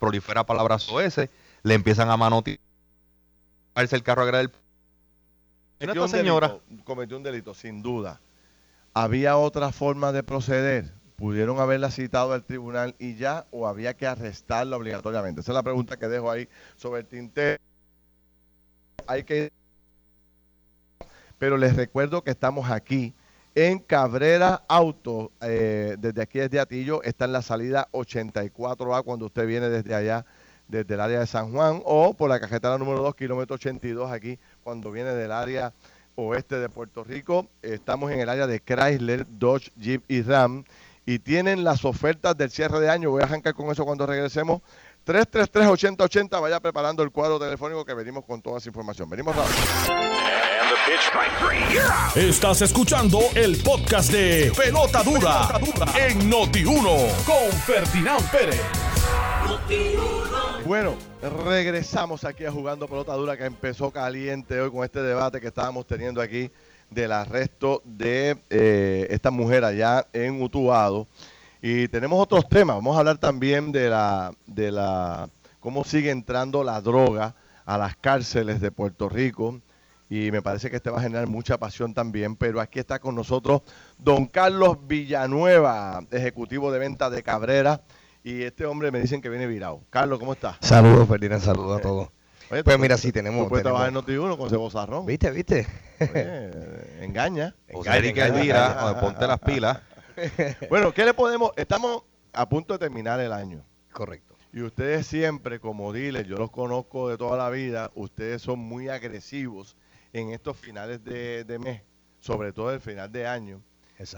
prolifera 0.00 0.44
palabras 0.44 0.82
soeces, 0.82 1.30
le 1.62 1.74
empiezan 1.74 2.10
a 2.10 2.16
manotear 2.16 2.58
el 3.76 4.02
carro 4.02 4.22
a 4.22 4.26
del 4.26 4.50
esta 5.78 6.08
señora 6.08 6.58
cometió 6.84 7.16
un 7.16 7.22
delito, 7.22 7.54
sin 7.54 7.80
duda. 7.80 8.20
¿Había 8.92 9.38
otra 9.38 9.72
forma 9.72 10.12
de 10.12 10.22
proceder? 10.22 10.92
¿Pudieron 11.16 11.58
haberla 11.58 11.90
citado 11.90 12.34
al 12.34 12.44
tribunal 12.44 12.94
y 12.98 13.14
ya 13.14 13.46
o 13.50 13.66
había 13.66 13.94
que 13.94 14.06
arrestarla 14.06 14.76
obligatoriamente? 14.76 15.40
Esa 15.40 15.52
es 15.52 15.54
la 15.54 15.62
pregunta 15.62 15.98
que 15.98 16.08
dejo 16.08 16.30
ahí 16.30 16.48
sobre 16.76 17.00
el 17.00 17.06
tinte. 17.06 17.58
Hay 19.06 19.24
que... 19.24 19.52
Pero 21.38 21.56
les 21.56 21.76
recuerdo 21.76 22.22
que 22.22 22.30
estamos 22.30 22.70
aquí 22.70 23.14
en 23.66 23.78
Cabrera 23.78 24.62
Auto. 24.68 25.32
Eh, 25.42 25.96
desde 25.98 26.22
aquí, 26.22 26.38
desde 26.38 26.60
Atillo, 26.60 27.02
está 27.02 27.26
en 27.26 27.32
la 27.32 27.42
salida 27.42 27.88
84A 27.92 29.04
cuando 29.04 29.26
usted 29.26 29.46
viene 29.46 29.68
desde 29.68 29.94
allá, 29.94 30.24
desde 30.66 30.94
el 30.94 31.00
área 31.00 31.20
de 31.20 31.26
San 31.26 31.52
Juan, 31.52 31.82
o 31.84 32.14
por 32.14 32.30
la 32.30 32.40
cajetera 32.40 32.78
número 32.78 33.02
2, 33.02 33.14
kilómetro 33.14 33.56
82 33.56 34.10
aquí 34.10 34.38
cuando 34.62 34.90
viene 34.90 35.10
del 35.10 35.32
área 35.32 35.74
oeste 36.14 36.58
de 36.58 36.68
Puerto 36.68 37.04
Rico. 37.04 37.48
Estamos 37.60 38.10
en 38.12 38.20
el 38.20 38.28
área 38.28 38.46
de 38.46 38.60
Chrysler, 38.60 39.26
Dodge, 39.28 39.70
Jeep 39.76 40.04
y 40.08 40.22
Ram. 40.22 40.64
Y 41.04 41.18
tienen 41.18 41.64
las 41.64 41.84
ofertas 41.84 42.36
del 42.36 42.50
cierre 42.50 42.80
de 42.80 42.88
año. 42.88 43.10
Voy 43.10 43.22
a 43.22 43.24
arrancar 43.24 43.54
con 43.54 43.70
eso 43.70 43.84
cuando 43.84 44.06
regresemos. 44.06 44.62
333-8080. 45.06 46.40
Vaya 46.40 46.60
preparando 46.60 47.02
el 47.02 47.10
cuadro 47.10 47.38
telefónico 47.38 47.84
que 47.84 47.94
venimos 47.94 48.24
con 48.24 48.40
toda 48.40 48.58
esa 48.58 48.68
información. 48.68 49.10
Venimos 49.10 49.34
rápido. 49.34 50.29
Estás 52.16 52.62
escuchando 52.62 53.20
el 53.36 53.62
podcast 53.62 54.10
de 54.10 54.50
Pelota 54.56 55.04
Dura, 55.04 55.48
en 55.96 56.28
Noti1 56.28 57.24
con 57.24 57.52
Ferdinand 57.60 58.28
Pérez. 58.32 58.60
Bueno, 60.66 60.96
regresamos 61.46 62.24
aquí 62.24 62.44
a 62.44 62.50
Jugando 62.50 62.88
Pelota 62.88 63.14
Dura 63.14 63.36
que 63.36 63.44
empezó 63.44 63.92
caliente 63.92 64.60
hoy 64.60 64.72
con 64.72 64.82
este 64.82 65.00
debate 65.00 65.40
que 65.40 65.46
estábamos 65.46 65.86
teniendo 65.86 66.20
aquí 66.20 66.50
del 66.90 67.12
arresto 67.12 67.82
de 67.84 68.36
eh, 68.50 69.06
esta 69.10 69.30
mujer 69.30 69.64
allá 69.64 70.08
en 70.12 70.42
Utuado. 70.42 71.06
Y 71.62 71.86
tenemos 71.86 72.20
otros 72.20 72.48
temas. 72.48 72.74
Vamos 72.74 72.96
a 72.96 72.98
hablar 72.98 73.18
también 73.18 73.70
de 73.70 73.90
la, 73.90 74.32
de 74.46 74.72
la 74.72 75.28
cómo 75.60 75.84
sigue 75.84 76.10
entrando 76.10 76.64
la 76.64 76.80
droga 76.80 77.36
a 77.64 77.78
las 77.78 77.94
cárceles 77.94 78.60
de 78.60 78.72
Puerto 78.72 79.08
Rico. 79.08 79.60
Y 80.10 80.32
me 80.32 80.42
parece 80.42 80.68
que 80.68 80.76
este 80.76 80.90
va 80.90 80.98
a 80.98 81.02
generar 81.02 81.28
mucha 81.28 81.56
pasión 81.56 81.94
también. 81.94 82.36
Pero 82.36 82.60
aquí 82.60 82.80
está 82.80 82.98
con 82.98 83.14
nosotros 83.14 83.62
don 83.96 84.26
Carlos 84.26 84.76
Villanueva, 84.86 86.04
ejecutivo 86.10 86.72
de 86.72 86.80
venta 86.80 87.08
de 87.08 87.22
Cabrera 87.22 87.80
y 88.22 88.42
este 88.42 88.66
hombre 88.66 88.90
me 88.90 89.00
dicen 89.00 89.22
que 89.22 89.28
viene 89.28 89.46
virado. 89.46 89.82
Carlos, 89.88 90.18
¿cómo 90.18 90.32
estás? 90.32 90.56
Saludos, 90.60 91.08
Ferdinand, 91.08 91.42
saludos 91.42 91.76
a 91.76 91.78
eh, 91.78 91.82
todos. 91.82 92.08
pues 92.64 92.78
mira, 92.78 92.98
sí 92.98 93.12
tenemos. 93.12 93.44
Tú 93.44 93.48
puedes 93.50 93.62
trabajar 93.62 93.88
en 93.88 93.94
Noti1 93.94 94.36
con 94.36 94.50
cebozarrón. 94.50 95.06
¿Viste, 95.06 95.30
viste? 95.30 95.66
engaña. 97.00 97.54
Engaña, 97.68 98.08
engaña, 98.08 99.00
ponte 99.00 99.26
las 99.26 99.38
pilas. 99.38 99.80
bueno, 100.68 100.92
¿qué 100.92 101.04
le 101.04 101.14
podemos...? 101.14 101.52
Estamos 101.56 102.02
a 102.32 102.48
punto 102.48 102.74
de 102.74 102.78
terminar 102.78 103.20
el 103.20 103.32
año. 103.32 103.64
Correcto. 103.92 104.36
Y 104.52 104.62
ustedes 104.62 105.06
siempre, 105.06 105.60
como 105.60 105.92
diles, 105.92 106.26
yo 106.26 106.36
los 106.36 106.50
conozco 106.50 107.08
de 107.08 107.16
toda 107.16 107.38
la 107.38 107.48
vida, 107.50 107.90
ustedes 107.94 108.42
son 108.42 108.58
muy 108.58 108.88
agresivos 108.88 109.76
en 110.12 110.30
estos 110.30 110.56
finales 110.56 111.02
de, 111.04 111.44
de 111.44 111.58
mes, 111.58 111.82
sobre 112.20 112.52
todo 112.52 112.72
el 112.72 112.80
final 112.80 113.10
de 113.10 113.26
año. 113.26 113.62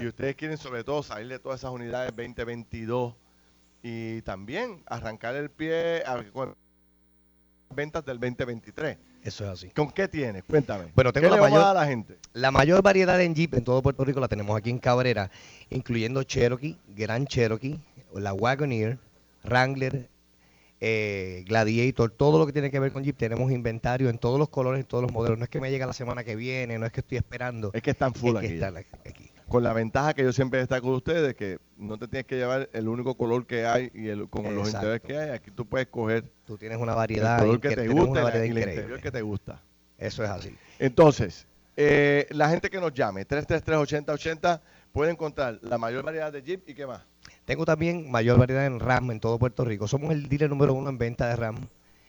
Y 0.01 0.07
ustedes 0.07 0.37
quieren 0.37 0.57
sobre 0.59 0.85
todo 0.85 1.03
salir 1.03 1.29
de 1.29 1.39
todas 1.41 1.61
esas 1.61 1.73
unidades 1.73 2.15
2022 2.17 3.15
y 3.83 4.23
también 4.23 4.81
arrancar 4.87 5.35
el 5.35 5.51
pie 5.51 6.05
a, 6.07 6.23
con 6.33 6.55
ventas 7.75 8.05
del 8.05 8.21
2023. 8.21 8.97
Eso 9.25 9.45
es 9.45 9.51
así. 9.51 9.71
¿Con 9.71 9.91
qué 9.91 10.07
tienes? 10.09 10.45
Cuéntame. 10.45 10.87
Bueno, 10.95 11.13
tengo 11.13 11.27
¿Qué 11.27 11.31
la 11.31 11.37
le 11.37 11.43
mayor, 11.43 11.65
a 11.65 11.75
la 11.75 11.87
gente? 11.87 12.19
la 12.33 12.51
mayor 12.51 12.83
variedad 12.83 13.21
en 13.21 13.35
Jeep 13.35 13.55
en 13.55 13.65
todo 13.65 13.83
Puerto 13.83 14.05
Rico 14.05 14.21
la 14.21 14.29
tenemos 14.29 14.57
aquí 14.57 14.71
en 14.71 14.79
Cabrera, 14.79 15.31
incluyendo 15.71 16.23
Cherokee, 16.23 16.79
Grand 16.89 17.27
Cherokee, 17.27 17.81
la 18.15 18.33
Wagoneer, 18.35 18.99
Wrangler, 19.45 20.09
eh, 20.85 21.45
Gladiator, 21.47 22.11
todo 22.11 22.41
lo 22.41 22.47
que 22.47 22.53
tiene 22.53 22.69
que 22.69 22.81
ver 22.81 22.91
con 22.93 23.05
Jeep. 23.05 23.17
Tenemos 23.17 23.53
inventario 23.53 24.11
en 24.11 24.19
todos 24.19 24.37
los 24.37 24.49
colores, 24.49 24.81
en 24.81 24.87
todos 24.87 25.01
los 25.05 25.13
modelos. 25.13 25.39
No 25.39 25.45
es 25.45 25.49
que 25.49 25.61
me 25.61 25.71
llegue 25.71 25.87
la 25.87 25.93
semana 25.93 26.25
que 26.25 26.35
viene, 26.35 26.77
no 26.77 26.85
es 26.85 26.91
que 26.91 27.01
estoy 27.01 27.19
esperando. 27.19 27.71
Es 27.73 27.83
que 27.83 27.93
están 27.93 28.13
full 28.13 28.35
es 28.35 28.41
que 28.41 28.47
aquí. 28.47 28.55
están 28.57 28.77
aquí. 28.77 29.31
Con 29.47 29.63
la 29.63 29.73
ventaja 29.75 30.13
que 30.13 30.25
yo 30.25 30.33
siempre 30.33 30.59
destaco 30.59 30.91
de 30.91 30.97
ustedes, 30.97 31.35
que 31.37 31.61
no 31.77 31.99
te 31.99 32.09
tienes 32.09 32.27
que 32.27 32.35
llevar 32.35 32.69
el 32.73 32.89
único 32.89 33.17
color 33.17 33.47
que 33.47 33.65
hay 33.65 33.93
y 33.95 34.09
el, 34.09 34.29
con 34.29 34.43
los 34.57 34.67
interiores 34.67 35.03
que 35.03 35.17
hay. 35.17 35.31
Aquí 35.31 35.53
tú 35.53 35.67
puedes 35.67 35.87
coger 35.87 36.25
Tú 36.45 36.59
tienes 36.59 36.79
una 36.79 36.93
el 36.93 36.99
variedad, 36.99 37.39
color 37.39 37.61
que 37.61 37.77
te 37.77 37.87
gusta 37.87 38.45
y 38.45 38.49
el 38.49 38.59
interior 38.59 39.01
que 39.01 39.11
te 39.13 39.23
gusta. 39.23 39.63
Eso 39.99 40.25
es 40.25 40.31
así. 40.31 40.57
Entonces, 40.81 41.47
eh, 41.77 42.27
la 42.31 42.49
gente 42.49 42.71
que 42.71 42.81
nos 42.81 42.93
llame, 42.93 43.25
333-8080, 43.25 44.61
puede 44.91 45.13
encontrar 45.13 45.61
la 45.63 45.79
mayor 45.79 46.03
variedad 46.03 46.33
de 46.33 46.43
Jeep 46.43 46.69
y 46.69 46.75
qué 46.75 46.89
más. 46.89 47.03
Tengo 47.45 47.65
también 47.65 48.11
mayor 48.11 48.39
variedad 48.39 48.67
en 48.67 48.79
RAM 48.81 49.11
en 49.11 49.21
todo 49.21 49.39
Puerto 49.39 49.65
Rico. 49.65 49.89
Somos 49.89 50.13
el 50.13 50.29
dealer 50.29 50.49
número 50.51 50.75
uno 50.75 50.91
en 50.91 50.99
venta 50.99 51.29
de 51.29 51.37
RAM. 51.37 51.57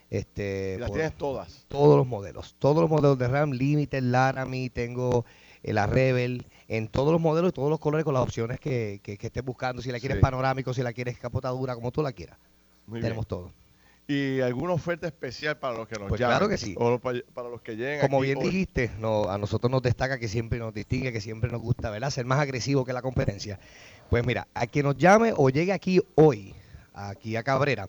Este, 0.10 0.78
las 0.80 0.92
tienes 0.92 1.14
todas. 1.18 1.66
todos 1.68 1.98
los 1.98 2.06
modelos. 2.06 2.56
Todos 2.60 2.82
los 2.82 2.90
modelos 2.90 3.18
de 3.18 3.28
RAM, 3.28 3.52
Limited, 3.52 4.04
Laramie, 4.04 4.70
tengo 4.70 5.26
eh, 5.64 5.74
la 5.74 5.88
Rebel, 5.88 6.46
en 6.68 6.88
todos 6.88 7.12
los 7.12 7.20
modelos 7.20 7.50
y 7.50 7.54
todos 7.54 7.70
los 7.72 7.80
colores 7.80 8.06
con 8.06 8.14
las 8.14 8.22
opciones 8.22 8.60
que, 8.60 9.00
que, 9.02 9.18
que 9.18 9.28
estés 9.28 9.44
buscando. 9.44 9.82
Si 9.82 9.92
la 9.92 10.00
quieres 10.00 10.18
Sí. 10.18 10.22
panorámico, 10.22 10.72
si 10.74 10.84
la 10.84 10.94
quieres 10.94 11.18
capotadura, 11.18 11.74
como 11.74 11.92
tú 11.92 12.04
la 12.04 12.12
quieras. 12.12 12.38
Muy 12.86 13.02
Tenemos 13.02 13.26
bien. 13.26 13.30
todo. 13.30 13.52
¿Y 14.08 14.42
alguna 14.42 14.74
oferta 14.74 15.08
especial 15.08 15.58
para 15.58 15.78
los 15.78 15.88
que 15.88 15.98
nos 15.98 16.10
Pues 16.10 16.20
llamen? 16.20 16.38
claro 16.38 16.50
que 16.50 16.58
sí. 16.58 16.76
O 16.78 17.00
para, 17.00 17.20
para 17.34 17.50
los 17.50 17.62
que 17.62 17.76
lleguen 17.76 18.02
Como 18.02 18.18
aquí 18.18 18.26
bien 18.28 18.40
dijiste, 18.40 18.92
no, 19.00 19.30
a 19.30 19.38
nosotros 19.38 19.72
nos 19.72 19.82
destaca 19.82 20.20
que 20.20 20.28
siempre 20.28 20.60
nos 20.60 20.74
distingue, 20.74 21.14
que 21.14 21.22
siempre 21.22 21.50
nos 21.50 21.62
gusta, 21.62 21.90
¿verdad? 21.90 22.10
Ser 22.10 22.26
más 22.26 22.40
agresivo 22.40 22.84
que 22.84 22.92
la 22.92 23.02
competencia. 23.02 23.60
Pues 24.10 24.26
mira, 24.26 24.48
a 24.54 24.68
quien 24.68 24.86
nos 24.86 24.98
llame 24.98 25.34
o 25.36 25.50
llegue 25.50 25.72
aquí 25.72 26.02
hoy, 26.16 26.54
aquí 26.94 27.36
a 27.38 27.44
Cabrera, 27.44 27.88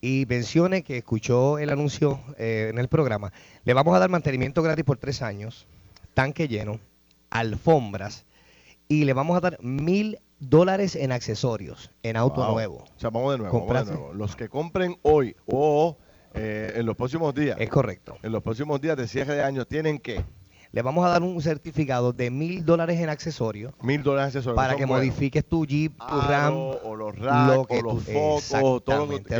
y 0.00 0.24
mencione 0.28 0.82
que 0.82 0.96
escuchó 0.98 1.58
el 1.58 1.70
anuncio 1.70 2.20
eh, 2.38 2.68
en 2.70 2.78
el 2.78 2.88
programa, 2.88 3.32
le 3.64 3.74
vamos 3.74 3.94
a 3.94 3.98
dar 3.98 4.08
mantenimiento 4.08 4.62
gratis 4.62 4.84
por 4.84 4.96
tres 4.96 5.22
años, 5.22 5.66
tanque 6.14 6.48
lleno, 6.48 6.80
alfombras, 7.30 8.24
y 8.88 9.04
le 9.04 9.12
vamos 9.12 9.36
a 9.36 9.40
dar 9.40 9.58
mil 9.62 10.18
dólares 10.40 10.96
en 10.96 11.12
accesorios, 11.12 11.90
en 12.02 12.16
auto 12.16 12.42
Wow. 12.42 12.52
nuevo. 12.52 12.76
O 12.96 13.00
sea, 13.00 13.10
vamos 13.10 13.32
de 13.32 13.38
nuevo, 13.38 13.66
vamos 13.66 13.86
de 13.88 13.92
nuevo. 13.94 14.12
Los 14.14 14.36
que 14.36 14.48
compren 14.48 14.98
hoy 15.02 15.34
o 15.46 15.96
eh, 16.34 16.72
en 16.76 16.86
los 16.86 16.94
próximos 16.96 17.34
días, 17.34 17.56
Es 17.60 17.68
correcto. 17.70 18.16
en 18.22 18.32
los 18.32 18.42
próximos 18.42 18.80
días 18.80 18.96
de 18.96 19.08
cierre 19.08 19.34
de 19.34 19.42
año, 19.42 19.64
tienen 19.64 19.98
que 19.98 20.24
Le 20.70 20.82
vamos 20.82 21.04
a 21.06 21.08
dar 21.08 21.22
un 21.22 21.40
certificado 21.40 22.12
de 22.12 22.30
mil 22.30 22.62
dólares 22.64 23.00
en 23.00 23.08
accesorios 23.08 23.72
mil 23.80 24.02
dólares 24.02 24.28
accesorios. 24.36 24.54
para 24.56 24.76
que 24.76 24.84
buenos. 24.84 25.06
modifiques 25.06 25.42
tu 25.44 25.64
Jeep, 25.64 25.96
tu 25.96 26.04
Aro, 26.04 26.28
RAM, 26.28 26.54
o 26.84 26.94
los 26.94 27.18
racks, 27.18 27.56
lo 27.56 27.66
que 27.66 27.78
o 27.78 27.82
los 27.82 28.04
focos, 28.04 28.84
todo 28.84 29.06
lo 29.06 29.24
que 29.24 29.38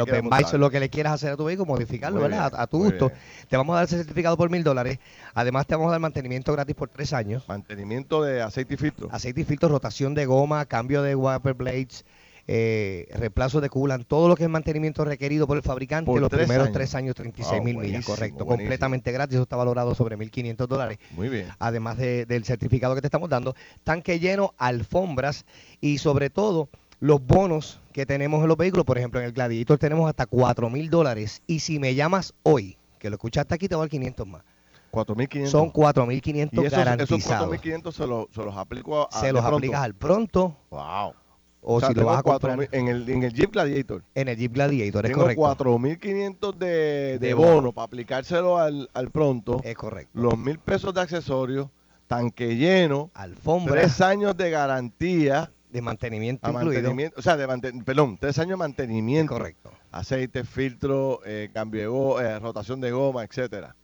lo 0.59 0.81
le 0.81 0.89
quieras 0.89 1.13
hacer 1.13 1.33
a 1.33 1.37
tu 1.37 1.45
vehículo, 1.45 1.67
modificarlo, 1.67 2.21
Muy 2.21 2.31
¿verdad? 2.31 2.51
bien, 2.53 2.63
A, 2.63 2.67
tu 2.67 2.79
gusto. 2.79 3.09
bien. 3.09 3.21
Te 3.49 3.57
vamos 3.59 3.75
a 3.75 3.77
dar 3.77 3.85
ese 3.85 3.99
certificado 3.99 4.37
por 4.39 4.49
mil 4.49 4.65
dólares. 4.65 4.99
Además, 5.35 5.67
te 5.67 5.75
vamos 5.75 5.89
a 5.89 5.93
dar 5.93 6.01
mantenimiento 6.01 6.51
gratis 6.53 6.75
por 6.75 6.89
tres 6.89 7.13
años. 7.13 7.45
Mantenimiento 7.47 8.23
de 8.23 8.41
aceite 8.41 8.75
y 8.75 8.77
filtro. 8.79 9.09
Aceite 9.13 9.43
y 9.43 9.45
filtro, 9.45 9.69
rotación 9.69 10.15
de 10.15 10.25
goma, 10.25 10.65
cambio 10.65 11.03
de 11.03 11.15
wiper 11.15 11.53
blades, 11.55 12.07
eh, 12.51 13.07
reemplazo 13.15 13.61
de 13.61 13.69
coolant, 13.69 14.07
todo 14.07 14.27
lo 14.27 14.35
que 14.35 14.45
es 14.45 14.49
mantenimiento 14.49 15.05
requerido 15.05 15.47
por 15.47 15.59
el 15.59 15.63
fabricante, 15.63 16.07
Por 16.11 16.21
los 16.21 16.31
tres 16.31 16.43
primeros 16.47 16.67
años. 16.69 16.75
tres 16.75 16.95
años, 16.95 17.15
36 17.15 17.63
mil 17.63 17.75
Wow, 17.75 17.83
millas, 17.83 17.93
buenísimo, 18.07 18.15
correcto. 18.17 18.45
buenísimo. 18.47 18.57
Completamente 18.69 19.13
gratis, 19.13 19.35
eso 19.35 19.43
está 19.43 19.57
valorado 19.57 19.95
sobre 19.95 20.17
1.500 20.17 20.67
dólares 20.67 20.99
Muy 21.11 21.29
bien. 21.29 21.49
además 21.59 21.99
de- 21.99 22.25
del 22.27 22.45
certificado 22.45 22.95
que 22.95 23.03
te 23.03 23.07
estamos 23.07 23.29
dando, 23.29 23.55
tanque 23.85 24.19
lleno, 24.19 24.55
alfombras 24.57 25.45
y 25.83 25.99
sobre 25.99 26.31
todo 26.31 26.69
los 27.01 27.25
bonos 27.25 27.81
que 27.93 28.07
tenemos 28.07 28.41
en 28.43 28.49
los 28.49 28.57
vehículos. 28.57 28.87
Por 28.87 28.97
ejemplo, 28.99 29.21
en 29.21 29.27
el 29.27 29.33
Gladiator 29.33 29.79
tenemos 29.79 30.09
hasta 30.09 30.25
4 30.27 30.71
mil 30.71 30.89
dólares. 30.91 31.43
Y 31.47 31.61
si 31.61 31.79
me 31.79 31.95
llamas 31.95 32.33
hoy, 32.43 32.77
que 32.99 33.11
lo 33.11 33.17
escuchaste 33.17 33.55
aquí, 33.55 33.69
te 33.69 33.75
voy 33.75 33.83
a 33.83 33.85
dar 33.85 33.91
500 33.91 34.27
más. 34.27 34.43
4.500. 34.91 35.47
Son 35.51 35.67
y 35.69 35.71
4.500 35.73 36.53
esos, 36.53 36.65
esos 36.65 36.79
garantizados. 36.79 37.49
4.500 37.51 37.95
se, 37.95 38.07
los- 38.07 38.27
se 38.35 38.43
los 38.43 38.57
aplico 38.57 39.07
a, 39.13 39.21
Se 39.21 39.33
los 39.33 39.43
pronto. 39.43 39.57
aplicas 39.59 39.81
al 39.83 39.95
pronto 39.95 40.57
Wow. 40.71 41.13
O, 41.61 41.81
sea, 41.81 41.89
si 41.91 41.95
lo 41.95 42.07
vas 42.07 42.19
a 42.21 42.23
comprar 42.23 42.59
4.000 42.59 42.69
en 42.73 42.89
el, 42.89 43.09
en 43.09 43.23
el 43.25 43.33
Jeep 43.33 43.53
Gladiator. 43.53 44.03
en 44.15 44.29
el 44.29 44.37
Jeep 44.37 44.53
Gladiator. 44.53 45.07
Es 45.07 45.13
correcto. 45.13 45.43
4.500 45.43 46.55
de, 46.57 46.67
de, 46.67 47.19
De 47.19 47.35
bono, 47.35 47.53
bono. 47.55 47.73
para 47.73 47.85
aplicárselo 47.87 48.59
al, 48.59 48.89
al 48.95 49.11
pronto. 49.11 49.61
Es 49.65 49.75
correcto. 49.75 50.11
Los 50.15 50.39
mil 50.39 50.59
pesos 50.59 50.95
de 50.95 51.01
accesorios, 51.01 51.69
tanque 52.07 52.57
lleno, 52.57 53.11
Alfombra 53.15 53.75
tres 53.75 54.01
años 54.01 54.37
de 54.37 54.51
garantía 54.51 55.51
de 55.71 55.83
mantenimiento 55.83 56.51
mantenimiento, 56.51 57.19
o 57.19 57.23
sea, 57.23 57.37
de 57.37 57.47
manten- 57.47 57.85
perdón, 57.85 58.17
tres 58.19 58.39
años 58.39 58.49
de 58.51 58.55
Es 58.55 58.59
mantenimiento, 58.59 59.35
correcto. 59.35 59.71
aceite, 59.93 60.45
filtro, 60.45 61.21
eh, 61.27 61.51
cambio 61.53 61.83
de 61.83 61.87
go- 61.89 62.21
eh, 62.23 62.39
rotación 62.39 62.81
de 62.81 62.91
goma, 62.91 63.23
etcétera. 63.25 63.77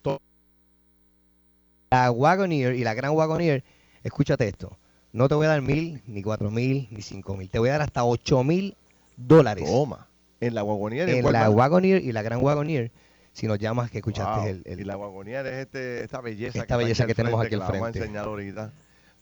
La 1.91 2.11
Wagoneer 2.11 2.75
y 2.75 2.85
la 2.85 2.95
Gran 2.95 3.13
Wagoneer, 3.13 3.63
escúchate 4.03 4.49
esto, 4.49 4.77
no 5.15 5.29
te 5.29 5.35
voy 5.35 5.47
a 5.47 5.49
dar 5.51 5.63
mil, 5.63 6.03
ni 6.07 6.23
cuatro 6.23 6.51
mil, 6.51 6.89
ni 6.91 7.01
cinco 7.01 7.37
mil, 7.37 7.49
te 7.49 7.59
voy 7.59 7.71
a 7.71 7.73
dar 7.73 7.83
hasta 7.83 8.05
ocho 8.05 8.45
mil 8.45 8.77
dólares 9.17 9.65
Toma. 9.65 10.09
En 10.41 10.55
la 10.55 10.63
wagonera 10.63 11.11
en 11.11 11.33
la 11.33 11.49
Wagoneer 11.49 12.03
y 12.05 12.13
la 12.13 12.21
Gran 12.21 12.43
Wagoneer, 12.43 12.91
si 13.33 13.47
nos 13.47 13.59
llamas 13.59 13.91
que 13.91 13.99
escuchaste 13.99 14.51
el, 14.51 14.63
el- 14.67 14.81
Y 14.81 14.85
la 14.85 14.97
Wagoneer 14.99 15.47
es 15.47 15.55
este, 15.55 16.05
esta 16.05 16.21
belleza 16.21 16.59
Esta 16.59 16.77
belleza 16.77 17.07
que 17.07 17.15
tenemos 17.15 17.43
aquí 17.43 17.55
al 17.55 17.61
la 17.61 17.67
vamos 17.67 17.81
a 17.81 17.83
frente. 17.93 17.99
enseñar 18.01 18.27
ahorita. 18.27 18.73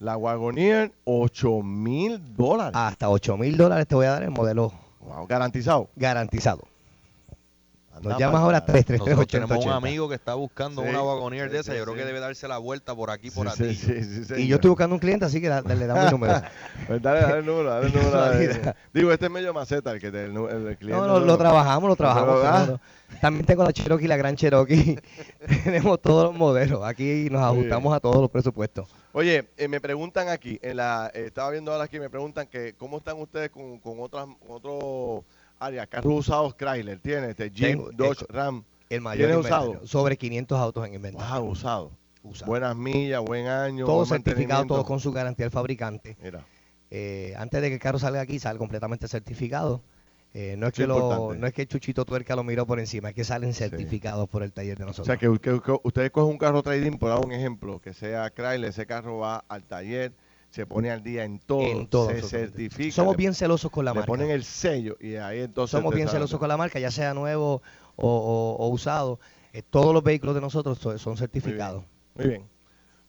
La 0.01 0.17
Wagoneer, 0.17 0.91
8 1.05 1.63
mil 1.63 2.35
dólares. 2.35 2.73
hasta 2.75 3.09
ocho 3.09 3.37
mil 3.37 3.57
dólares 3.57 3.87
te 3.87 3.95
voy 3.95 4.07
a 4.07 4.11
dar 4.13 4.23
el 4.25 4.31
modelo 4.31 4.73
Wow, 5.01 5.27
garantizado. 5.29 5.91
garantizado. 5.95 6.63
Anda 7.95 8.11
Nos 8.11 8.19
llamas 8.19 8.41
ahora 8.41 8.61
carajo. 8.61 8.73
333 8.73 8.99
Nosotros 8.99 9.27
tenemos 9.29 9.51
un 9.51 9.57
8080. 9.71 9.77
amigo 9.77 10.09
que 10.09 10.15
está 10.15 10.35
buscando 10.35 10.83
Sí, 10.83 10.89
una 10.89 11.03
wagonier 11.03 11.49
sí, 11.49 11.53
de 11.53 11.61
esa. 11.61 11.73
sí, 11.73 11.79
Yo 11.79 11.85
creo 11.85 11.95
sí. 11.95 12.01
que 12.01 12.07
debe 12.07 12.21
darse 12.21 12.49
la 12.49 12.59
vuelta 12.59 12.95
por 12.95 13.11
aquí, 13.11 13.31
por 13.31 13.51
sí, 13.51 13.65
aquí. 13.65 13.75
sí, 13.75 14.25
sí, 14.25 14.35
Y 14.39 14.47
yo 14.47 14.57
estoy 14.57 14.71
buscando 14.71 14.95
un 14.97 14.99
cliente, 15.01 15.25
así 15.27 15.41
que 15.41 15.49
da- 15.49 15.61
le 15.61 15.87
damos 15.87 16.05
el 16.07 16.11
número. 16.11 16.41
Pues 16.87 17.03
dale, 17.03 17.21
dale 17.21 17.39
el 17.41 17.47
número, 17.47 17.71
dale 17.71 17.87
el 17.87 17.93
número. 17.93 18.11
Dale. 18.11 18.75
Digo, 18.95 19.13
este 19.13 19.27
es 19.27 19.31
medio 19.31 19.53
maceta, 19.55 19.93
el 19.93 20.01
que 20.01 20.11
te, 20.11 20.25
el, 20.25 20.37
el 20.37 20.77
cliente. 20.79 21.07
No, 21.07 21.07
lo, 21.07 21.21
lo 21.21 21.39
trabajamos, 21.39 21.89
lo 21.91 21.97
trabajamos. 21.97 22.69
no. 22.69 22.81
También 23.21 23.45
tengo 23.45 23.63
la 23.63 23.73
Cherokee, 23.75 24.09
la 24.09 24.17
Gran 24.17 24.37
Cherokee. 24.37 24.99
Tenemos 25.65 26.01
todos 26.01 26.25
los 26.25 26.35
modelos. 26.35 26.83
Aquí 26.83 27.29
nos 27.31 27.43
ajustamos 27.43 27.95
a 27.95 28.01
todos 28.01 28.17
los 28.17 28.31
presupuestos. 28.31 28.89
Oye, 29.13 29.51
eh, 29.59 29.69
me 29.69 29.79
preguntan 29.83 30.31
aquí, 30.31 30.59
en 30.63 30.79
la, 30.79 31.11
eh, 31.15 31.25
estaba 31.27 31.51
viendo 31.51 31.71
ahora 31.71 31.85
aquí, 31.85 32.01
me 32.01 32.09
preguntan 32.09 32.47
que 32.47 32.75
cómo 32.75 32.97
están 32.97 33.21
ustedes 33.21 33.51
con, 33.51 33.79
con 33.81 34.01
otras 34.01 34.25
con 34.25 35.23
áreas, 35.63 35.87
carros 35.89 36.13
usados 36.13 36.55
Chrysler, 36.57 36.99
tiene 36.99 37.31
este 37.31 37.51
Jeep, 37.51 37.71
Tengo, 37.77 37.91
Dodge, 37.93 38.25
Ram, 38.29 38.65
El 38.91 39.01
mayor 39.01 39.27
¿Tiene 39.29 39.41
usado? 39.41 39.87
Sobre 39.87 40.17
500 40.17 40.59
autos 40.59 40.87
en 40.87 40.95
inventario. 40.95 41.41
wow, 41.43 41.51
usado. 41.51 41.91
Usado. 42.25 42.47
Buenas 42.51 42.77
millas, 42.77 43.21
buen 43.23 43.47
año. 43.47 43.85
Todo 43.85 43.97
buen 43.97 44.07
certificado, 44.09 44.65
todo 44.67 44.85
con 44.85 45.01
su 45.01 45.13
garantía 45.13 45.47
del 45.47 45.51
fabricante. 45.53 46.17
Mira, 46.23 46.45
Eh, 46.95 47.33
antes 47.39 47.63
de 47.63 47.69
que 47.69 47.75
el 47.75 47.81
carro 47.81 47.99
salga 47.99 48.21
aquí, 48.21 48.39
sale 48.39 48.59
completamente 48.59 49.09
certificado. 49.09 49.81
Eh, 50.35 50.57
no, 50.59 50.67
es 50.67 50.73
que 50.75 50.87
lo, 50.87 51.35
no 51.35 51.47
es 51.47 51.53
que 51.55 51.67
Chuchito 51.67 52.05
Tuerca 52.05 52.37
lo 52.37 52.45
miró 52.45 52.67
por 52.67 52.79
encima, 52.81 53.09
es 53.11 53.15
que 53.15 53.25
salen 53.25 53.53
Sí. 53.55 53.61
certificados 53.61 54.29
por 54.29 54.43
el 54.43 54.53
taller 54.53 54.77
de 54.79 54.85
o 54.85 54.87
nosotros. 54.89 55.07
sea 55.07 55.17
que, 55.17 55.27
que- 55.41 55.61
que 55.61 55.79
ustedes 55.85 56.11
cogen 56.11 56.31
un 56.33 56.39
carro 56.39 56.63
trading, 56.63 56.99
por 56.99 57.09
dar 57.11 57.19
un 57.25 57.33
ejemplo, 57.33 57.81
que 57.81 57.93
sea 57.95 58.31
Chrysler, 58.31 58.65
ese 58.67 58.87
carro 58.87 59.19
va 59.19 59.45
al 59.49 59.63
taller, 59.65 60.13
se 60.53 60.67
pone 60.67 60.91
al 60.91 61.03
día 61.03 61.25
en 61.25 61.39
todo, 61.41 61.63
en 61.63 61.87
todo. 61.89 62.09
se 62.11 62.23
certifica. 62.23 62.95
Somos 62.95 63.15
le- 63.15 63.19
bien 63.19 63.35
celosos 63.35 63.71
con 63.71 63.85
la 63.85 63.91
le 63.93 63.97
marca. 63.97 64.07
ponen 64.07 64.31
el 64.31 64.45
sello 64.45 64.97
y 65.01 65.17
ahí 65.17 65.41
entonces. 65.41 65.73
Somos 65.77 65.93
bien 65.95 66.07
celosos 66.09 66.39
con 66.39 66.49
la 66.49 66.57
marca, 66.57 66.79
ya 66.79 66.91
sea 66.93 67.15
nuevo 67.15 67.63
o, 67.97 68.09
o- 68.09 68.57
o 68.65 68.69
usado. 68.69 69.19
Eh, 69.55 69.63
todos 69.69 69.93
los 69.93 70.03
vehículos 70.05 70.35
de 70.35 70.41
nosotros 70.41 70.79
so- 70.79 70.97
son 70.99 71.17
certificados. 71.17 71.83
Muy 72.15 72.29
bien. 72.29 72.43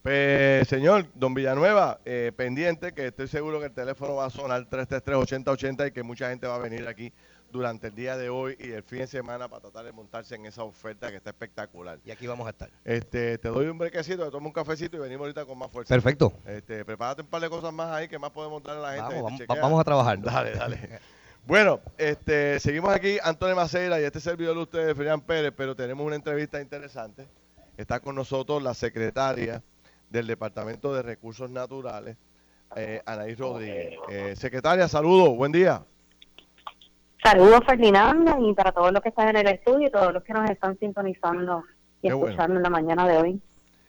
Pues, 0.01 0.67
señor, 0.67 1.05
don 1.15 1.33
Villanueva, 1.33 1.99
eh, 2.03 2.31
pendiente, 2.35 2.91
que 2.93 3.07
estoy 3.07 3.27
seguro 3.29 3.59
que 3.59 3.67
el 3.67 3.71
teléfono 3.71 4.15
va 4.15 4.25
a 4.25 4.29
sonar 4.29 4.65
333-8080 4.69 5.87
y 5.87 5.91
que 5.91 6.03
mucha 6.03 6.29
gente 6.29 6.45
va 6.47 6.55
a 6.55 6.59
venir 6.59 6.87
aquí 6.87 7.13
durante 7.53 7.87
el 7.87 7.95
día 7.95 8.17
de 8.17 8.29
hoy 8.29 8.57
y 8.59 8.71
el 8.71 8.81
fin 8.83 8.99
de 8.99 9.07
semana 9.07 9.47
para 9.47 9.61
tratar 9.61 9.85
de 9.85 9.91
montarse 9.91 10.33
en 10.35 10.47
esa 10.47 10.63
oferta 10.63 11.09
que 11.11 11.17
está 11.17 11.29
espectacular. 11.29 11.99
Y 12.03 12.09
aquí 12.09 12.25
vamos 12.25 12.47
a 12.47 12.49
estar. 12.49 12.69
Este, 12.83 13.37
te 13.37 13.47
doy 13.47 13.67
un 13.67 13.77
brequecito, 13.77 14.25
te 14.25 14.31
tomo 14.31 14.47
un 14.47 14.53
cafecito 14.53 14.97
y 14.97 14.99
venimos 14.99 15.21
ahorita 15.25 15.45
con 15.45 15.57
más 15.59 15.71
fuerza. 15.71 15.93
Perfecto. 15.93 16.33
Este, 16.47 16.83
prepárate 16.83 17.21
un 17.21 17.27
par 17.27 17.41
de 17.41 17.49
cosas 17.49 17.71
más 17.71 17.91
ahí 17.91 18.07
que 18.07 18.17
más 18.17 18.31
podemos 18.31 18.61
darle 18.63 18.79
a 18.79 18.83
la 18.83 18.91
gente. 18.93 19.21
Vamos, 19.21 19.39
vamos, 19.47 19.61
vamos 19.61 19.81
a 19.81 19.83
trabajar. 19.83 20.19
Dale, 20.19 20.51
dale. 20.51 20.99
Bueno, 21.45 21.81
este, 21.97 22.57
seguimos 22.61 22.95
aquí, 22.95 23.17
Antonio 23.21 23.53
Maceira 23.53 23.99
y 23.99 24.05
este 24.05 24.21
servidor 24.21 24.55
de 24.55 24.61
ustedes, 24.61 24.95
Ferian 24.95 25.19
Pérez, 25.19 25.51
pero 25.53 25.75
tenemos 25.75 26.07
una 26.07 26.15
entrevista 26.15 26.61
interesante. 26.61 27.27
Está 27.75 27.99
con 27.99 28.15
nosotros 28.15 28.63
la 28.63 28.73
secretaria 28.73 29.61
del 30.09 30.25
Departamento 30.25 30.93
de 30.93 31.01
Recursos 31.01 31.49
Naturales, 31.49 32.15
eh, 32.77 33.01
Anaís 33.05 33.37
Rodríguez. 33.37 33.99
Eh, 34.07 34.35
secretaria, 34.37 34.87
saludos, 34.87 35.35
buen 35.35 35.51
día. 35.51 35.83
Saludos, 37.23 37.61
Ferdinanda, 37.65 38.37
y 38.39 38.53
para 38.53 38.71
todos 38.73 38.91
los 38.91 39.01
que 39.01 39.09
están 39.09 39.29
en 39.29 39.37
el 39.37 39.47
estudio 39.47 39.87
y 39.87 39.91
todos 39.91 40.13
los 40.13 40.23
que 40.23 40.33
nos 40.33 40.49
están 40.49 40.77
sintonizando 40.77 41.63
y 42.01 42.09
escuchando 42.09 42.57
en 42.57 42.63
la 42.63 42.69
mañana 42.69 43.07
de 43.07 43.17
hoy. 43.17 43.41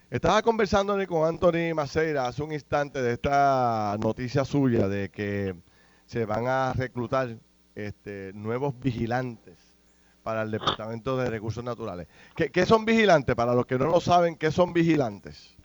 Estaba 0.09 0.41
conversando 0.43 0.97
con 1.09 1.27
Anthony 1.27 1.75
Maceira 1.75 2.29
hace 2.29 2.45
un 2.45 2.53
instante 2.53 3.03
de 3.03 3.15
esta 3.15 3.97
noticia 4.01 4.45
suya 4.45 4.87
de 4.87 5.09
que 5.09 5.57
se 6.07 6.25
van 6.25 6.47
a 6.47 6.73
reclutar 6.75 7.37
este, 7.75 8.33
nuevos 8.35 8.79
vigilantes 8.79 9.59
para 10.23 10.43
el 10.43 10.53
Departamento 10.53 11.17
de 11.17 11.29
Recursos 11.29 11.65
Naturales. 11.65 12.07
¿Qué, 12.37 12.67
son 12.67 12.85
vigilantes? 12.85 13.35
Para 13.35 13.55
los 13.55 13.67
que 13.67 13.77
no 13.77 13.87
lo 13.87 14.01
saben, 14.01 14.37
¿qué 14.37 14.53
son 14.53 14.73
vigilantes? 14.73 15.57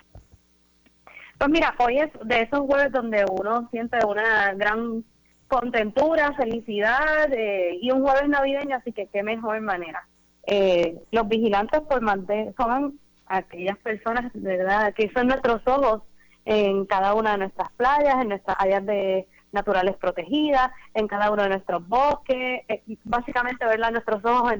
Pues 1.37 1.49
mira, 1.51 1.75
hoy 1.77 1.99
es 1.99 2.09
de 2.25 2.41
esos 2.41 2.61
jueves 2.61 2.91
donde 2.91 3.23
uno 3.31 3.69
siente 3.71 4.03
una 4.05 4.53
gran 4.55 5.05
contentura, 5.49 6.33
felicidad 6.33 7.33
eh, 7.33 7.77
y 7.81 7.91
un 7.91 8.03
jueves 8.03 8.29
navideño, 8.29 8.77
así 8.77 8.93
que 8.93 9.07
qué 9.07 9.23
mejor 9.23 9.59
manera. 9.59 10.07
Eh, 10.45 10.97
los 11.11 11.27
vigilantes 11.27 11.81
por 11.81 12.01
de 12.25 12.53
son 12.55 12.99
aquellas 13.25 13.77
personas 13.79 14.31
verdad 14.33 14.93
que 14.93 15.11
son 15.13 15.27
nuestros 15.27 15.61
ojos 15.67 16.01
en 16.45 16.85
cada 16.85 17.13
una 17.13 17.33
de 17.33 17.39
nuestras 17.39 17.69
playas, 17.71 18.21
en 18.21 18.29
nuestras 18.29 18.57
áreas 18.59 18.85
de 18.85 19.27
naturales 19.51 19.95
protegidas, 19.97 20.71
en 20.93 21.07
cada 21.07 21.31
uno 21.31 21.43
de 21.43 21.49
nuestros 21.49 21.87
bosques, 21.87 22.61
eh, 22.67 22.83
básicamente 23.03 23.65
verla 23.65 23.91
nuestros 23.91 24.23
ojos 24.23 24.53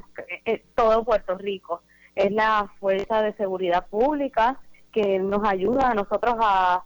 en, 0.46 0.62
todo 0.76 1.06
Puerto 1.06 1.38
Rico. 1.38 1.84
Es 2.16 2.32
la 2.32 2.72
fuerza 2.80 3.22
de 3.22 3.34
seguridad 3.34 3.88
pública 3.88 4.60
que 4.92 5.20
nos 5.20 5.48
ayuda 5.48 5.92
a 5.92 5.94
nosotros 5.94 6.36
a, 6.42 6.84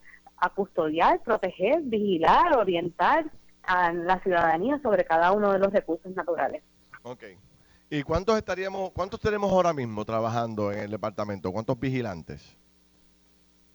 custodiar, 0.55 1.21
proteger, 1.21 1.79
vigilar, 1.83 2.57
orientar 2.57 3.23
a 3.63 3.91
la 3.93 4.19
ciudadanía 4.19 4.79
sobre 4.81 5.05
cada 5.05 5.31
uno 5.31 5.51
de 5.51 5.59
los 5.59 5.71
recursos 5.71 6.13
naturales. 6.15 6.63
Ok. 7.03 7.23
¿Y 7.89 8.01
cuántos 8.03 8.37
estaríamos, 8.37 8.91
cuántos 8.91 9.19
tenemos 9.19 9.51
ahora 9.51 9.73
mismo 9.73 10.03
trabajando 10.03 10.71
en 10.71 10.79
el 10.79 10.91
departamento? 10.91 11.51
¿Cuántos 11.51 11.79
vigilantes? 11.79 12.57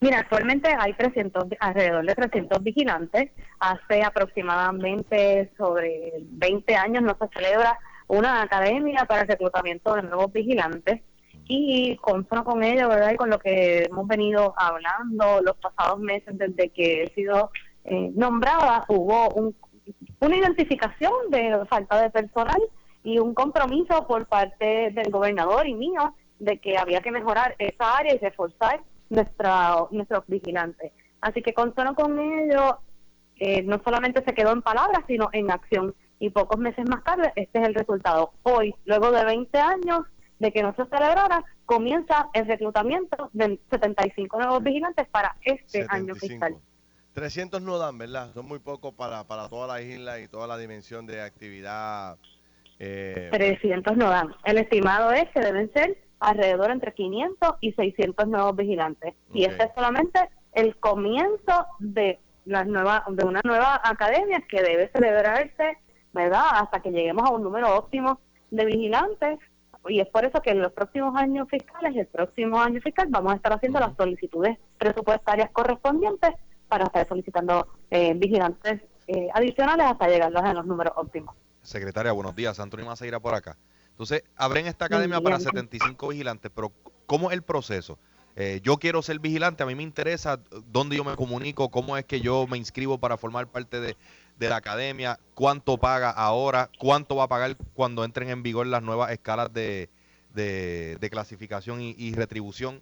Mira, 0.01 0.21
actualmente 0.21 0.75
hay 0.79 0.93
300, 0.95 1.47
alrededor 1.59 2.07
de 2.07 2.15
300 2.15 2.63
vigilantes. 2.63 3.31
Hace 3.59 4.03
aproximadamente 4.03 5.53
sobre 5.57 6.13
20 6.21 6.77
años 6.77 7.03
no 7.03 7.17
se 7.21 7.29
celebra 7.35 7.79
una 8.07 8.43
academia 8.43 9.05
para 9.05 9.23
el 9.23 9.29
reclutamiento 9.29 9.95
de 9.95 10.03
nuevos 10.03 10.33
vigilantes 10.33 11.03
y 11.47 11.97
consono 11.97 12.45
con 12.45 12.63
ello, 12.63 12.89
¿verdad? 12.89 13.13
Y 13.13 13.17
con 13.17 13.31
lo 13.31 13.39
que 13.39 13.85
hemos 13.85 14.07
venido 14.07 14.55
hablando 14.57 15.41
los 15.43 15.57
pasados 15.57 15.99
meses 15.99 16.37
desde 16.39 16.71
que 16.71 17.05
he 17.05 17.15
sido 17.15 17.51
eh, 17.85 18.11
nombrada, 18.15 18.85
hubo 18.89 19.31
un, 19.31 19.57
una 20.21 20.37
identificación 20.37 21.13
de 21.31 21.65
falta 21.69 22.03
de 22.03 22.11
personal 22.11 22.61
y 23.05 23.19
un 23.19 23.35
compromiso 23.35 24.07
por 24.07 24.27
parte 24.27 24.91
del 24.91 25.11
gobernador 25.11 25.67
y 25.67 25.75
mío 25.75 26.15
de 26.39 26.59
que 26.59 26.79
había 26.79 27.01
que 27.01 27.11
mejorar 27.11 27.55
esa 27.59 27.97
área 27.97 28.15
y 28.15 28.19
reforzar 28.19 28.81
nuestra, 29.11 29.87
nuestros 29.91 30.25
vigilantes. 30.27 30.93
Así 31.21 31.43
que 31.43 31.53
con 31.53 31.75
solo 31.75 31.95
con 31.95 32.19
ello, 32.19 32.79
eh, 33.39 33.63
no 33.63 33.81
solamente 33.85 34.23
se 34.25 34.35
quedó 34.35 34.53
en 34.53 34.63
palabras, 34.63 35.05
sino 35.07 35.29
en 35.33 35.51
acción. 35.51 35.95
Y 36.21 36.31
pocos 36.31 36.59
meses 36.59 36.85
más 36.89 37.05
tarde, 37.05 37.33
este 37.37 37.61
es 37.61 37.69
el 37.69 37.75
resultado. 37.75 38.33
Hoy, 38.43 38.75
luego 38.85 39.13
de 39.13 39.25
20 39.25 39.59
años 39.59 40.01
de 40.39 40.53
que 40.53 40.63
no 40.63 40.75
se 40.75 40.85
celebrara, 40.87 41.45
comienza 41.65 42.29
el 42.33 42.47
reclutamiento 42.47 43.31
de 43.33 43.59
75 43.71 44.39
nuevos 44.39 44.63
vigilantes 44.63 45.07
para 45.09 45.37
este 45.43 45.87
año 45.89 46.15
fiscal. 46.15 46.57
300 47.19 47.61
no 47.63 47.79
dan, 47.79 47.99
¿verdad? 47.99 48.33
Son 48.33 48.47
muy 48.47 48.61
pocos 48.61 48.95
para, 48.95 49.25
para 49.25 49.49
toda 49.49 49.67
la 49.67 49.83
isla 49.83 50.21
y 50.21 50.29
toda 50.29 50.47
la 50.47 50.57
dimensión 50.57 51.05
de 51.05 51.21
actividad. 51.21 52.17
Eh, 52.79 53.29
300 53.33 53.97
no 53.97 54.09
dan. 54.09 54.37
El 54.45 54.59
estimado 54.59 55.11
es 55.11 55.29
que 55.31 55.41
deben 55.41 55.73
ser 55.73 55.99
alrededor 56.21 56.71
entre 56.71 56.95
500 56.95 57.57
y 57.61 57.73
600 57.73 58.29
nuevos 58.29 58.55
vigilantes. 58.55 59.15
Y 59.35 59.45
este 59.45 59.65
es 59.65 59.71
solamente 59.75 60.21
el 60.53 60.77
comienzo 60.77 61.67
de 61.81 62.21
la 62.45 62.65
nueva, 62.65 63.05
de 63.09 63.25
una 63.25 63.41
nueva 63.43 63.81
academia 63.83 64.41
que 64.49 64.63
debe 64.63 64.89
celebrarse, 64.93 65.77
¿verdad? 66.13 66.45
Hasta 66.53 66.81
que 66.81 66.93
lleguemos 66.93 67.29
a 67.29 67.33
un 67.33 67.43
número 67.43 67.77
óptimo 67.77 68.21
de 68.53 68.65
vigilantes. 68.65 69.41
Y 69.89 69.99
es 69.99 70.07
por 70.07 70.25
eso 70.25 70.41
que 70.41 70.51
en 70.51 70.63
los 70.63 70.73
próximos 70.73 71.17
años 71.17 71.49
fiscales, 71.51 71.97
el 71.97 72.07
próximo 72.07 72.61
año 72.61 72.81
fiscal, 72.81 73.09
vamos 73.11 73.33
a 73.33 73.37
estar 73.37 73.53
haciendo 73.53 73.81
las 73.81 73.97
solicitudes 73.97 74.57
presupuestarias 74.79 75.51
correspondientes 75.51 76.31
para 76.69 76.85
estar 76.85 77.07
solicitando 77.09 77.67
eh, 77.91 78.15
vigilantes 78.15 78.83
eh, 79.07 79.29
adicionales 79.35 79.87
hasta 79.87 80.09
llegar 80.09 80.37
a 80.37 80.55
los 80.55 80.67
números 80.67 80.93
óptimos. 80.97 81.35
Secretaria, 81.63 82.13
buenos 82.13 82.37
días. 82.37 82.61
Antonio 82.61 82.87
Maceira 82.87 83.21
por 83.21 83.35
acá. 83.35 83.57
Entonces, 83.91 84.23
abren 84.37 84.67
esta 84.67 84.85
academia 84.85 85.21
para 85.21 85.41
75 85.41 86.09
vigilantes, 86.09 86.53
pero 86.55 86.73
¿cómo 87.07 87.31
es 87.31 87.35
el 87.35 87.43
proceso? 87.43 87.99
Eh, 88.37 88.61
yo 88.63 88.77
quiero 88.77 89.03
ser 89.03 89.19
vigilante, 89.19 89.65
a 89.65 89.67
mí 89.67 89.75
me 89.75 89.83
interesa 89.83 90.41
dónde 90.71 90.97
yo 90.97 91.03
me 91.03 91.17
comunico, 91.17 91.71
cómo 91.71 91.97
es 91.97 92.05
que 92.05 92.21
yo 92.21 92.47
me 92.47 92.57
inscribo 92.57 92.99
para 92.99 93.17
formar 93.17 93.49
parte 93.49 93.81
de, 93.81 93.97
la 94.39 94.55
academia, 94.55 95.19
cuánto 95.35 95.79
paga 95.79 96.11
ahora, 96.11 96.71
cuánto 96.79 97.17
va 97.17 97.25
a 97.25 97.29
pagar 97.29 97.57
cuando 97.75 98.05
entren 98.05 98.29
en 98.31 98.45
vigor 98.45 98.69
las 98.69 98.81
nuevas 98.81 99.11
escalas 99.11 99.53
de, 99.53 99.91
clasificación 101.11 101.81
y, 101.81 102.13
retribución. 102.15 102.81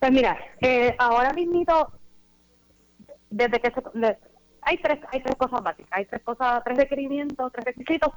Pues 0.00 0.12
mira, 0.12 0.38
eh, 0.60 0.94
ahora 0.98 1.32
mismo, 1.32 1.64
desde 3.30 3.60
que 3.60 3.70
se, 3.70 4.18
hay 4.62 4.78
tres 4.78 4.98
hay 5.12 5.20
tres 5.20 5.36
cosas 5.36 5.62
básicas, 5.62 5.90
hay 5.92 6.04
tres 6.06 6.22
cosas, 6.22 6.62
tres 6.64 6.76
requerimientos, 6.76 7.52
tres 7.52 7.64
requisitos 7.64 8.10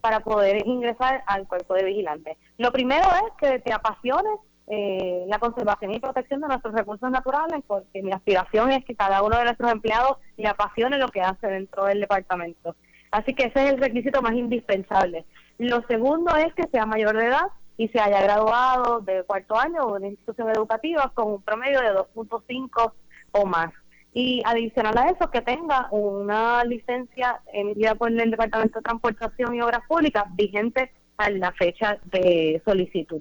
para 0.00 0.20
poder 0.20 0.66
ingresar 0.66 1.24
al 1.26 1.46
cuerpo 1.48 1.74
de 1.74 1.84
vigilantes. 1.84 2.36
Lo 2.58 2.70
primero 2.70 3.04
es 3.04 3.32
que 3.40 3.58
te 3.58 3.72
apasione 3.72 4.30
eh, 4.68 5.24
la 5.28 5.38
conservación 5.38 5.94
y 5.94 6.00
protección 6.00 6.40
de 6.40 6.48
nuestros 6.48 6.74
recursos 6.74 7.10
naturales, 7.10 7.62
porque 7.66 8.02
mi 8.02 8.12
aspiración 8.12 8.72
es 8.72 8.84
que 8.84 8.94
cada 8.94 9.22
uno 9.22 9.36
de 9.36 9.44
nuestros 9.44 9.70
empleados 9.70 10.18
le 10.36 10.48
apasione 10.48 10.98
lo 10.98 11.08
que 11.08 11.20
hace 11.20 11.46
dentro 11.46 11.84
del 11.84 12.00
departamento. 12.00 12.76
Así 13.10 13.34
que 13.34 13.44
ese 13.44 13.64
es 13.64 13.72
el 13.72 13.80
requisito 13.80 14.22
más 14.22 14.32
indispensable. 14.32 15.24
Lo 15.58 15.82
segundo 15.86 16.36
es 16.36 16.52
que 16.54 16.68
sea 16.68 16.86
mayor 16.86 17.16
de 17.16 17.26
edad 17.26 17.46
y 17.76 17.88
se 17.88 18.00
haya 18.00 18.22
graduado 18.22 19.00
de 19.00 19.24
cuarto 19.24 19.58
año 19.58 19.86
o 19.86 19.98
de 19.98 20.08
institución 20.08 20.50
educativa 20.50 21.10
con 21.14 21.32
un 21.32 21.42
promedio 21.42 21.80
de 21.80 21.92
2.5 21.92 22.92
o 23.32 23.46
más 23.46 23.72
y 24.16 24.42
adicional 24.46 24.96
a 24.96 25.10
eso 25.10 25.30
que 25.30 25.42
tenga 25.42 25.88
una 25.90 26.64
licencia 26.64 27.42
emitida 27.52 27.94
por 27.94 28.10
el 28.10 28.30
Departamento 28.30 28.78
de 28.78 28.84
Transportación 28.84 29.54
y 29.54 29.60
Obras 29.60 29.82
Públicas 29.86 30.24
vigente 30.34 30.90
a 31.18 31.28
la 31.28 31.52
fecha 31.52 31.98
de 32.04 32.62
solicitud. 32.64 33.20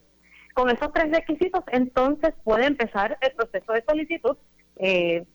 Con 0.53 0.69
esos 0.69 0.93
tres 0.93 1.11
requisitos, 1.11 1.65
entonces 1.73 2.33
puede 2.45 2.67
empezar 2.67 3.17
el 3.19 3.33
proceso 3.33 3.73
de 3.73 3.83
solicitud. 3.85 4.37
Eh, 4.77 5.25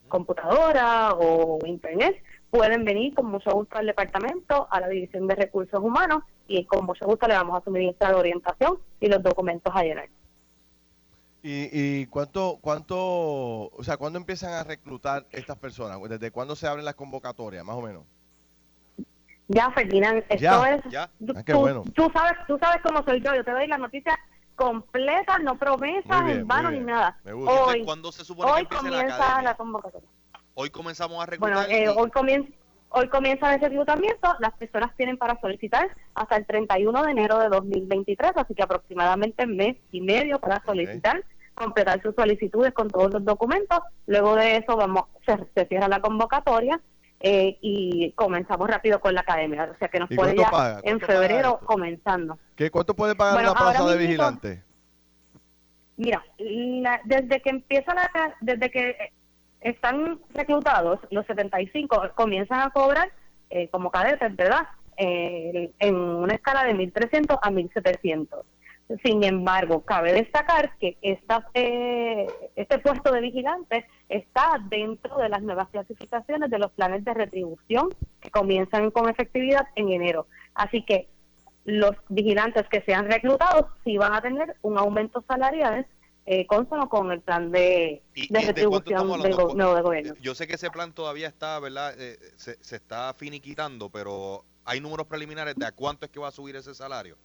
computadora 0.08 1.12
o 1.14 1.58
internet, 1.66 2.22
pueden 2.50 2.84
venir 2.84 3.14
con 3.14 3.26
mucho 3.26 3.50
gusto 3.50 3.76
al 3.78 3.86
departamento, 3.86 4.68
a 4.70 4.80
la 4.80 4.88
División 4.88 5.26
de 5.26 5.34
Recursos 5.34 5.82
Humanos 5.82 6.22
y 6.46 6.64
con 6.66 6.87
mucho 6.87 7.06
gusto 7.06 7.26
le 7.26 7.35
vamos 7.35 7.60
a 7.60 7.64
suministrar 7.64 8.12
la 8.12 8.18
orientación 8.18 8.78
y 9.00 9.08
los 9.08 9.22
documentos 9.22 9.72
a 9.74 9.82
llenar. 9.82 10.08
¿Y, 11.42 11.68
y 11.72 12.06
cuánto, 12.06 12.58
cuánto, 12.60 12.96
o 12.96 13.82
sea, 13.82 13.96
cuándo 13.96 14.18
empiezan 14.18 14.52
a 14.52 14.64
reclutar 14.64 15.26
estas 15.30 15.58
personas? 15.58 15.98
¿Desde 16.08 16.30
cuándo 16.30 16.56
se 16.56 16.66
abren 16.66 16.85
las 16.85 16.94
convocatorias, 16.94 17.64
más 17.64 17.76
o 17.76 17.82
menos? 17.82 18.04
Ya, 19.48 19.70
Ferdinand, 19.70 20.24
esto 20.28 20.64
es... 20.66 20.82
Ya. 20.90 21.02
Ah, 21.04 21.10
tú, 21.94 22.10
sabes, 22.12 22.32
tú 22.46 22.58
sabes 22.58 22.80
cómo 22.82 23.04
soy 23.04 23.20
yo, 23.20 23.34
yo 23.34 23.44
te 23.44 23.50
doy 23.50 23.66
la 23.66 23.78
noticia 23.78 24.18
completa, 24.56 25.38
no 25.38 25.58
promesas 25.58 26.30
en 26.30 26.46
vano 26.46 26.70
ni 26.70 26.80
nada. 26.80 27.18
Hoy, 27.24 27.84
¿Cuándo 27.84 28.10
se 28.12 28.24
supone 28.24 28.66
que 28.66 28.76
comienza 28.76 29.42
la, 29.42 29.54
convocatoria. 29.56 30.08
Hoy 30.54 30.70
comenzamos 30.70 31.22
a 31.22 31.26
reclutar. 31.26 31.66
Bueno, 31.66 31.70
eh, 31.70 31.88
hoy 31.88 32.10
comienza 32.10 32.50
hoy 32.96 33.08
comienza 33.08 33.52
ese 33.52 33.68
reclutamiento, 33.68 34.36
las 34.38 34.52
personas 34.52 34.94
tienen 34.96 35.18
para 35.18 35.40
solicitar 35.40 35.88
hasta 36.14 36.36
el 36.36 36.46
31 36.46 37.02
de 37.02 37.10
enero 37.10 37.40
de 37.40 37.48
2023, 37.48 38.32
así 38.36 38.54
que 38.54 38.62
aproximadamente 38.62 39.44
un 39.44 39.56
mes 39.56 39.76
y 39.90 40.00
medio 40.00 40.38
para 40.38 40.62
solicitar, 40.64 41.24
completar 41.54 42.00
sus 42.02 42.14
solicitudes 42.14 42.72
con 42.72 42.88
todos 42.88 43.12
los 43.14 43.24
documentos. 43.24 43.80
Luego 44.06 44.36
de 44.36 44.58
eso 44.58 44.76
vamos 44.76 45.06
se, 45.26 45.36
se 45.56 45.66
cierra 45.66 45.88
la 45.88 46.00
convocatoria 46.00 46.80
eh, 47.21 47.58
y 47.60 48.12
comenzamos 48.12 48.69
rápido 48.69 49.00
con 49.00 49.15
la 49.15 49.23
academia. 49.23 49.71
O 49.75 49.79
sea 49.79 49.88
que 49.88 49.98
nos 49.98 50.08
puede 50.10 50.37
ya 50.37 50.81
en 50.83 51.00
febrero 51.00 51.60
comenzando. 51.65 52.38
¿Qué, 52.56 52.71
¿Cuánto 52.71 52.94
puede 52.94 53.15
pagar 53.15 53.42
una 53.42 53.54
plaza 53.54 53.87
de 53.87 53.98
vigilante? 53.98 54.62
Mira, 55.96 56.25
desde 57.04 57.40
que 57.40 57.50
empieza 57.50 57.94
la, 57.94 58.35
desde 58.40 58.71
que 58.71 59.12
están 59.60 60.21
reclutados, 60.35 61.00
los 61.10 61.25
75 61.27 62.10
comienzan 62.15 62.60
a 62.60 62.71
cobrar 62.71 63.10
eh, 63.50 63.69
como 63.69 63.90
cadetes, 63.90 64.35
¿verdad? 64.35 64.67
Eh, 64.96 65.71
en 65.79 65.94
una 65.94 66.35
escala 66.35 66.65
de 66.65 66.75
1.300 66.75 67.38
a 67.40 67.50
1.700. 67.50 68.29
Sin 69.02 69.24
embargo, 69.24 69.82
cabe 69.82 70.12
destacar 70.12 70.76
que 70.78 70.98
esta, 71.00 71.48
eh, 71.54 72.26
este 72.54 72.78
puesto 72.78 73.12
de 73.12 73.20
vigilante 73.22 73.87
está 74.10 74.58
dentro 74.68 75.16
de 75.16 75.30
las 75.30 75.42
nuevas 75.42 75.68
clasificaciones 75.70 76.50
de 76.50 76.58
los 76.58 76.70
planes 76.72 77.02
de 77.04 77.14
retribución 77.14 77.94
que 78.20 78.30
comienzan 78.30 78.90
con 78.90 79.08
efectividad 79.08 79.66
en 79.76 79.90
enero. 79.90 80.26
Así 80.54 80.82
que 80.82 81.08
los 81.64 81.92
vigilantes 82.10 82.68
que 82.68 82.82
sean 82.82 83.10
reclutados 83.10 83.66
sí 83.85 83.96
van 83.96 84.12
a 84.12 84.20
tener 84.20 84.54
un 84.60 84.76
aumento 84.76 85.24
salarial 85.26 85.87
eh, 86.26 86.46
consono 86.46 86.90
con 86.90 87.10
el 87.10 87.22
plan 87.22 87.50
de, 87.50 88.02
retribución 88.30 89.22
del 89.22 89.37
nuevo 89.54 89.82
gobierno. 89.82 90.14
Yo 90.20 90.35
sé 90.35 90.46
que 90.46 90.54
ese 90.54 90.70
plan 90.70 90.92
todavía 90.92 91.28
está, 91.28 91.58
¿verdad? 91.58 91.94
Eh, 91.98 92.18
se, 92.37 92.62
se 92.62 92.76
está 92.76 93.14
finiquitando, 93.14 93.88
pero 93.88 94.44
¿hay 94.66 94.80
números 94.80 95.06
preliminares 95.06 95.54
de 95.56 95.64
a 95.64 95.72
cuánto 95.72 96.04
es 96.04 96.12
que 96.12 96.20
va 96.20 96.28
a 96.28 96.32
subir 96.32 96.56
ese 96.56 96.74
salario? 96.74 97.16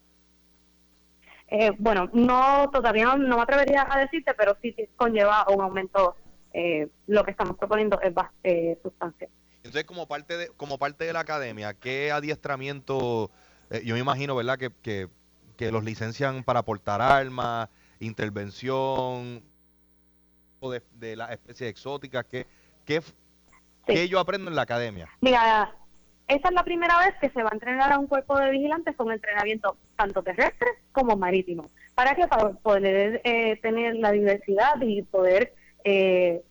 Eh, 1.51 1.71
bueno, 1.79 2.09
no 2.13 2.69
todavía 2.71 3.15
no, 3.15 3.37
me 3.37 3.41
atrevería 3.41 3.87
a 3.89 3.99
decirte, 3.99 4.33
pero 4.35 4.57
sí 4.61 4.75
conlleva 4.95 5.45
un 5.49 5.61
aumento. 5.61 6.15
Eh, 6.53 6.87
lo 7.07 7.23
que 7.23 7.31
estamos 7.31 7.57
proponiendo 7.57 7.99
es 8.01 8.13
eh, 8.43 8.77
sustancial. 8.81 9.29
Entonces, 9.57 9.83
como 9.83 10.07
parte 10.07 10.37
de 10.37 10.47
como 10.49 10.77
parte 10.77 11.05
de 11.05 11.13
la 11.13 11.19
academia, 11.19 11.73
¿qué 11.73 12.11
adiestramiento? 12.11 13.29
Eh, 13.69 13.81
yo 13.85 13.93
me 13.93 13.99
imagino, 13.99 14.35
¿verdad? 14.35 14.57
Que, 14.57 14.71
que, 14.81 15.09
que, 15.57 15.71
los 15.71 15.83
licencian 15.83 16.43
para 16.43 16.63
portar 16.63 17.01
armas, 17.01 17.69
intervención 17.99 19.43
de, 20.61 20.81
de 20.93 21.15
las 21.15 21.31
especies 21.31 21.69
exóticas. 21.69 22.25
¿Qué, 22.25 22.47
qué, 22.85 23.01
¿Qué 23.85 24.07
yo 24.07 24.19
aprendo 24.19 24.49
en 24.49 24.55
la 24.55 24.63
academia? 24.63 25.09
Mira, 25.21 25.75
esa 26.29 26.49
es 26.49 26.53
la 26.53 26.63
primera 26.63 26.95
vez 26.99 27.15
que 27.19 27.29
se 27.31 27.41
va 27.41 27.49
a 27.49 27.55
entrenar 27.55 27.91
a 27.91 27.97
un 27.97 28.05
cuerpo 28.05 28.37
de 28.37 28.51
vigilantes 28.51 28.95
con 28.95 29.11
entrenamiento 29.11 29.77
tanto 29.97 30.21
terrestre 30.21 30.67
como 30.91 31.17
marítimo. 31.17 31.65
¿Para 31.95 32.13
qué? 32.15 32.27
Para 32.27 32.51
poder 32.51 33.19
eh, 33.23 33.59
tener 33.63 33.95
la 33.95 34.11
diversidad 34.11 34.79
y 34.79 35.01
poder 35.01 35.53
eh, 35.83 36.43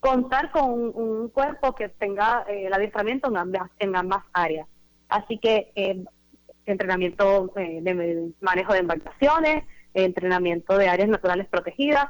contar 0.00 0.50
con 0.50 0.70
un, 0.70 1.28
cuerpo 1.28 1.74
que 1.74 1.90
tenga 1.90 2.46
eh, 2.48 2.66
el 2.66 2.72
adiestramiento 2.72 3.28
en 3.28 3.36
ambas, 3.36 3.70
en 3.78 3.94
ambas 3.94 4.24
áreas. 4.32 4.66
Así 5.10 5.38
que 5.38 5.72
entrenamiento 6.64 7.52
de 7.54 8.32
manejo 8.40 8.72
de 8.72 8.78
embarcaciones, 8.78 9.64
entrenamiento 9.92 10.76
de 10.78 10.88
áreas 10.88 11.08
naturales 11.08 11.46
protegidas, 11.48 12.06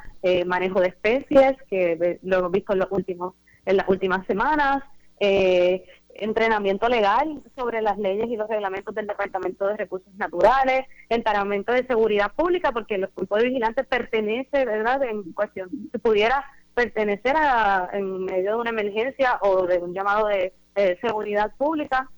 manejo 0.47 0.81
de 0.81 0.89
especies, 0.89 1.57
que 1.71 2.19
lo 2.23 2.39
hemos 2.39 2.53
visto 2.53 2.73
en, 2.73 2.81
los 2.81 2.89
últimos, 2.91 3.35
en 3.67 3.77
las 3.77 3.89
últimas 3.89 4.27
semanas, 4.27 4.83
eh, 5.21 5.85
entrenamiento 6.19 6.89
legal 6.89 7.43
sobre 7.57 7.83
las 7.83 7.99
leyes 7.99 8.29
y 8.29 8.37
los 8.37 8.49
reglamentos 8.49 8.95
del 8.95 9.07
Departamento 9.07 9.67
de 9.67 9.77
Recursos 9.77 10.13
Naturales, 10.15 10.87
entrenamiento 11.09 11.73
de 11.73 11.87
seguridad 11.87 12.33
pública, 12.35 12.73
porque 12.73 12.99
los 12.99 13.11
cuerpos 13.11 13.39
de 13.39 13.49
vigilantes 13.49 13.87
pertenece, 13.87 14.65
¿verdad?, 14.65 15.03
en 15.05 15.33
cuestión, 15.33 15.71
si 15.71 15.99
pudiera 15.99 16.45
pertenecer 16.75 17.35
a, 17.37 17.91
en 17.93 18.25
medio 18.25 18.53
de 18.53 18.57
una 18.57 18.71
emergencia 18.71 19.39
o 19.43 19.67
de 19.67 19.79
un 19.79 19.95
llamado 19.95 20.29
de, 20.29 20.53
seguridad 21.01 21.53
pública, 21.57 22.09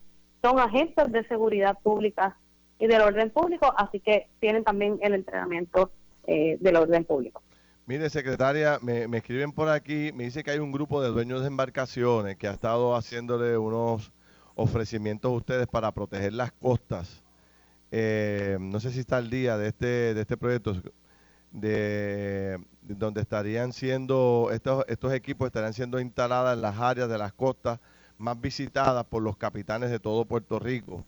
son 0.42 0.58
agentes 0.58 1.10
de 1.10 1.26
seguridad 1.28 1.78
pública 1.82 2.36
y 2.78 2.86
del 2.88 3.00
orden 3.00 3.30
público, 3.30 3.72
así 3.74 4.00
que 4.00 4.28
tienen 4.38 4.64
también 4.64 4.98
el 5.00 5.14
entrenamiento 5.14 5.90
eh, 6.26 6.58
del 6.60 6.76
orden 6.76 7.04
público. 7.04 7.42
Mire, 7.90 8.08
secretaria, 8.08 8.78
me, 8.82 9.04
escriben 9.16 9.50
por 9.50 9.68
aquí, 9.68 10.12
me 10.14 10.22
dice 10.22 10.44
que 10.44 10.52
hay 10.52 10.60
un 10.60 10.70
grupo 10.70 11.02
de 11.02 11.08
dueños 11.08 11.40
de 11.40 11.48
embarcaciones 11.48 12.36
que 12.36 12.46
ha 12.46 12.52
estado 12.52 12.94
haciéndole 12.94 13.58
unos 13.58 14.12
ofrecimientos 14.54 15.28
a 15.28 15.34
ustedes 15.34 15.66
para 15.66 15.90
proteger 15.90 16.32
las 16.34 16.52
costas. 16.52 17.24
Eh, 17.90 18.58
no 18.60 18.78
sé 18.78 18.92
si 18.92 19.00
está 19.00 19.16
al 19.16 19.28
día 19.28 19.58
de 19.58 19.66
este, 19.66 20.14
de 20.14 20.20
este 20.20 20.36
proyecto, 20.36 20.80
de, 21.50 22.64
donde 22.82 23.22
estarían 23.22 23.72
siendo, 23.72 24.50
estos, 24.52 24.84
estos 24.86 25.12
equipos 25.12 25.46
estarían 25.46 25.74
siendo 25.74 25.98
instaladas 25.98 26.54
en 26.54 26.62
las 26.62 26.78
áreas 26.78 27.08
de 27.08 27.18
las 27.18 27.32
costas 27.32 27.80
más 28.18 28.40
visitadas 28.40 29.04
por 29.04 29.20
los 29.20 29.36
capitanes 29.36 29.90
de 29.90 29.98
todo 29.98 30.26
Puerto 30.26 30.60
Rico. 30.60 31.04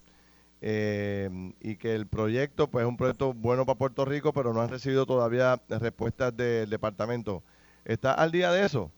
Eh, 0.64 1.28
y 1.60 1.74
que 1.74 1.92
el 1.92 2.06
proyecto 2.06 2.68
pues 2.68 2.84
es 2.84 2.88
un 2.88 2.96
proyecto 2.96 3.34
bueno 3.34 3.66
para 3.66 3.76
Puerto 3.76 4.04
Rico, 4.04 4.32
pero 4.32 4.54
no 4.54 4.60
han 4.62 4.68
recibido 4.68 5.06
todavía 5.06 5.60
respuestas 5.68 6.36
del 6.36 6.70
departamento. 6.70 7.42
¿Está 7.84 8.12
al 8.14 8.30
día 8.30 8.52
de 8.52 8.64
eso? 8.64 8.88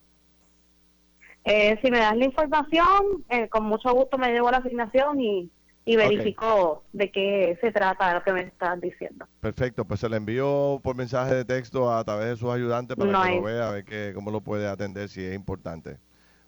Eh, 1.45 1.79
si 1.83 1.91
me 1.91 2.01
das 2.01 2.17
la 2.19 2.27
información, 2.27 3.25
eh, 3.31 3.49
con 3.49 3.65
mucho 3.65 3.91
gusto 3.95 4.19
me 4.19 4.31
llevo 4.31 4.51
la 4.51 4.59
asignación 4.59 5.19
y, 5.23 5.51
y 5.87 5.97
verifico 5.97 6.85
de 6.93 7.11
qué 7.11 7.57
se 7.63 7.73
trata 7.73 8.13
lo 8.13 8.23
que 8.23 8.33
me 8.33 8.43
estás 8.43 8.79
diciendo. 8.79 9.27
Perfecto, 9.41 9.87
pues 9.87 10.01
se 10.01 10.11
le 10.11 10.19
envío 10.19 10.81
por 10.83 10.95
mensaje 10.95 11.35
de 11.35 11.45
texto 11.47 11.91
a 11.91 12.05
través 12.05 12.29
de 12.29 12.37
sus 12.37 12.51
ayudantes 12.51 12.95
para 12.95 13.25
que 13.25 13.37
lo 13.37 13.43
vea, 13.43 13.69
a 13.69 13.73
ver 13.73 13.85
que, 13.87 14.13
cómo 14.15 14.31
lo 14.31 14.43
puede 14.43 14.69
atender 14.69 15.09
si 15.09 15.25
es 15.25 15.35
importante. 15.35 15.97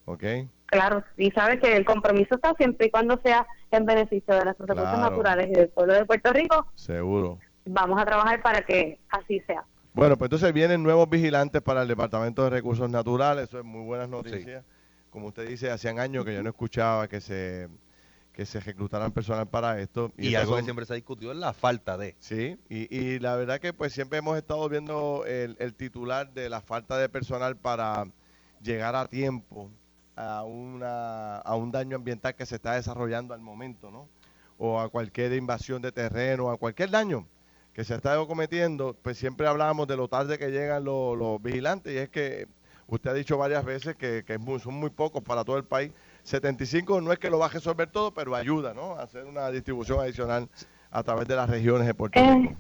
¿Ok? 0.07 0.25
Claro, 0.67 1.05
y 1.17 1.31
sabe 1.31 1.61
que 1.61 1.77
el 1.77 1.85
compromiso 1.85 2.35
está 2.35 2.55
siempre 2.55 2.87
y 2.87 2.91
cuando 2.91 3.21
sea 3.23 3.47
en 3.71 3.87
beneficio 3.87 4.35
de 4.35 4.45
las 4.45 4.59
recursos 4.59 4.99
naturales 4.99 5.49
y 5.49 5.53
del 5.53 5.69
pueblo 5.69 5.95
de 5.95 6.05
Puerto 6.05 6.33
Rico. 6.33 6.67
Seguro. 6.75 7.39
Vamos 7.67 8.01
a 8.01 8.05
trabajar 8.05 8.43
para 8.43 8.63
que 8.63 8.99
así 9.11 9.41
sea. 9.47 9.65
Bueno, 9.93 10.17
pues 10.17 10.27
entonces 10.27 10.53
vienen 10.53 10.83
nuevos 10.83 11.09
vigilantes 11.09 11.63
para 11.63 11.83
el 11.83 11.89
Departamento 11.89 12.45
de 12.45 12.51
Recursos 12.51 12.89
Naturales, 12.91 13.45
eso 13.49 13.59
es 13.59 13.65
muy 13.65 13.85
buenas 13.85 14.09
noticias. 14.09 14.65
Como 15.11 15.29
usted 15.29 15.49
dice, 15.49 15.71
hacían 15.71 15.99
años 15.99 16.25
que 16.25 16.35
yo 16.35 16.43
no 16.43 16.51
escuchaba 16.51 17.09
que 17.09 17.21
se 17.21 17.69
que 18.33 18.45
se 18.45 18.61
reclutaran 18.61 19.13
personal 19.13 19.49
para 19.49 19.81
esto. 19.81 20.13
Y, 20.19 20.35
algo 20.35 20.57
que 20.57 20.63
siempre 20.63 20.85
se 20.85 20.93
ha 20.93 20.97
discutido 20.97 21.33
es 21.33 21.39
la 21.39 21.55
falta 21.55 21.97
de. 21.97 22.17
Sí, 22.19 22.59
y, 22.69 22.95
y 22.95 23.19
la 23.19 23.35
verdad 23.35 23.61
que 23.61 23.73
pues 23.73 23.95
siempre 23.95 24.19
hemos 24.19 24.37
estado 24.37 24.69
viendo 24.69 25.25
el, 25.27 25.57
el 25.59 25.73
titular 25.73 26.31
de 26.35 26.51
la 26.51 26.61
falta 26.61 26.99
de 26.99 27.09
personal 27.09 27.57
para 27.57 28.07
llegar 28.61 28.95
a 28.95 29.07
tiempo 29.07 29.71
a, 30.17 30.43
una, 30.45 31.39
a 31.39 31.55
un 31.55 31.71
daño 31.71 31.97
ambiental 31.97 32.35
que 32.35 32.47
se 32.47 32.57
está 32.57 32.75
desarrollando 32.75 33.35
al 33.35 33.41
momento, 33.41 33.91
¿no? 33.91 34.09
O 34.59 34.81
a 34.81 34.89
cualquier 34.89 35.35
invasión 35.35 35.83
de 35.83 35.93
terreno, 35.93 36.51
a 36.51 36.57
cualquier 36.57 36.91
daño 36.91 37.27
que 37.77 37.85
se 37.85 37.95
está 37.95 38.17
cometiendo, 38.27 38.97
pues 39.03 39.19
siempre 39.19 39.47
hablamos 39.47 39.87
de 39.87 39.99
lo 39.99 40.09
tarde 40.09 40.39
que 40.39 40.51
llegan 40.51 40.83
los, 40.83 41.43
vigilantes 41.43 41.93
y 41.93 41.99
es 41.99 42.09
que 42.09 42.49
usted 42.87 43.11
ha 43.11 43.12
dicho 43.12 43.37
varias 43.37 43.67
veces 43.67 43.97
que, 43.97 44.25
son 44.62 44.75
muy 44.75 44.89
pocos 44.89 45.23
para 45.23 45.45
todo 45.45 45.59
el 45.59 45.64
país. 45.64 45.93
75 46.23 47.03
no 47.03 47.12
es 47.12 47.19
que 47.19 47.29
lo 47.29 47.39
va 47.39 47.47
a 47.47 47.51
resolver 47.51 47.91
todo, 47.91 48.12
pero 48.12 48.35
ayuda, 48.35 48.73
¿no? 48.73 48.95
A 48.95 49.03
hacer 49.03 49.27
una 49.27 49.51
distribución 49.51 50.01
adicional 50.01 50.49
a 50.91 51.03
través 51.03 51.29
de 51.29 51.37
las 51.37 51.51
regiones 51.51 51.87
de 51.87 51.93
Puerto 51.93 52.19
eh, 52.19 52.35
Rico. 52.35 52.57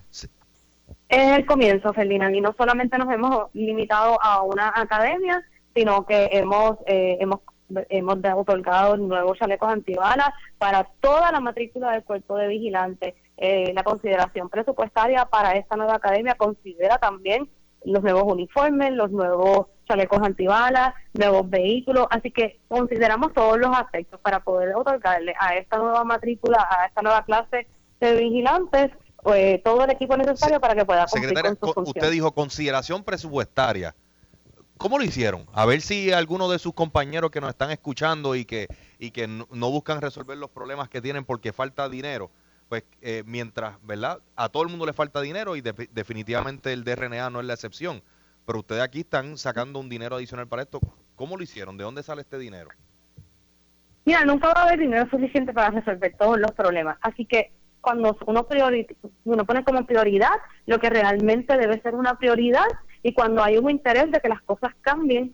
es 1.08 1.38
el 1.38 1.46
comienzo, 1.46 1.94
Felina, 1.94 2.30
y 2.30 2.42
no 2.42 2.52
solamente 2.52 2.98
nos 2.98 3.10
hemos 3.10 3.48
limitado 3.54 4.22
a 4.22 4.42
una 4.42 4.70
academia, 4.76 5.42
sino 5.76 6.06
que 6.06 6.30
hemos, 6.32 6.78
eh, 6.86 7.18
hemos 7.20 7.40
hemos 7.88 8.18
otorgado 8.36 8.96
nuevos 8.96 9.38
chalecos 9.38 9.68
antibalas 9.68 10.30
para 10.58 10.84
toda 11.00 11.32
la 11.32 11.40
matrícula 11.40 11.92
del 11.92 12.04
cuerpo 12.04 12.36
de 12.36 12.48
vigilantes. 12.48 13.14
Eh, 13.36 13.72
la 13.74 13.82
consideración 13.82 14.48
presupuestaria 14.48 15.24
para 15.26 15.52
esta 15.56 15.76
nueva 15.76 15.96
academia 15.96 16.36
considera 16.36 16.98
también 16.98 17.50
los 17.84 18.02
nuevos 18.02 18.24
uniformes, 18.24 18.92
los 18.92 19.10
nuevos 19.10 19.66
chalecos 19.86 20.22
antibalas, 20.22 20.94
nuevos 21.12 21.48
vehículos, 21.48 22.06
así 22.10 22.30
que 22.30 22.58
consideramos 22.68 23.32
todos 23.32 23.58
los 23.58 23.76
aspectos 23.76 24.18
para 24.20 24.40
poder 24.40 24.74
otorgarle 24.74 25.34
a 25.38 25.56
esta 25.56 25.76
nueva 25.78 26.02
matrícula, 26.04 26.66
a 26.70 26.86
esta 26.86 27.02
nueva 27.02 27.24
clase 27.24 27.66
de 28.00 28.14
vigilantes, 28.16 28.90
pues, 29.22 29.62
todo 29.62 29.84
el 29.84 29.90
equipo 29.90 30.16
necesario 30.16 30.60
para 30.60 30.74
que 30.74 30.84
pueda 30.84 31.06
cumplir 31.06 31.34
con 31.58 31.74
sus 31.74 31.88
Usted 31.88 32.10
dijo 32.10 32.32
consideración 32.32 33.04
presupuestaria. 33.04 33.94
¿Cómo 34.78 34.98
lo 34.98 35.04
hicieron? 35.04 35.46
A 35.52 35.64
ver 35.64 35.80
si 35.80 36.12
alguno 36.12 36.50
de 36.50 36.58
sus 36.58 36.74
compañeros 36.74 37.30
que 37.30 37.40
nos 37.40 37.50
están 37.50 37.70
escuchando 37.70 38.34
y 38.34 38.44
que, 38.44 38.68
y 38.98 39.10
que 39.10 39.26
no, 39.26 39.70
buscan 39.70 40.02
resolver 40.02 40.36
los 40.36 40.50
problemas 40.50 40.88
que 40.88 41.00
tienen 41.00 41.24
porque 41.24 41.52
falta 41.52 41.88
dinero, 41.88 42.30
pues 42.68 42.84
eh, 43.00 43.22
mientras, 43.26 43.76
¿verdad? 43.82 44.20
A 44.34 44.50
todo 44.50 44.62
el 44.64 44.68
mundo 44.68 44.84
le 44.84 44.92
falta 44.92 45.20
dinero 45.22 45.56
y 45.56 45.62
definitivamente 45.62 46.72
el 46.72 46.84
DRNA 46.84 47.30
no 47.30 47.40
es 47.40 47.46
la 47.46 47.54
excepción. 47.54 48.02
Pero 48.44 48.60
ustedes 48.60 48.82
aquí 48.82 49.00
están 49.00 49.38
sacando 49.38 49.80
un 49.80 49.88
dinero 49.88 50.16
adicional 50.16 50.46
para 50.46 50.62
esto. 50.62 50.78
¿Cómo 51.16 51.36
lo 51.36 51.42
hicieron? 51.42 51.76
¿De 51.76 51.84
dónde 51.84 52.02
sale 52.02 52.20
este 52.20 52.38
dinero? 52.38 52.70
Mira, 54.04 54.24
nunca 54.24 54.48
va 54.48 54.60
a 54.60 54.64
haber 54.66 54.78
dinero 54.78 55.08
suficiente 55.10 55.52
para 55.52 55.70
resolver 55.70 56.14
todos 56.16 56.38
los 56.38 56.52
problemas. 56.52 56.96
Así 57.00 57.24
que 57.24 57.50
cuando 57.80 58.16
uno, 58.26 58.46
uno 59.24 59.44
pone 59.44 59.64
como 59.64 59.86
prioridad 59.86 60.34
lo 60.66 60.78
que 60.78 60.90
realmente 60.90 61.56
debe 61.56 61.80
ser 61.80 61.94
una 61.94 62.18
prioridad 62.18 62.66
y 63.06 63.12
cuando 63.12 63.40
hay 63.40 63.56
un 63.56 63.70
interés 63.70 64.10
de 64.10 64.18
que 64.18 64.28
las 64.28 64.42
cosas 64.42 64.72
cambien, 64.80 65.32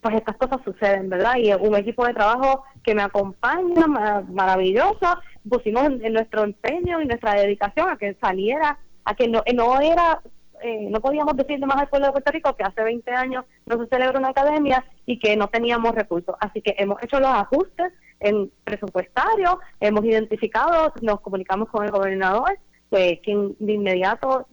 pues 0.00 0.14
estas 0.14 0.36
cosas 0.36 0.60
suceden, 0.64 1.10
¿verdad? 1.10 1.34
Y 1.36 1.52
un 1.52 1.74
equipo 1.74 2.06
de 2.06 2.14
trabajo 2.14 2.62
que 2.84 2.94
me 2.94 3.02
acompaña, 3.02 3.88
maravilloso, 4.30 5.18
pusimos 5.48 5.86
en, 6.00 6.12
nuestro 6.12 6.44
empeño 6.44 7.00
y 7.00 7.06
nuestra 7.06 7.34
dedicación 7.34 7.90
a 7.90 7.96
que 7.96 8.14
saliera, 8.20 8.78
a 9.04 9.16
que 9.16 9.26
no, 9.26 9.42
no 9.52 9.80
era, 9.80 10.20
eh, 10.62 10.86
no 10.88 11.00
podíamos 11.00 11.36
decirle 11.36 11.66
más 11.66 11.78
al 11.78 11.88
pueblo 11.88 12.06
de 12.06 12.12
Puerto 12.12 12.30
Rico 12.30 12.54
que 12.54 12.62
hace 12.62 12.84
20 12.84 13.10
años 13.10 13.44
no 13.66 13.76
se 13.82 13.88
celebra 13.88 14.20
una 14.20 14.28
academia 14.28 14.84
y 15.06 15.18
que 15.18 15.36
no 15.36 15.48
teníamos 15.48 15.92
recursos. 15.96 16.36
Así 16.38 16.62
que 16.62 16.76
hemos 16.78 17.02
hecho 17.02 17.18
los 17.18 17.30
ajustes 17.30 17.92
en 18.20 18.48
presupuestario, 18.62 19.58
hemos 19.80 20.04
identificado, 20.04 20.92
nos 21.02 21.20
comunicamos 21.20 21.68
con 21.68 21.84
el 21.84 21.90
gobernador, 21.90 22.60
pues, 22.90 23.18
quien 23.24 23.56
de 23.58 23.72
inmediato 23.72 24.46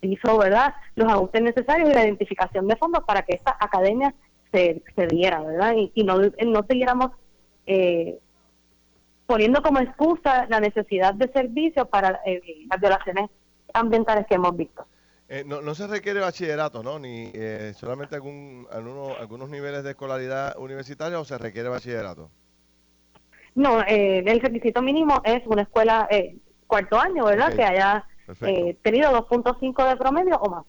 hizo 0.00 0.38
verdad 0.38 0.74
los 0.94 1.10
ajustes 1.10 1.42
necesarios 1.42 1.90
y 1.90 1.94
la 1.94 2.04
identificación 2.04 2.68
de 2.68 2.76
fondos 2.76 3.04
para 3.04 3.22
que 3.22 3.34
esta 3.34 3.56
academia 3.58 4.14
se, 4.52 4.82
se 4.94 5.06
diera, 5.06 5.40
¿verdad? 5.42 5.74
Y, 5.76 6.04
no, 6.04 6.18
no 6.18 6.66
siguiéramos 6.68 7.10
eh, 7.66 8.18
poniendo 9.26 9.62
como 9.62 9.80
excusa 9.80 10.46
la 10.48 10.60
necesidad 10.60 11.14
de 11.14 11.30
servicios 11.32 11.88
para 11.88 12.20
eh, 12.26 12.40
las 12.70 12.80
violaciones 12.80 13.30
ambientales 13.72 14.26
que 14.26 14.34
hemos 14.34 14.56
visto. 14.56 14.86
Eh, 15.28 15.44
no, 15.46 15.62
no 15.62 15.74
se 15.74 15.86
requiere 15.86 16.20
bachillerato, 16.20 16.82
¿no? 16.82 16.98
Ni 16.98 17.30
eh, 17.32 17.72
solamente 17.74 18.14
algún, 18.14 18.66
algunos, 18.70 19.18
algunos 19.18 19.48
niveles 19.48 19.82
de 19.82 19.90
escolaridad 19.90 20.58
universitaria 20.58 21.18
o 21.18 21.24
se 21.24 21.38
requiere 21.38 21.70
bachillerato. 21.70 22.30
No, 23.54 23.80
eh, 23.82 24.18
el 24.18 24.40
requisito 24.40 24.82
mínimo 24.82 25.22
es 25.24 25.42
una 25.46 25.62
escuela 25.62 26.06
cuarto 26.66 27.00
año, 27.00 27.24
¿verdad? 27.24 27.54
Que 27.54 27.64
haya 27.64 28.06
tenido 28.82 29.10
2.5 29.10 29.88
de 29.88 29.96
promedio 29.96 30.36
o 30.36 30.50
más. 30.50 30.64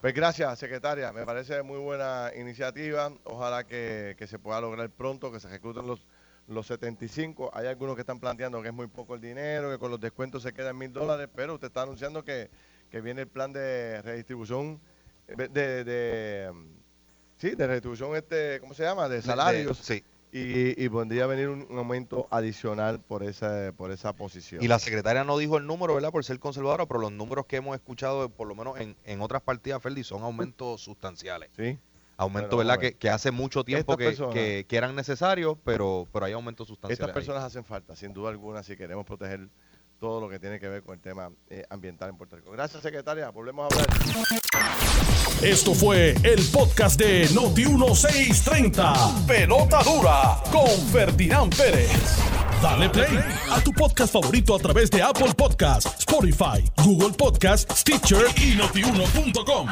Pues 0.00 0.14
gracias, 0.14 0.58
secretaria. 0.58 1.12
Me 1.12 1.24
parece 1.24 1.62
muy 1.62 1.78
buena 1.78 2.30
iniciativa. 2.36 3.12
Ojalá 3.24 3.64
que, 3.64 4.14
que 4.16 4.26
se 4.26 4.38
pueda 4.38 4.60
lograr 4.60 4.88
pronto, 4.90 5.32
que 5.32 5.40
se 5.40 5.48
ejecuten 5.48 5.86
los 5.86 6.06
los 6.48 6.66
75. 6.66 7.50
Hay 7.52 7.66
algunos 7.66 7.94
que 7.94 8.00
están 8.00 8.18
planteando 8.18 8.60
que 8.62 8.68
es 8.68 8.74
muy 8.74 8.88
poco 8.88 9.14
el 9.14 9.20
dinero, 9.20 9.70
que 9.70 9.78
con 9.78 9.90
los 9.90 10.00
descuentos 10.00 10.42
se 10.42 10.52
quedan 10.52 10.76
mil 10.76 10.92
dólares, 10.92 11.28
pero 11.34 11.54
usted 11.54 11.68
está 11.68 11.82
anunciando 11.82 12.24
que, 12.24 12.50
viene 12.90 13.22
el 13.22 13.28
plan 13.28 13.52
de 13.52 14.00
redistribución 14.02 14.80
de, 15.26 15.84
de, 15.84 16.52
sí, 17.36 17.50
de 17.50 17.66
redistribución 17.66 18.16
este, 18.16 18.58
¿cómo 18.60 18.72
se 18.72 18.82
llama? 18.82 19.08
De 19.08 19.20
salarios. 19.22 19.78
sí. 19.78 20.02
Y, 20.30 20.84
y 20.84 20.88
podría 20.90 21.26
venir 21.26 21.48
un, 21.48 21.66
aumento 21.78 22.28
adicional 22.30 23.00
por 23.00 23.22
esa, 23.22 23.72
por 23.76 23.90
esa 23.90 24.12
posición. 24.12 24.62
Y 24.62 24.68
la 24.68 24.78
secretaria 24.78 25.24
no 25.24 25.38
dijo 25.38 25.56
el 25.56 25.66
número, 25.66 25.94
¿verdad? 25.94 26.10
Por 26.10 26.24
ser 26.24 26.38
conservadora, 26.38 26.86
pero 26.86 27.00
los 27.00 27.12
números 27.12 27.46
que 27.46 27.56
hemos 27.56 27.74
escuchado, 27.74 28.28
por 28.28 28.46
lo 28.46 28.54
menos 28.54 28.78
en, 28.78 28.94
en 29.04 29.20
otras 29.22 29.40
partidas, 29.40 29.82
Ferdi, 29.82 30.04
son 30.04 30.22
aumentos 30.22 30.82
sustanciales. 30.82 31.48
Sí. 31.56 31.78
Aumento, 32.18 32.56
¿verdad? 32.56 32.78
Que, 32.78 33.10
hace 33.10 33.30
mucho 33.30 33.62
tiempo 33.62 33.96
que, 33.96 34.66
que, 34.68 34.76
eran 34.76 34.96
necesarios, 34.96 35.56
pero, 35.64 36.08
pero 36.12 36.26
hay 36.26 36.32
aumentos 36.32 36.66
sustanciales. 36.66 36.98
Estas 36.98 37.14
personas 37.14 37.44
hacen 37.44 37.64
falta, 37.64 37.94
sin 37.94 38.12
duda 38.12 38.30
alguna, 38.30 38.64
si 38.64 38.76
queremos 38.76 39.06
proteger 39.06 39.48
todo 39.98 40.20
lo 40.20 40.28
que 40.28 40.38
tiene 40.38 40.60
que 40.60 40.68
ver 40.68 40.82
con 40.82 40.94
el 40.94 41.00
tema 41.00 41.30
eh, 41.48 41.64
ambiental 41.70 42.10
en 42.10 42.16
Puerto 42.16 42.36
Rico. 42.36 42.50
Gracias, 42.52 42.82
secretaria. 42.82 43.30
Volvemos 43.30 43.70
a 43.70 43.74
hablar. 43.74 43.86
Esto 45.42 45.74
fue 45.74 46.14
el 46.22 46.44
podcast 46.52 46.98
de 46.98 47.28
Noti1630. 47.28 49.26
Pelota 49.26 49.82
dura 49.82 50.42
con 50.50 50.68
Ferdinand 50.92 51.54
Pérez. 51.56 51.90
Dale 52.60 52.90
play 52.90 53.18
a 53.50 53.60
tu 53.60 53.72
podcast 53.72 54.12
favorito 54.12 54.54
a 54.54 54.58
través 54.58 54.90
de 54.90 55.00
Apple 55.00 55.32
Podcasts, 55.36 55.94
Spotify, 56.00 56.64
Google 56.84 57.14
Podcasts, 57.16 57.80
Stitcher 57.80 58.26
y 58.36 58.56
notiuno.com. 58.56 59.68